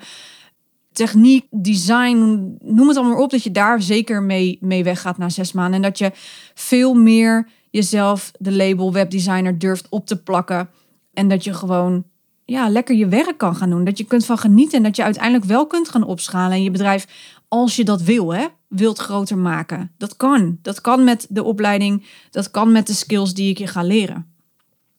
techniek, 0.92 1.46
design, 1.50 2.56
noem 2.60 2.88
het 2.88 2.98
allemaal 2.98 3.24
op, 3.24 3.32
dat 3.32 3.44
je 3.44 3.52
daar 3.52 3.82
zeker 3.82 4.22
mee, 4.22 4.58
mee 4.62 4.84
weggaat 4.84 5.18
na 5.18 5.30
zes 5.30 5.52
maanden. 5.52 5.76
En 5.76 5.82
dat 5.82 5.98
je 5.98 6.12
veel 6.54 6.94
meer 6.94 7.48
jezelf 7.72 8.32
de 8.40 8.52
label 8.52 8.94
webdesigner 8.94 9.60
durft 9.60 9.88
op 9.90 10.06
te 10.08 10.22
plakken. 10.24 10.70
En 11.14 11.28
dat 11.28 11.44
je 11.44 11.54
gewoon 11.54 12.04
ja, 12.46 12.70
lekker 12.70 12.96
je 12.96 13.08
werk 13.08 13.38
kan 13.38 13.56
gaan 13.56 13.70
doen. 13.70 13.84
Dat 13.84 13.98
je 13.98 14.04
kunt 14.04 14.26
van 14.26 14.38
genieten 14.38 14.78
en 14.78 14.84
dat 14.84 14.96
je 14.96 15.04
uiteindelijk 15.04 15.46
wel 15.46 15.68
kunt 15.68 15.90
gaan 15.90 16.04
opschalen 16.04 16.52
en 16.52 16.64
je 16.64 16.72
bedrijf 16.72 17.08
als 17.48 17.76
je 17.76 17.84
dat 17.84 18.02
wil, 18.02 18.34
hè, 18.34 18.46
wilt 18.68 19.00
groter 19.00 19.38
maken. 19.38 19.92
Dat 19.98 20.18
kan. 20.18 20.58
Dat 20.62 20.82
kan 20.82 21.04
met 21.04 21.28
de 21.30 21.44
opleiding. 21.44 22.06
Dat 22.32 22.52
kan 22.52 22.72
met 22.72 22.88
de 22.88 22.94
skills 22.94 23.34
die 23.34 23.50
ik 23.50 23.58
je 23.58 23.68
ga 23.68 23.84
leren. 23.84 24.33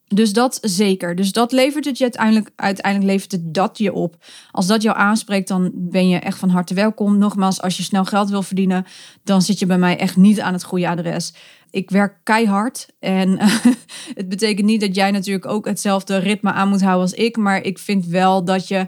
Dus 0.08 0.32
dat 0.32 0.58
zeker. 0.62 1.16
Dus 1.16 1.32
dat 1.32 1.52
levert 1.52 1.84
het 1.84 1.98
je 1.98 2.04
uiteindelijk, 2.04 2.50
uiteindelijk 2.56 3.12
levert 3.12 3.32
het 3.32 3.54
dat 3.54 3.78
je 3.78 3.92
op. 3.92 4.16
Als 4.50 4.66
dat 4.66 4.82
jou 4.82 4.96
aanspreekt, 4.96 5.48
dan 5.48 5.70
ben 5.74 6.08
je 6.08 6.18
echt 6.18 6.38
van 6.38 6.48
harte 6.48 6.74
welkom. 6.74 7.18
Nogmaals, 7.18 7.60
als 7.60 7.76
je 7.76 7.82
snel 7.82 8.04
geld 8.04 8.30
wil 8.30 8.42
verdienen, 8.42 8.84
dan 9.22 9.42
zit 9.42 9.58
je 9.58 9.66
bij 9.66 9.78
mij 9.78 9.98
echt 9.98 10.16
niet 10.16 10.40
aan 10.40 10.52
het 10.52 10.64
goede 10.64 10.88
adres. 10.88 11.34
Ik 11.70 11.90
werk 11.90 12.18
keihard 12.22 12.86
en 12.98 13.38
het 14.20 14.28
betekent 14.28 14.66
niet 14.66 14.80
dat 14.80 14.94
jij 14.94 15.10
natuurlijk 15.10 15.46
ook 15.46 15.66
hetzelfde 15.66 16.16
ritme 16.16 16.52
aan 16.52 16.68
moet 16.68 16.82
houden 16.82 17.02
als 17.02 17.12
ik. 17.12 17.36
Maar 17.36 17.62
ik 17.62 17.78
vind 17.78 18.06
wel 18.06 18.44
dat 18.44 18.68
je 18.68 18.86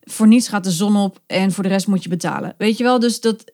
voor 0.00 0.26
niets 0.26 0.48
gaat 0.48 0.64
de 0.64 0.70
zon 0.70 0.96
op 0.96 1.20
en 1.26 1.52
voor 1.52 1.62
de 1.62 1.68
rest 1.68 1.86
moet 1.86 2.02
je 2.02 2.08
betalen. 2.08 2.54
Weet 2.58 2.76
je 2.76 2.84
wel, 2.84 2.98
dus 2.98 3.20
dat 3.20 3.52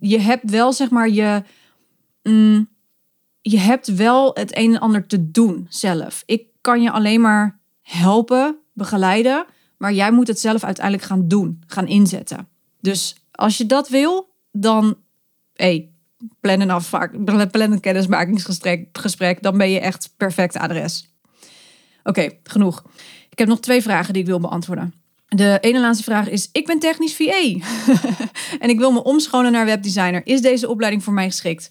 je 0.00 0.20
hebt 0.20 0.50
wel 0.50 0.72
zeg 0.72 0.90
maar 0.90 1.08
je. 1.08 1.42
Mm, 2.22 2.68
je 3.40 3.58
hebt 3.58 3.94
wel 3.94 4.30
het 4.34 4.56
een 4.56 4.74
en 4.74 4.80
ander 4.80 5.06
te 5.06 5.30
doen 5.30 5.66
zelf. 5.68 6.22
Ik 6.26 6.46
kan 6.60 6.82
je 6.82 6.90
alleen 6.90 7.20
maar 7.20 7.60
helpen, 7.82 8.58
begeleiden, 8.72 9.46
maar 9.76 9.92
jij 9.92 10.12
moet 10.12 10.28
het 10.28 10.40
zelf 10.40 10.64
uiteindelijk 10.64 11.06
gaan 11.06 11.28
doen, 11.28 11.62
gaan 11.66 11.86
inzetten. 11.86 12.48
Dus 12.80 13.16
als 13.30 13.56
je 13.56 13.66
dat 13.66 13.88
wil, 13.88 14.34
dan 14.52 14.96
hey, 15.54 15.90
plan 16.40 16.60
een 16.60 16.70
afspraak, 16.70 17.24
plan 17.24 17.72
een 17.72 17.80
kennismakingsgesprek, 17.80 18.88
gesprek, 18.92 19.42
dan 19.42 19.58
ben 19.58 19.70
je 19.70 19.80
echt 19.80 20.14
perfect 20.16 20.56
adres. 20.56 21.12
Oké, 22.04 22.30
genoeg. 22.42 22.84
Ik 23.30 23.38
heb 23.38 23.48
nog 23.48 23.60
twee 23.60 23.82
vragen 23.82 24.12
die 24.12 24.22
ik 24.22 24.28
wil 24.28 24.40
beantwoorden. 24.40 24.94
De 25.28 25.58
ene 25.60 25.80
laatste 25.80 26.04
vraag 26.04 26.28
is: 26.28 26.48
Ik 26.52 26.66
ben 26.66 26.78
technisch 26.78 27.14
VA 27.14 27.66
en 28.64 28.68
ik 28.68 28.78
wil 28.78 28.92
me 28.92 29.02
omscholen 29.02 29.52
naar 29.52 29.64
webdesigner. 29.64 30.20
Is 30.24 30.40
deze 30.40 30.68
opleiding 30.68 31.04
voor 31.04 31.12
mij 31.12 31.26
geschikt? 31.26 31.68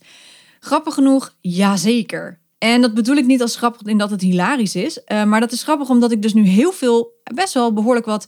Grappig 0.60 0.94
genoeg, 0.94 1.36
jazeker. 1.42 2.40
En 2.58 2.82
dat 2.82 2.94
bedoel 2.94 3.16
ik 3.16 3.26
niet 3.26 3.42
als 3.42 3.56
grappig 3.56 3.82
in 3.82 3.98
dat 3.98 4.10
het 4.10 4.22
hilarisch 4.22 4.76
is. 4.76 5.02
Uh, 5.08 5.24
maar 5.24 5.40
dat 5.40 5.52
is 5.52 5.64
grappig 5.64 5.90
omdat 5.90 6.12
ik 6.12 6.22
dus 6.22 6.34
nu 6.34 6.48
heel 6.48 6.72
veel, 6.72 7.14
best 7.34 7.54
wel 7.54 7.74
behoorlijk 7.74 8.06
wat, 8.06 8.28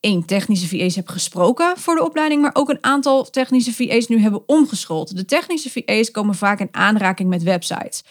één 0.00 0.24
technische 0.24 0.68
VA's 0.68 0.94
heb 0.94 1.08
gesproken 1.08 1.76
voor 1.76 1.94
de 1.94 2.04
opleiding, 2.04 2.42
maar 2.42 2.54
ook 2.54 2.68
een 2.68 2.84
aantal 2.84 3.30
technische 3.30 3.72
VA's 3.72 4.06
nu 4.06 4.18
hebben 4.18 4.48
omgeschoold. 4.48 5.16
De 5.16 5.24
technische 5.24 5.70
VA's 5.70 6.10
komen 6.10 6.34
vaak 6.34 6.60
in 6.60 6.68
aanraking 6.70 7.28
met 7.28 7.42
websites. 7.42 8.04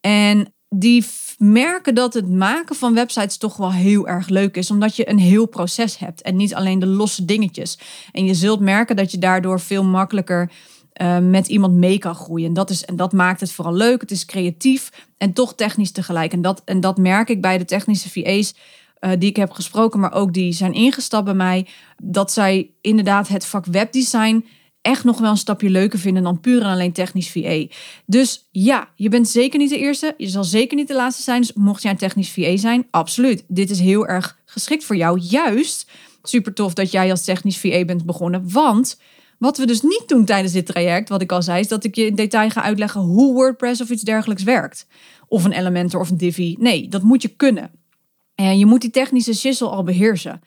En 0.00 0.52
die 0.68 1.04
merken 1.38 1.94
dat 1.94 2.14
het 2.14 2.30
maken 2.30 2.76
van 2.76 2.94
websites 2.94 3.36
toch 3.36 3.56
wel 3.56 3.72
heel 3.72 4.08
erg 4.08 4.28
leuk 4.28 4.56
is, 4.56 4.70
omdat 4.70 4.96
je 4.96 5.08
een 5.08 5.18
heel 5.18 5.46
proces 5.46 5.98
hebt 5.98 6.22
en 6.22 6.36
niet 6.36 6.54
alleen 6.54 6.78
de 6.78 6.86
losse 6.86 7.24
dingetjes. 7.24 7.78
En 8.12 8.24
je 8.24 8.34
zult 8.34 8.60
merken 8.60 8.96
dat 8.96 9.10
je 9.10 9.18
daardoor 9.18 9.60
veel 9.60 9.84
makkelijker 9.84 10.50
uh, 11.02 11.18
met 11.18 11.48
iemand 11.48 11.74
mee 11.74 11.98
kan 11.98 12.14
groeien. 12.14 12.46
En 12.46 12.52
dat, 12.52 12.70
is, 12.70 12.84
en 12.84 12.96
dat 12.96 13.12
maakt 13.12 13.40
het 13.40 13.52
vooral 13.52 13.74
leuk. 13.74 14.00
Het 14.00 14.10
is 14.10 14.24
creatief 14.24 15.06
en 15.18 15.32
toch 15.32 15.54
technisch 15.54 15.90
tegelijk. 15.90 16.32
En 16.32 16.42
dat, 16.42 16.62
en 16.64 16.80
dat 16.80 16.98
merk 16.98 17.28
ik 17.28 17.40
bij 17.40 17.58
de 17.58 17.64
technische 17.64 18.10
VA's 18.10 18.54
uh, 19.00 19.10
die 19.18 19.28
ik 19.28 19.36
heb 19.36 19.50
gesproken, 19.50 20.00
maar 20.00 20.12
ook 20.12 20.32
die 20.32 20.52
zijn 20.52 20.72
ingestapt 20.72 21.24
bij 21.24 21.34
mij, 21.34 21.66
dat 22.02 22.32
zij 22.32 22.70
inderdaad 22.80 23.28
het 23.28 23.46
vak 23.46 23.66
webdesign 23.66 24.44
echt 24.82 25.04
nog 25.04 25.18
wel 25.18 25.30
een 25.30 25.36
stapje 25.36 25.70
leuker 25.70 25.98
vinden 25.98 26.22
dan 26.22 26.40
puur 26.40 26.62
en 26.62 26.70
alleen 26.70 26.92
technisch 26.92 27.30
VA. 27.30 27.66
Dus 28.06 28.48
ja, 28.50 28.88
je 28.94 29.08
bent 29.08 29.28
zeker 29.28 29.58
niet 29.58 29.70
de 29.70 29.78
eerste. 29.78 30.14
Je 30.16 30.28
zal 30.28 30.44
zeker 30.44 30.76
niet 30.76 30.88
de 30.88 30.94
laatste 30.94 31.22
zijn. 31.22 31.40
Dus 31.40 31.52
mocht 31.52 31.82
jij 31.82 31.90
een 31.90 31.96
technisch 31.96 32.30
VA 32.30 32.56
zijn, 32.56 32.86
absoluut. 32.90 33.44
Dit 33.48 33.70
is 33.70 33.80
heel 33.80 34.06
erg 34.06 34.38
geschikt 34.44 34.84
voor 34.84 34.96
jou. 34.96 35.18
Juist 35.20 35.90
super 36.22 36.54
tof 36.54 36.74
dat 36.74 36.90
jij 36.90 37.10
als 37.10 37.24
technisch 37.24 37.58
VA 37.58 37.84
bent 37.84 38.06
begonnen. 38.06 38.50
Want 38.50 38.98
wat 39.38 39.58
we 39.58 39.66
dus 39.66 39.82
niet 39.82 40.04
doen 40.06 40.24
tijdens 40.24 40.52
dit 40.52 40.66
traject, 40.66 41.08
wat 41.08 41.20
ik 41.20 41.32
al 41.32 41.42
zei, 41.42 41.60
is 41.60 41.68
dat 41.68 41.84
ik 41.84 41.94
je 41.94 42.06
in 42.06 42.14
detail 42.14 42.50
ga 42.50 42.62
uitleggen 42.62 43.00
hoe 43.00 43.32
WordPress 43.32 43.80
of 43.80 43.90
iets 43.90 44.02
dergelijks 44.02 44.42
werkt. 44.42 44.86
Of 45.28 45.44
een 45.44 45.52
Elementor 45.52 46.00
of 46.00 46.10
een 46.10 46.16
Divi. 46.16 46.56
Nee, 46.58 46.88
dat 46.88 47.02
moet 47.02 47.22
je 47.22 47.28
kunnen. 47.28 47.70
En 48.34 48.58
je 48.58 48.66
moet 48.66 48.80
die 48.80 48.90
technische 48.90 49.34
shizzle 49.34 49.68
al 49.68 49.82
beheersen. 49.82 50.40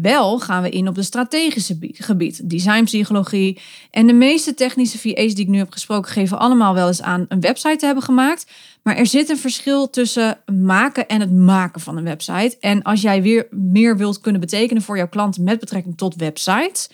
Wel 0.00 0.38
gaan 0.38 0.62
we 0.62 0.68
in 0.68 0.88
op 0.88 0.94
de 0.94 1.02
strategische 1.02 1.76
gebied, 1.80 2.50
designpsychologie. 2.50 3.60
En 3.90 4.06
de 4.06 4.12
meeste 4.12 4.54
technische 4.54 4.98
VA's 4.98 5.34
die 5.34 5.44
ik 5.44 5.48
nu 5.48 5.58
heb 5.58 5.72
gesproken, 5.72 6.12
geven 6.12 6.38
allemaal 6.38 6.74
wel 6.74 6.86
eens 6.86 7.02
aan 7.02 7.24
een 7.28 7.40
website 7.40 7.76
te 7.76 7.86
hebben 7.86 8.04
gemaakt. 8.04 8.46
Maar 8.82 8.96
er 8.96 9.06
zit 9.06 9.28
een 9.28 9.38
verschil 9.38 9.90
tussen 9.90 10.38
maken 10.52 11.08
en 11.08 11.20
het 11.20 11.32
maken 11.32 11.80
van 11.80 11.96
een 11.96 12.04
website. 12.04 12.56
En 12.60 12.82
als 12.82 13.02
jij 13.02 13.22
weer 13.22 13.46
meer 13.50 13.96
wilt 13.96 14.20
kunnen 14.20 14.40
betekenen 14.40 14.82
voor 14.82 14.96
jouw 14.96 15.08
klanten 15.08 15.44
met 15.44 15.60
betrekking 15.60 15.96
tot 15.96 16.14
websites, 16.14 16.88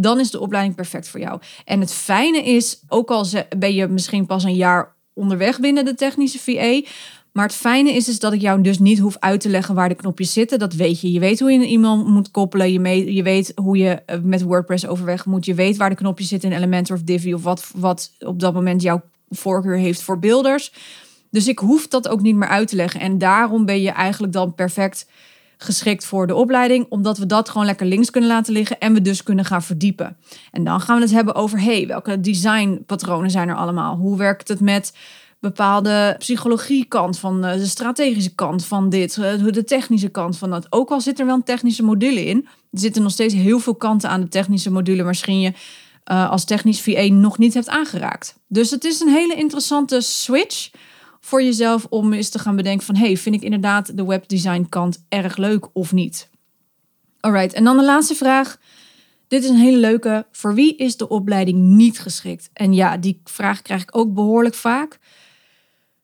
dan 0.00 0.20
is 0.20 0.30
de 0.30 0.40
opleiding 0.40 0.74
perfect 0.74 1.08
voor 1.08 1.20
jou. 1.20 1.40
En 1.64 1.80
het 1.80 1.92
fijne 1.92 2.44
is, 2.44 2.82
ook 2.88 3.10
al 3.10 3.26
ben 3.58 3.74
je 3.74 3.86
misschien 3.86 4.26
pas 4.26 4.44
een 4.44 4.54
jaar 4.54 4.94
onderweg 5.12 5.60
binnen 5.60 5.84
de 5.84 5.94
technische 5.94 6.38
VA, 6.38 6.80
maar 7.32 7.46
het 7.46 7.54
fijne 7.54 7.92
is, 7.92 8.08
is 8.08 8.18
dat 8.18 8.32
ik 8.32 8.40
jou 8.40 8.62
dus 8.62 8.78
niet 8.78 8.98
hoef 8.98 9.16
uit 9.18 9.40
te 9.40 9.48
leggen 9.48 9.74
waar 9.74 9.88
de 9.88 9.94
knopjes 9.94 10.32
zitten. 10.32 10.58
Dat 10.58 10.74
weet 10.74 11.00
je. 11.00 11.12
Je 11.12 11.20
weet 11.20 11.40
hoe 11.40 11.52
je 11.52 11.58
een 11.58 11.74
e-mail 11.74 12.04
moet 12.04 12.30
koppelen. 12.30 12.72
Je, 12.72 13.14
je 13.14 13.22
weet 13.22 13.52
hoe 13.54 13.76
je 13.76 14.02
eh, 14.06 14.18
met 14.22 14.42
WordPress 14.42 14.86
overweg 14.86 15.26
moet. 15.26 15.44
Je 15.44 15.54
weet 15.54 15.76
waar 15.76 15.90
de 15.90 15.96
knopjes 15.96 16.28
zitten 16.28 16.50
in 16.50 16.56
Elementor 16.56 16.96
of 16.96 17.02
Divi. 17.02 17.34
Of 17.34 17.42
wat, 17.42 17.70
wat 17.74 18.12
op 18.18 18.40
dat 18.40 18.54
moment 18.54 18.82
jouw 18.82 19.02
voorkeur 19.28 19.76
heeft 19.76 20.02
voor 20.02 20.18
beelders. 20.18 20.72
Dus 21.30 21.48
ik 21.48 21.58
hoef 21.58 21.88
dat 21.88 22.08
ook 22.08 22.20
niet 22.20 22.36
meer 22.36 22.48
uit 22.48 22.68
te 22.68 22.76
leggen. 22.76 23.00
En 23.00 23.18
daarom 23.18 23.64
ben 23.64 23.80
je 23.80 23.90
eigenlijk 23.90 24.32
dan 24.32 24.54
perfect 24.54 25.06
geschikt 25.62 26.04
voor 26.04 26.26
de 26.26 26.34
opleiding. 26.34 26.86
Omdat 26.88 27.18
we 27.18 27.26
dat 27.26 27.48
gewoon 27.48 27.66
lekker 27.66 27.86
links 27.86 28.10
kunnen 28.10 28.30
laten 28.30 28.52
liggen. 28.52 28.78
En 28.78 28.92
we 28.92 29.00
dus 29.00 29.22
kunnen 29.22 29.44
gaan 29.44 29.62
verdiepen. 29.62 30.16
En 30.50 30.64
dan 30.64 30.80
gaan 30.80 30.96
we 30.96 31.02
het 31.02 31.12
hebben 31.12 31.34
over, 31.34 31.60
hey, 31.60 31.86
welke 31.86 32.20
designpatronen 32.20 33.30
zijn 33.30 33.48
er 33.48 33.56
allemaal? 33.56 33.96
Hoe 33.96 34.16
werkt 34.16 34.48
het 34.48 34.60
met 34.60 34.92
bepaalde 35.40 36.14
psychologie 36.18 36.84
kant 36.84 37.18
van 37.18 37.44
eh, 37.44 37.52
de 37.52 37.66
strategische 37.66 38.34
kant 38.34 38.64
van 38.64 38.88
dit, 38.88 39.18
eh, 39.18 39.44
de 39.46 39.64
technische 39.64 40.08
kant 40.08 40.38
van 40.38 40.50
dat. 40.50 40.66
Ook 40.70 40.90
al 40.90 41.00
zit 41.00 41.20
er 41.20 41.26
wel 41.26 41.34
een 41.34 41.42
technische 41.42 41.82
module 41.82 42.24
in, 42.24 42.48
er 42.70 42.78
zitten 42.78 43.02
nog 43.02 43.12
steeds 43.12 43.34
heel 43.34 43.58
veel 43.58 43.74
kanten 43.74 44.10
aan 44.10 44.20
de 44.20 44.28
technische 44.28 44.70
module, 44.70 45.02
misschien 45.02 45.40
je 45.40 45.52
uh, 46.10 46.30
als 46.30 46.44
technisch 46.44 46.80
VA 46.80 47.02
nog 47.02 47.38
niet 47.38 47.54
hebt 47.54 47.68
aangeraakt. 47.68 48.38
Dus 48.48 48.70
het 48.70 48.84
is 48.84 49.00
een 49.00 49.08
hele 49.08 49.34
interessante 49.34 50.00
switch 50.00 50.70
voor 51.20 51.42
jezelf 51.42 51.86
om 51.88 52.12
eens 52.12 52.28
te 52.28 52.38
gaan 52.38 52.56
bedenken 52.56 52.86
van 52.86 52.96
hey, 52.96 53.16
vind 53.16 53.34
ik 53.34 53.42
inderdaad 53.42 53.96
de 53.96 54.04
webdesign 54.04 54.66
kant 54.68 55.04
erg 55.08 55.36
leuk 55.36 55.68
of 55.72 55.92
niet? 55.92 56.28
Alright, 57.20 57.52
en 57.52 57.64
dan 57.64 57.76
de 57.76 57.84
laatste 57.84 58.14
vraag. 58.14 58.58
Dit 59.28 59.44
is 59.44 59.48
een 59.48 59.56
hele 59.56 59.78
leuke. 59.78 60.26
Voor 60.32 60.54
wie 60.54 60.76
is 60.76 60.96
de 60.96 61.08
opleiding 61.08 61.58
niet 61.58 62.00
geschikt? 62.00 62.50
En 62.52 62.72
ja, 62.72 62.96
die 62.96 63.20
vraag 63.24 63.62
krijg 63.62 63.82
ik 63.82 63.96
ook 63.96 64.14
behoorlijk 64.14 64.54
vaak. 64.54 64.98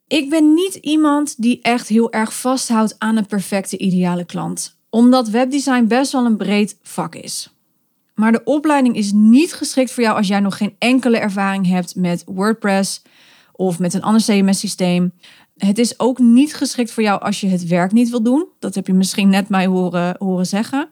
Ik 0.07 0.31
ben 0.31 0.55
niet 0.55 0.75
iemand 0.75 1.43
die 1.43 1.61
echt 1.63 1.89
heel 1.89 2.13
erg 2.13 2.35
vasthoudt 2.35 2.95
aan 2.99 3.17
een 3.17 3.27
perfecte 3.27 3.79
ideale 3.79 4.25
klant, 4.25 4.77
omdat 4.91 5.29
webdesign 5.29 5.87
best 5.87 6.13
wel 6.13 6.25
een 6.25 6.37
breed 6.37 6.79
vak 6.83 7.15
is. 7.15 7.51
Maar 8.15 8.33
de 8.33 8.45
opleiding 8.45 8.97
is 8.97 9.13
niet 9.13 9.53
geschikt 9.53 9.91
voor 9.91 10.03
jou 10.03 10.17
als 10.17 10.29
jij 10.29 10.41
nog 10.41 10.57
geen 10.57 10.77
enkele 10.79 11.19
ervaring 11.19 11.67
hebt 11.67 11.95
met 11.95 12.23
WordPress 12.27 13.03
of 13.57 13.79
met 13.79 13.95
een 13.95 14.03
ander 14.03 14.23
CMS-systeem. 14.23 15.13
Het 15.57 15.79
is 15.79 15.99
ook 15.99 16.19
niet 16.19 16.55
geschikt 16.55 16.91
voor 16.91 17.03
jou 17.03 17.21
als 17.21 17.41
je 17.41 17.49
het 17.49 17.67
werk 17.67 17.93
niet 17.93 18.11
wil 18.11 18.23
doen. 18.23 18.47
Dat 18.59 18.75
heb 18.75 18.87
je 18.87 18.93
misschien 18.93 19.29
net 19.29 19.49
mij 19.49 19.67
horen, 19.67 20.17
horen 20.19 20.47
zeggen. 20.47 20.89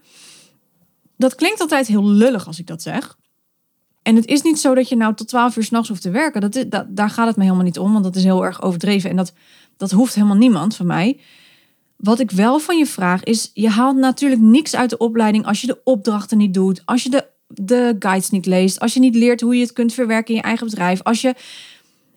Dat 1.17 1.35
klinkt 1.35 1.61
altijd 1.61 1.87
heel 1.87 2.09
lullig 2.09 2.47
als 2.47 2.59
ik 2.59 2.67
dat 2.67 2.83
zeg. 2.83 3.17
En 4.03 4.17
het 4.17 4.27
is 4.27 4.43
niet 4.43 4.61
zo 4.61 4.75
dat 4.75 4.89
je 4.89 4.97
nou 4.97 5.15
tot 5.15 5.29
12 5.29 5.57
uur 5.57 5.65
s'nachts 5.65 5.89
hoeft 5.89 6.03
te 6.03 6.11
werken. 6.11 6.41
Dat, 6.41 6.65
dat, 6.69 6.87
daar 6.89 7.11
gaat 7.11 7.27
het 7.27 7.37
me 7.37 7.43
helemaal 7.43 7.65
niet 7.65 7.79
om, 7.79 7.93
want 7.93 8.05
dat 8.05 8.17
is 8.17 8.25
heel 8.25 8.45
erg 8.45 8.63
overdreven. 8.63 9.11
En 9.11 9.17
dat, 9.17 9.33
dat 9.77 9.91
hoeft 9.91 10.15
helemaal 10.15 10.37
niemand 10.37 10.77
van 10.77 10.87
mij. 10.87 11.21
Wat 11.97 12.21
ik 12.21 12.31
wel 12.31 12.59
van 12.59 12.79
je 12.79 12.87
vraag 12.87 13.23
is, 13.25 13.51
je 13.55 13.69
haalt 13.69 13.97
natuurlijk 13.97 14.41
niks 14.41 14.77
uit 14.77 14.91
de 14.91 14.99
opleiding 14.99 15.47
als 15.47 15.61
je 15.61 15.67
de 15.67 15.81
opdrachten 15.85 16.39
niet 16.39 16.55
doet, 16.55 16.83
als 16.85 17.03
je 17.03 17.11
de, 17.11 17.27
de 17.47 17.97
guides 17.99 18.31
niet 18.31 18.47
leest, 18.47 18.81
als 18.81 18.95
je 18.95 19.01
niet 19.01 19.15
leert 19.15 19.41
hoe 19.41 19.55
je 19.55 19.63
het 19.63 19.73
kunt 19.73 19.93
verwerken 19.95 20.35
in 20.35 20.41
je 20.41 20.47
eigen 20.47 20.67
bedrijf. 20.67 21.03
Als 21.03 21.21
je, 21.21 21.35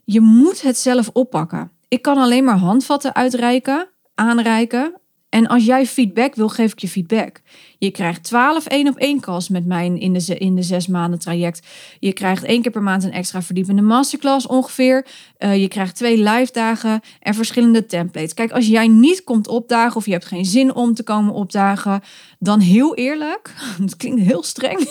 je 0.10 0.22
moet 0.22 0.62
het 0.62 0.78
zelf 0.78 1.10
oppakken. 1.13 1.72
Ik 1.88 2.02
kan 2.02 2.17
alleen 2.17 2.43
maar 2.43 2.58
handvatten 2.58 3.15
uitreiken, 3.15 3.89
aanreiken 4.15 5.02
en 5.30 5.48
als 5.48 5.65
jij 5.65 5.86
feedback 5.86 6.36
wil, 6.36 6.50
geef 6.50 6.72
ik 6.72 6.80
je 6.80 6.88
feedback. 6.88 7.41
Je 7.78 7.91
krijgt 7.91 8.24
12 8.24 8.65
één 8.65 8.88
op 8.88 8.98
één 8.98 9.20
calls 9.20 9.50
met 9.50 9.65
mij 9.65 9.86
in 9.86 10.13
de, 10.13 10.38
in 10.38 10.56
de 10.56 10.62
zes 10.62 10.88
maanden 10.88 11.20
traject. 11.20 11.67
Je 12.00 12.13
krijgt 12.13 12.43
één 12.43 12.62
keer 12.62 12.72
per 12.72 12.84
maand 12.84 13.04
een 13.04 13.12
extra 13.12 13.41
verdiepende 13.41 13.82
masterclass 13.82 14.48
ongeveer. 14.48 15.06
Uh, 15.39 15.62
je 15.62 15.67
krijgt 15.67 15.96
twee 15.96 16.17
live 16.17 16.52
dagen 16.52 17.02
en 17.20 17.34
verschillende 17.34 17.86
templates. 17.86 18.34
Kijk, 18.34 18.52
als 18.52 18.67
jij 18.67 18.88
niet 18.88 19.24
komt 19.24 19.48
opdagen 19.48 19.96
of 19.96 20.06
je 20.06 20.12
hebt 20.12 20.26
geen 20.26 20.46
zin 20.46 20.76
om 20.76 20.93
te 20.93 21.04
komen 21.04 21.34
opdagen, 21.34 22.02
dan 22.39 22.60
heel 22.60 22.96
eerlijk, 22.96 23.54
het 23.82 23.98
klinkt 23.98 24.22
heel 24.22 24.43
streng, 24.43 24.89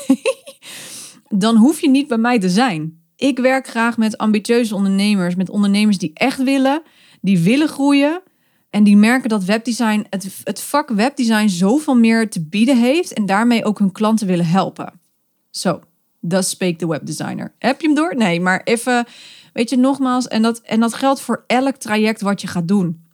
dan 1.45 1.57
hoef 1.57 1.81
je 1.81 1.89
niet 1.89 2.09
bij 2.09 2.19
mij 2.19 2.39
te 2.39 2.49
zijn. 2.49 3.06
Ik 3.17 3.39
werk 3.39 3.67
graag 3.67 3.97
met 3.97 4.19
ambitieuze 4.19 4.75
ondernemers, 4.75 5.35
met 5.35 5.51
ondernemers 5.51 5.99
die 5.99 6.11
echt 6.15 6.43
willen, 6.43 6.83
die 7.21 7.39
willen 7.39 7.69
groeien 7.69 8.23
en 8.71 8.85
die 8.85 8.97
merken 8.97 9.29
dat 9.29 9.45
webdesign, 9.45 10.07
het, 10.11 10.41
het 10.45 10.61
vak 10.61 10.89
webdesign 10.89 11.49
zoveel 11.49 11.97
meer 11.97 12.31
te 12.31 12.47
bieden 12.47 12.79
heeft 12.79 13.13
en 13.13 13.27
daarmee 13.27 13.65
ook 13.65 13.79
hun 13.79 13.93
klanten 13.93 14.27
willen 14.27 14.47
helpen. 14.47 15.01
Zo, 15.51 15.81
dat 16.21 16.47
spreekt 16.49 16.81
de 16.81 16.87
webdesigner. 16.87 17.55
Heb 17.59 17.81
je 17.81 17.87
hem 17.87 17.97
door? 17.97 18.17
Nee, 18.17 18.41
maar 18.41 18.61
even, 18.65 19.07
weet 19.53 19.71
je, 19.71 19.77
nogmaals, 19.77 20.29
en 20.29 20.43
dat, 20.43 20.61
en 20.61 20.81
dat 20.81 20.95
geldt 20.95 21.21
voor 21.21 21.45
elk 21.47 21.77
traject 21.77 22.21
wat 22.21 22.41
je 22.41 22.47
gaat 22.47 22.69
doen. 22.69 23.05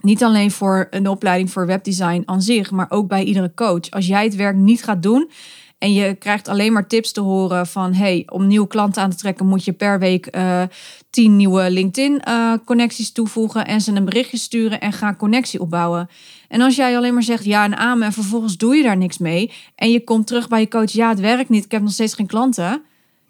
Niet 0.00 0.24
alleen 0.24 0.50
voor 0.50 0.86
een 0.90 1.08
opleiding 1.08 1.50
voor 1.50 1.66
webdesign 1.66 2.22
aan 2.24 2.42
zich, 2.42 2.70
maar 2.70 2.86
ook 2.88 3.08
bij 3.08 3.24
iedere 3.24 3.54
coach. 3.54 3.90
Als 3.90 4.06
jij 4.06 4.24
het 4.24 4.36
werk 4.36 4.56
niet 4.56 4.84
gaat 4.84 5.02
doen 5.02 5.30
en 5.78 5.92
je 5.92 6.14
krijgt 6.14 6.48
alleen 6.48 6.72
maar 6.72 6.86
tips 6.86 7.12
te 7.12 7.20
horen 7.20 7.66
van 7.66 7.94
hey, 7.94 8.22
om 8.26 8.46
nieuwe 8.46 8.66
klanten 8.66 9.02
aan 9.02 9.10
te 9.10 9.16
trekken 9.16 9.46
moet 9.46 9.64
je 9.64 9.72
per 9.72 9.98
week 9.98 10.36
uh, 10.36 10.62
tien 11.10 11.36
nieuwe 11.36 11.70
LinkedIn 11.70 12.22
uh, 12.28 12.52
connecties 12.64 13.12
toevoegen 13.12 13.66
en 13.66 13.80
ze 13.80 13.92
een 13.92 14.04
berichtje 14.04 14.36
sturen 14.36 14.80
en 14.80 14.92
ga 14.92 15.14
connectie 15.14 15.60
opbouwen. 15.60 16.08
En 16.48 16.60
als 16.60 16.76
jij 16.76 16.96
alleen 16.96 17.14
maar 17.14 17.22
zegt 17.22 17.44
ja 17.44 17.64
en 17.64 17.76
amen 17.76 18.06
en 18.06 18.12
vervolgens 18.12 18.56
doe 18.56 18.76
je 18.76 18.82
daar 18.82 18.96
niks 18.96 19.18
mee 19.18 19.52
en 19.74 19.90
je 19.90 20.04
komt 20.04 20.26
terug 20.26 20.48
bij 20.48 20.60
je 20.60 20.68
coach, 20.68 20.92
ja 20.92 21.08
het 21.08 21.20
werkt 21.20 21.48
niet, 21.48 21.64
ik 21.64 21.70
heb 21.70 21.82
nog 21.82 21.92
steeds 21.92 22.14
geen 22.14 22.26
klanten. 22.26 22.82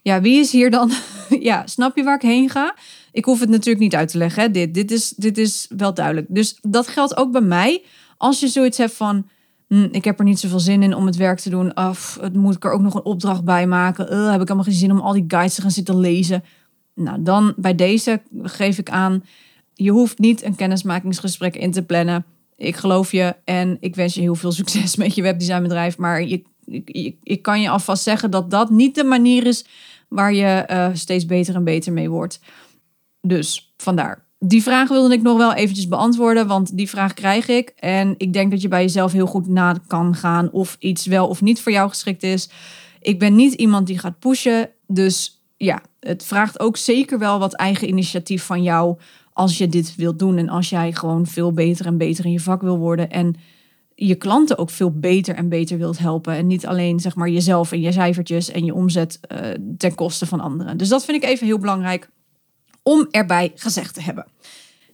Ja, 0.03 0.21
wie 0.21 0.39
is 0.39 0.53
hier 0.53 0.71
dan? 0.71 0.91
ja, 1.51 1.67
snap 1.67 1.97
je 1.97 2.03
waar 2.03 2.15
ik 2.15 2.23
heen 2.23 2.51
ga? 2.51 2.75
Ik 3.13 3.25
hoef 3.25 3.41
het 3.41 3.49
natuurlijk 3.49 3.85
niet 3.85 3.95
uit 3.95 4.09
te 4.11 4.19
leggen. 4.19 4.43
Hè? 4.43 4.51
Dit, 4.51 4.75
dit, 4.75 4.91
is, 4.91 5.09
dit 5.17 5.39
is 5.39 5.67
wel 5.77 5.95
duidelijk. 5.95 6.27
Dus 6.31 6.59
dat 6.63 6.89
geldt 6.89 7.17
ook 7.17 7.33
bij 7.33 7.41
mij. 7.41 7.83
Als 8.17 8.41
je 8.41 8.49
zoiets 8.49 8.79
hebt 8.79 8.95
van 8.95 9.29
Hm, 9.69 9.89
ik 9.93 10.05
heb 10.05 10.19
er 10.19 10.25
niet 10.25 10.39
zoveel 10.39 10.61
zin 10.61 10.83
in 10.83 10.95
om 10.95 11.07
het 11.07 11.17
werk 11.17 11.39
te 11.39 11.51
doen. 11.51 11.73
Het 12.21 12.35
moet 12.35 12.55
ik 12.55 12.65
er 12.65 12.71
ook 12.71 12.81
nog 12.81 12.95
een 12.95 13.05
opdracht 13.05 13.45
bij 13.45 13.67
maken. 13.67 14.13
Uh, 14.13 14.31
heb 14.31 14.41
ik 14.41 14.47
allemaal 14.47 14.65
geen 14.65 14.75
zin 14.75 14.91
om 14.91 15.01
al 15.01 15.13
die 15.13 15.25
guides 15.29 15.55
te 15.55 15.61
gaan 15.61 15.71
zitten 15.71 16.01
lezen. 16.01 16.45
Nou, 16.95 17.23
dan 17.23 17.55
bij 17.57 17.75
deze 17.75 18.23
geef 18.43 18.79
ik 18.79 18.91
aan, 18.91 19.25
je 19.75 19.91
hoeft 19.91 20.19
niet 20.19 20.45
een 20.45 20.55
kennismakingsgesprek 20.55 21.57
in 21.57 21.71
te 21.71 21.83
plannen. 21.83 22.25
Ik 22.57 22.77
geloof 22.77 23.13
je 23.13 23.37
en 23.45 23.77
ik 23.81 23.95
wens 23.95 24.15
je 24.15 24.21
heel 24.21 24.35
veel 24.35 24.53
succes 24.53 24.97
met 25.03 25.15
je 25.15 25.23
webdesignbedrijf. 25.23 25.99
Maar 25.99 26.23
je, 26.23 26.43
ik, 26.65 27.17
ik 27.23 27.43
kan 27.43 27.61
je 27.61 27.71
alvast 27.71 28.03
zeggen 28.03 28.31
dat 28.31 28.51
dat 28.51 28.71
niet 28.71 28.95
de 28.95 29.05
manier 29.05 29.47
is 29.47 29.67
waar 30.09 30.33
je 30.33 30.45
eh, 30.45 30.89
steeds 30.93 31.27
beter 31.27 31.55
en 31.55 31.65
beter 31.65 31.93
mee 31.93 32.11
wordt. 32.11 32.41
Dus 33.21 33.73
vandaar. 33.77 34.28
Die 34.39 34.63
vraag 34.63 34.89
wilde 34.89 35.15
ik 35.15 35.23
nog 35.23 35.37
wel 35.37 35.55
eventjes 35.55 35.89
beantwoorden, 35.89 36.47
want 36.47 36.77
die 36.77 36.89
vraag 36.89 37.15
krijg 37.15 37.49
ik. 37.49 37.73
En 37.77 38.15
ik 38.17 38.33
denk 38.33 38.51
dat 38.51 38.63
je 38.63 38.69
bij 38.69 38.83
jezelf 38.83 39.13
heel 39.13 39.27
goed 39.27 39.49
na 39.49 39.77
kan 39.87 40.15
gaan 40.15 40.51
of 40.51 40.77
iets 40.79 41.07
wel 41.07 41.29
of 41.29 41.43
niet 41.43 41.61
voor 41.61 41.73
jou 41.73 41.89
geschikt 41.89 42.23
is. 42.23 42.51
Ik 43.01 43.19
ben 43.19 43.37
niet 43.37 43.53
iemand 43.53 43.87
die 43.87 43.99
gaat 43.99 44.19
pushen, 44.19 44.71
dus 44.87 45.43
ja, 45.57 45.83
het 46.01 46.25
vraagt 46.25 46.61
ook 46.61 46.77
zeker 46.77 47.19
wel 47.19 47.39
wat 47.39 47.55
eigen 47.55 47.89
initiatief 47.89 48.45
van 48.45 48.63
jou 48.63 48.99
als 49.33 49.59
je 49.59 49.69
dit 49.69 49.95
wilt 49.97 50.19
doen 50.19 50.37
en 50.37 50.49
als 50.49 50.69
jij 50.69 50.93
gewoon 50.93 51.27
veel 51.27 51.53
beter 51.53 51.87
en 51.87 51.99
beter 51.99 52.25
in 52.25 52.33
je 52.33 52.41
vak 52.41 52.63
wil 52.63 52.79
worden 52.79 53.11
en 53.11 53.37
je 53.95 54.15
klanten 54.15 54.59
ook 54.59 54.71
veel 54.71 54.91
beter 54.91 55.35
en 55.35 55.49
beter 55.49 55.79
wilt 55.79 55.99
helpen 55.99 56.35
en 56.35 56.47
niet 56.47 56.67
alleen 56.67 57.01
zeg 57.01 57.15
maar 57.15 57.29
jezelf 57.29 57.73
en 57.73 57.81
je 57.81 57.93
cijfertjes 57.93 58.51
en 58.51 58.65
je 58.65 58.75
omzet 58.75 59.21
uh, 59.33 59.39
ten 59.77 59.95
koste 59.95 60.27
van 60.27 60.41
anderen. 60.41 60.77
Dus 60.77 60.89
dat 60.89 61.05
vind 61.05 61.23
ik 61.23 61.29
even 61.29 61.47
heel 61.47 61.59
belangrijk 61.59 62.11
om 62.89 63.09
erbij 63.11 63.53
gezegd 63.55 63.95
te 63.95 64.03
hebben. 64.03 64.27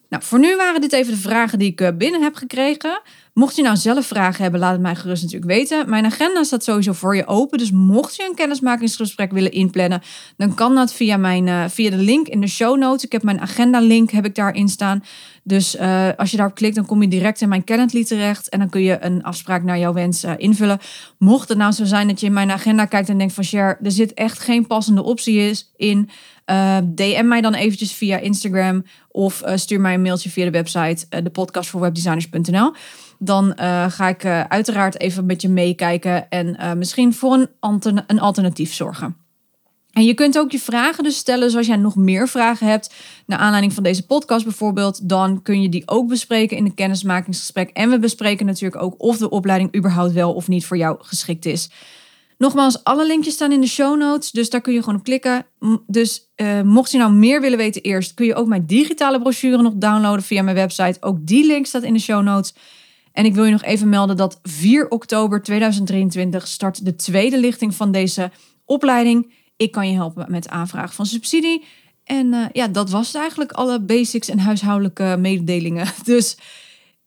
Nou, 0.09 0.23
voor 0.23 0.39
nu 0.39 0.57
waren 0.57 0.81
dit 0.81 0.93
even 0.93 1.13
de 1.13 1.19
vragen 1.19 1.59
die 1.59 1.71
ik 1.71 1.81
eh, 1.81 1.97
binnen 1.97 2.23
heb 2.23 2.35
gekregen. 2.35 3.01
Mocht 3.33 3.57
je 3.57 3.63
nou 3.63 3.77
zelf 3.77 4.07
vragen 4.07 4.43
hebben, 4.43 4.61
laat 4.61 4.73
het 4.73 4.81
mij 4.81 4.95
gerust 4.95 5.23
natuurlijk 5.23 5.51
weten. 5.51 5.91
Mijn 5.91 6.05
agenda 6.05 6.43
staat 6.43 6.65
sowieso 6.65 6.93
voor 6.93 7.17
je 7.17 7.27
open. 7.27 7.59
Dus 7.59 7.71
mocht 7.71 8.17
je 8.17 8.27
een 8.29 8.35
kennismakingsgesprek 8.35 9.33
willen 9.33 9.53
inplannen, 9.53 10.03
dan 10.37 10.55
kan 10.55 10.75
dat 10.75 10.93
via, 10.93 11.17
mijn, 11.17 11.47
uh, 11.47 11.65
via 11.69 11.91
de 11.91 11.97
link 11.97 12.29
in 12.29 12.41
de 12.41 12.47
show 12.47 12.79
notes. 12.79 13.05
Ik 13.05 13.13
heb 13.13 13.23
mijn 13.23 13.41
agenda 13.41 13.81
link 13.81 14.11
heb 14.11 14.25
ik 14.25 14.35
daarin 14.35 14.69
staan. 14.69 15.05
Dus 15.43 15.77
uh, 15.77 16.09
als 16.17 16.31
je 16.31 16.37
daarop 16.37 16.55
klikt, 16.55 16.75
dan 16.75 16.87
kom 16.87 17.03
je 17.03 17.09
direct 17.09 17.41
in 17.41 17.49
mijn 17.49 17.65
Calendly 17.65 18.05
terecht. 18.05 18.49
En 18.49 18.59
dan 18.59 18.69
kun 18.69 18.83
je 18.83 19.05
een 19.05 19.23
afspraak 19.23 19.63
naar 19.63 19.79
jouw 19.79 19.93
wens 19.93 20.25
invullen. 20.37 20.79
Mocht 21.19 21.49
het 21.49 21.59
nou 21.59 21.73
zo 21.73 21.85
zijn 21.85 22.09
dat 22.09 22.21
je 22.21 22.27
in 22.27 22.33
mijn 22.33 22.51
agenda 22.51 22.85
kijkt 22.85 23.09
en 23.09 23.19
denkt 23.19 23.35
van 23.35 23.45
share, 23.45 23.79
er 23.83 23.91
zit 23.91 24.15
echt 24.15 24.39
geen 24.39 24.67
passende 24.67 25.03
optie 25.03 25.39
is 25.39 25.73
in. 25.77 26.11
Uh, 26.51 26.79
DM 26.85 27.29
mij 27.29 27.41
dan 27.41 27.55
eventjes 27.55 27.93
via 27.93 28.19
Instagram 28.19 28.85
of 29.09 29.43
stuur 29.55 29.81
mij 29.81 29.95
een 29.95 30.03
mailtje 30.03 30.31
via 30.31 30.45
de 30.45 30.51
website 30.51 31.07
uh, 31.11 31.21
de 31.23 31.31
podcast 31.31 31.71
voor 31.71 31.81
webdesigners.nl 31.81 32.73
dan 33.19 33.53
ga 33.91 34.09
ik 34.09 34.25
uiteraard 34.25 35.01
even 35.01 35.27
met 35.27 35.43
je 35.43 35.49
meekijken 35.49 36.29
en 36.29 36.79
misschien 36.79 37.15
voor 37.15 37.49
een, 37.61 38.03
een 38.07 38.21
alternatief 38.21 38.75
zorgen. 38.75 39.17
En 39.95 40.05
je 40.05 40.15
kunt 40.15 40.39
ook 40.39 40.51
je 40.51 40.59
vragen 40.59 41.05
dus 41.05 41.17
stellen, 41.17 41.51
zoals 41.51 41.67
jij 41.67 41.77
nog 41.77 41.97
meer 41.97 42.29
vragen 42.29 42.67
hebt, 42.67 42.95
naar 43.27 43.39
aanleiding 43.39 43.73
van 43.73 43.83
deze 43.83 44.07
podcast 44.07 44.45
bijvoorbeeld, 44.45 45.09
dan 45.09 45.43
kun 45.43 45.63
je 45.63 45.69
die 45.69 45.83
ook 45.89 46.09
bespreken 46.09 46.57
in 46.57 46.65
een 46.65 46.75
kennismakingsgesprek. 46.75 47.71
En 47.71 47.91
we 47.91 47.99
bespreken 47.99 48.47
natuurlijk 48.47 48.83
ook 48.83 48.95
of 48.99 49.17
de 49.17 49.31
opleiding 49.31 49.77
überhaupt 49.77 50.13
wel 50.13 50.35
of 50.35 50.49
niet 50.49 50.67
voor 50.67 50.77
jou 50.77 50.97
geschikt 51.01 51.47
is. 51.47 51.71
Nogmaals, 52.45 52.85
alle 52.85 53.07
linkjes 53.07 53.35
staan 53.35 53.53
in 53.53 53.61
de 53.61 53.67
show 53.67 53.99
notes, 53.99 54.31
dus 54.31 54.51
daar 54.51 54.61
kun 54.61 54.73
je 54.73 54.83
gewoon 54.83 54.99
op 54.99 55.05
klikken. 55.05 55.47
Dus 55.87 56.33
uh, 56.37 56.61
mocht 56.61 56.91
je 56.91 56.99
nou 56.99 57.13
meer 57.13 57.41
willen 57.41 57.59
weten 57.59 57.83
eerst, 57.83 58.15
kun 58.15 58.27
je 58.27 58.35
ook 58.35 58.47
mijn 58.47 58.67
digitale 58.67 59.21
brochure 59.21 59.63
nog 59.63 59.73
downloaden 59.77 60.23
via 60.23 60.43
mijn 60.43 60.57
website. 60.57 60.97
Ook 61.01 61.27
die 61.27 61.47
link 61.47 61.67
staat 61.67 61.83
in 61.83 61.93
de 61.93 62.01
show 62.01 62.23
notes. 62.23 62.55
En 63.13 63.25
ik 63.25 63.35
wil 63.35 63.45
je 63.45 63.51
nog 63.53 63.63
even 63.63 63.89
melden 63.89 64.17
dat 64.17 64.39
4 64.43 64.91
oktober 64.91 65.43
2023 65.43 66.47
start 66.47 66.85
de 66.85 66.97
tweede 66.97 67.39
lichting 67.39 67.75
van 67.75 67.93
deze 67.93 68.31
opleiding. 68.65 69.33
Ik 69.57 69.73
kan 69.73 69.89
je 69.89 69.95
helpen 69.95 70.27
met 70.29 70.49
aanvraag 70.49 70.95
van 70.95 71.07
subsidie. 71.07 71.65
En 72.05 72.33
uh, 72.33 72.47
ja, 72.53 72.69
dat 72.69 72.91
was 72.91 73.15
eigenlijk, 73.15 73.53
alle 73.53 73.81
basics 73.81 74.29
en 74.29 74.39
huishoudelijke 74.39 75.17
mededelingen. 75.19 75.87
Dus 76.05 76.37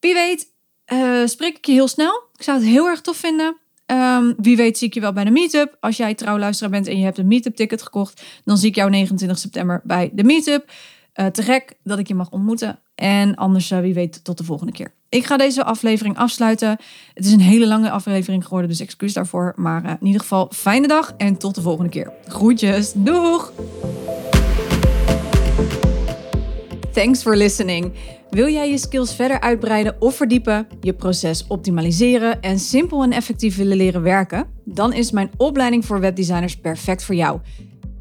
wie 0.00 0.14
weet, 0.14 0.46
uh, 0.92 1.26
spreek 1.26 1.56
ik 1.56 1.66
je 1.66 1.72
heel 1.72 1.88
snel. 1.88 2.22
Ik 2.36 2.42
zou 2.42 2.58
het 2.58 2.68
heel 2.68 2.86
erg 2.86 3.00
tof 3.00 3.16
vinden. 3.16 3.56
Um, 3.90 4.34
wie 4.36 4.56
weet 4.56 4.78
zie 4.78 4.88
ik 4.88 4.94
je 4.94 5.00
wel 5.00 5.12
bij 5.12 5.24
de 5.24 5.30
meetup. 5.30 5.76
Als 5.80 5.96
jij 5.96 6.14
trouwluisteraar 6.14 6.70
bent 6.70 6.86
en 6.86 6.98
je 6.98 7.04
hebt 7.04 7.18
een 7.18 7.26
meetup 7.26 7.56
ticket 7.56 7.82
gekocht, 7.82 8.22
dan 8.44 8.56
zie 8.56 8.68
ik 8.68 8.74
jou 8.74 8.90
29 8.90 9.38
september 9.38 9.80
bij 9.84 10.10
de 10.12 10.24
meetup. 10.24 10.70
Uh, 11.14 11.26
te 11.26 11.42
gek 11.42 11.72
dat 11.82 11.98
ik 11.98 12.08
je 12.08 12.14
mag 12.14 12.30
ontmoeten. 12.30 12.78
En 12.94 13.34
anders, 13.34 13.68
wie 13.68 13.94
weet, 13.94 14.24
tot 14.24 14.38
de 14.38 14.44
volgende 14.44 14.72
keer. 14.72 14.92
Ik 15.08 15.24
ga 15.24 15.36
deze 15.36 15.64
aflevering 15.64 16.16
afsluiten. 16.16 16.76
Het 17.14 17.26
is 17.26 17.32
een 17.32 17.40
hele 17.40 17.66
lange 17.66 17.90
aflevering 17.90 18.44
geworden, 18.44 18.70
dus 18.70 18.80
excuus 18.80 19.12
daarvoor. 19.12 19.52
Maar 19.56 19.84
uh, 19.84 19.90
in 19.90 20.06
ieder 20.06 20.20
geval, 20.20 20.50
fijne 20.54 20.86
dag 20.86 21.14
en 21.16 21.36
tot 21.36 21.54
de 21.54 21.62
volgende 21.62 21.90
keer. 21.90 22.12
Groetjes, 22.26 22.92
doeg! 22.94 23.52
Thanks 26.98 27.22
for 27.22 27.36
listening. 27.36 27.92
Wil 28.30 28.48
jij 28.48 28.70
je 28.70 28.78
skills 28.78 29.14
verder 29.14 29.40
uitbreiden 29.40 29.96
of 29.98 30.16
verdiepen, 30.16 30.66
je 30.80 30.92
proces 30.92 31.46
optimaliseren 31.46 32.42
en 32.42 32.58
simpel 32.58 33.02
en 33.02 33.12
effectief 33.12 33.56
willen 33.56 33.76
leren 33.76 34.02
werken? 34.02 34.46
Dan 34.64 34.92
is 34.92 35.10
mijn 35.10 35.30
opleiding 35.36 35.84
voor 35.84 36.00
webdesigners 36.00 36.56
perfect 36.56 37.04
voor 37.04 37.14
jou. 37.14 37.40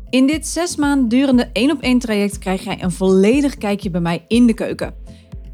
In 0.10 0.28
dit 0.28 0.48
zes 0.48 0.76
maanden 0.76 1.08
durende 1.08 1.50
één 1.54 1.72
op 1.72 1.82
één 1.82 2.00
traject 2.00 2.40
krijg 2.40 2.64
jij 2.64 2.84
een 2.84 2.92
volledig 2.92 3.58
kijkje 3.58 3.90
bij 3.90 4.02
mij 4.02 4.26
in 4.28 4.48
de 4.48 4.54
keuken. 4.54 4.94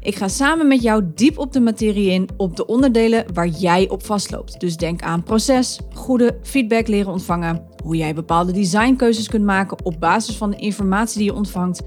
Ik 0.00 0.14
ga 0.14 0.28
samen 0.28 0.68
met 0.68 0.82
jou 0.82 1.04
diep 1.14 1.38
op 1.38 1.52
de 1.52 1.60
materie 1.60 2.10
in, 2.10 2.28
op 2.36 2.56
de 2.56 2.66
onderdelen 2.66 3.24
waar 3.34 3.48
jij 3.48 3.88
op 3.88 4.04
vastloopt. 4.04 4.60
Dus 4.60 4.76
denk 4.76 5.02
aan 5.02 5.22
proces, 5.22 5.80
goede 5.94 6.38
feedback 6.42 6.88
leren 6.88 7.12
ontvangen, 7.12 7.62
hoe 7.82 7.96
jij 7.96 8.14
bepaalde 8.14 8.52
designkeuzes 8.52 9.28
kunt 9.28 9.44
maken 9.44 9.84
op 9.84 10.00
basis 10.00 10.36
van 10.36 10.50
de 10.50 10.56
informatie 10.56 11.18
die 11.18 11.26
je 11.26 11.34
ontvangt, 11.34 11.82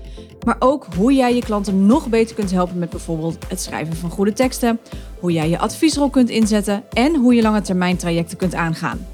maar 0.47 0.55
ook 0.59 0.87
hoe 0.95 1.13
jij 1.13 1.35
je 1.35 1.41
klanten 1.41 1.85
nog 1.85 2.07
beter 2.07 2.35
kunt 2.35 2.51
helpen 2.51 2.77
met 2.77 2.89
bijvoorbeeld 2.89 3.37
het 3.47 3.61
schrijven 3.61 3.95
van 3.95 4.09
goede 4.09 4.33
teksten, 4.33 4.79
hoe 5.19 5.31
jij 5.31 5.49
je 5.49 5.59
adviesrol 5.59 6.09
kunt 6.09 6.29
inzetten 6.29 6.83
en 6.93 7.15
hoe 7.15 7.33
je 7.33 7.41
lange 7.41 7.61
termijn 7.61 7.97
trajecten 7.97 8.37
kunt 8.37 8.55
aangaan. 8.55 9.07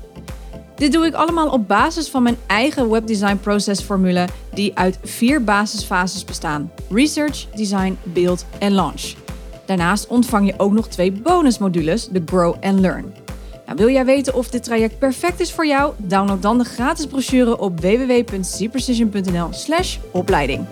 Dit 0.76 0.92
doe 0.92 1.06
ik 1.06 1.14
allemaal 1.14 1.50
op 1.50 1.68
basis 1.68 2.10
van 2.10 2.24
mijn 2.24 2.38
eigen 2.48 2.90
webdesign 2.90 3.38
processformule 3.38 4.28
die 4.54 4.78
uit 4.78 5.00
vier 5.04 5.44
basisfases 5.44 6.26
bestaan: 6.26 6.72
research, 6.90 7.48
design, 7.56 7.98
build 8.04 8.46
en 8.60 8.74
launch. 8.74 9.14
Daarnaast 9.66 10.08
ontvang 10.08 10.48
je 10.48 10.54
ook 10.58 10.72
nog 10.72 10.88
twee 10.88 11.12
bonusmodules, 11.12 12.08
de 12.08 12.22
Grow 12.26 12.56
and 12.62 12.80
Learn. 12.80 13.23
Nou, 13.66 13.78
wil 13.78 13.90
jij 13.90 14.06
weten 14.06 14.34
of 14.34 14.50
dit 14.50 14.64
traject 14.64 15.00
perfect 15.00 15.40
is 15.40 15.52
voor 15.52 15.68
jou? 15.68 15.94
Download 15.98 16.42
dan 16.42 16.58
de 16.58 16.64
gratis 16.64 17.06
brochure 17.06 17.60
op 17.60 17.80
www.cprecision.nl/opleiding. 17.80 20.66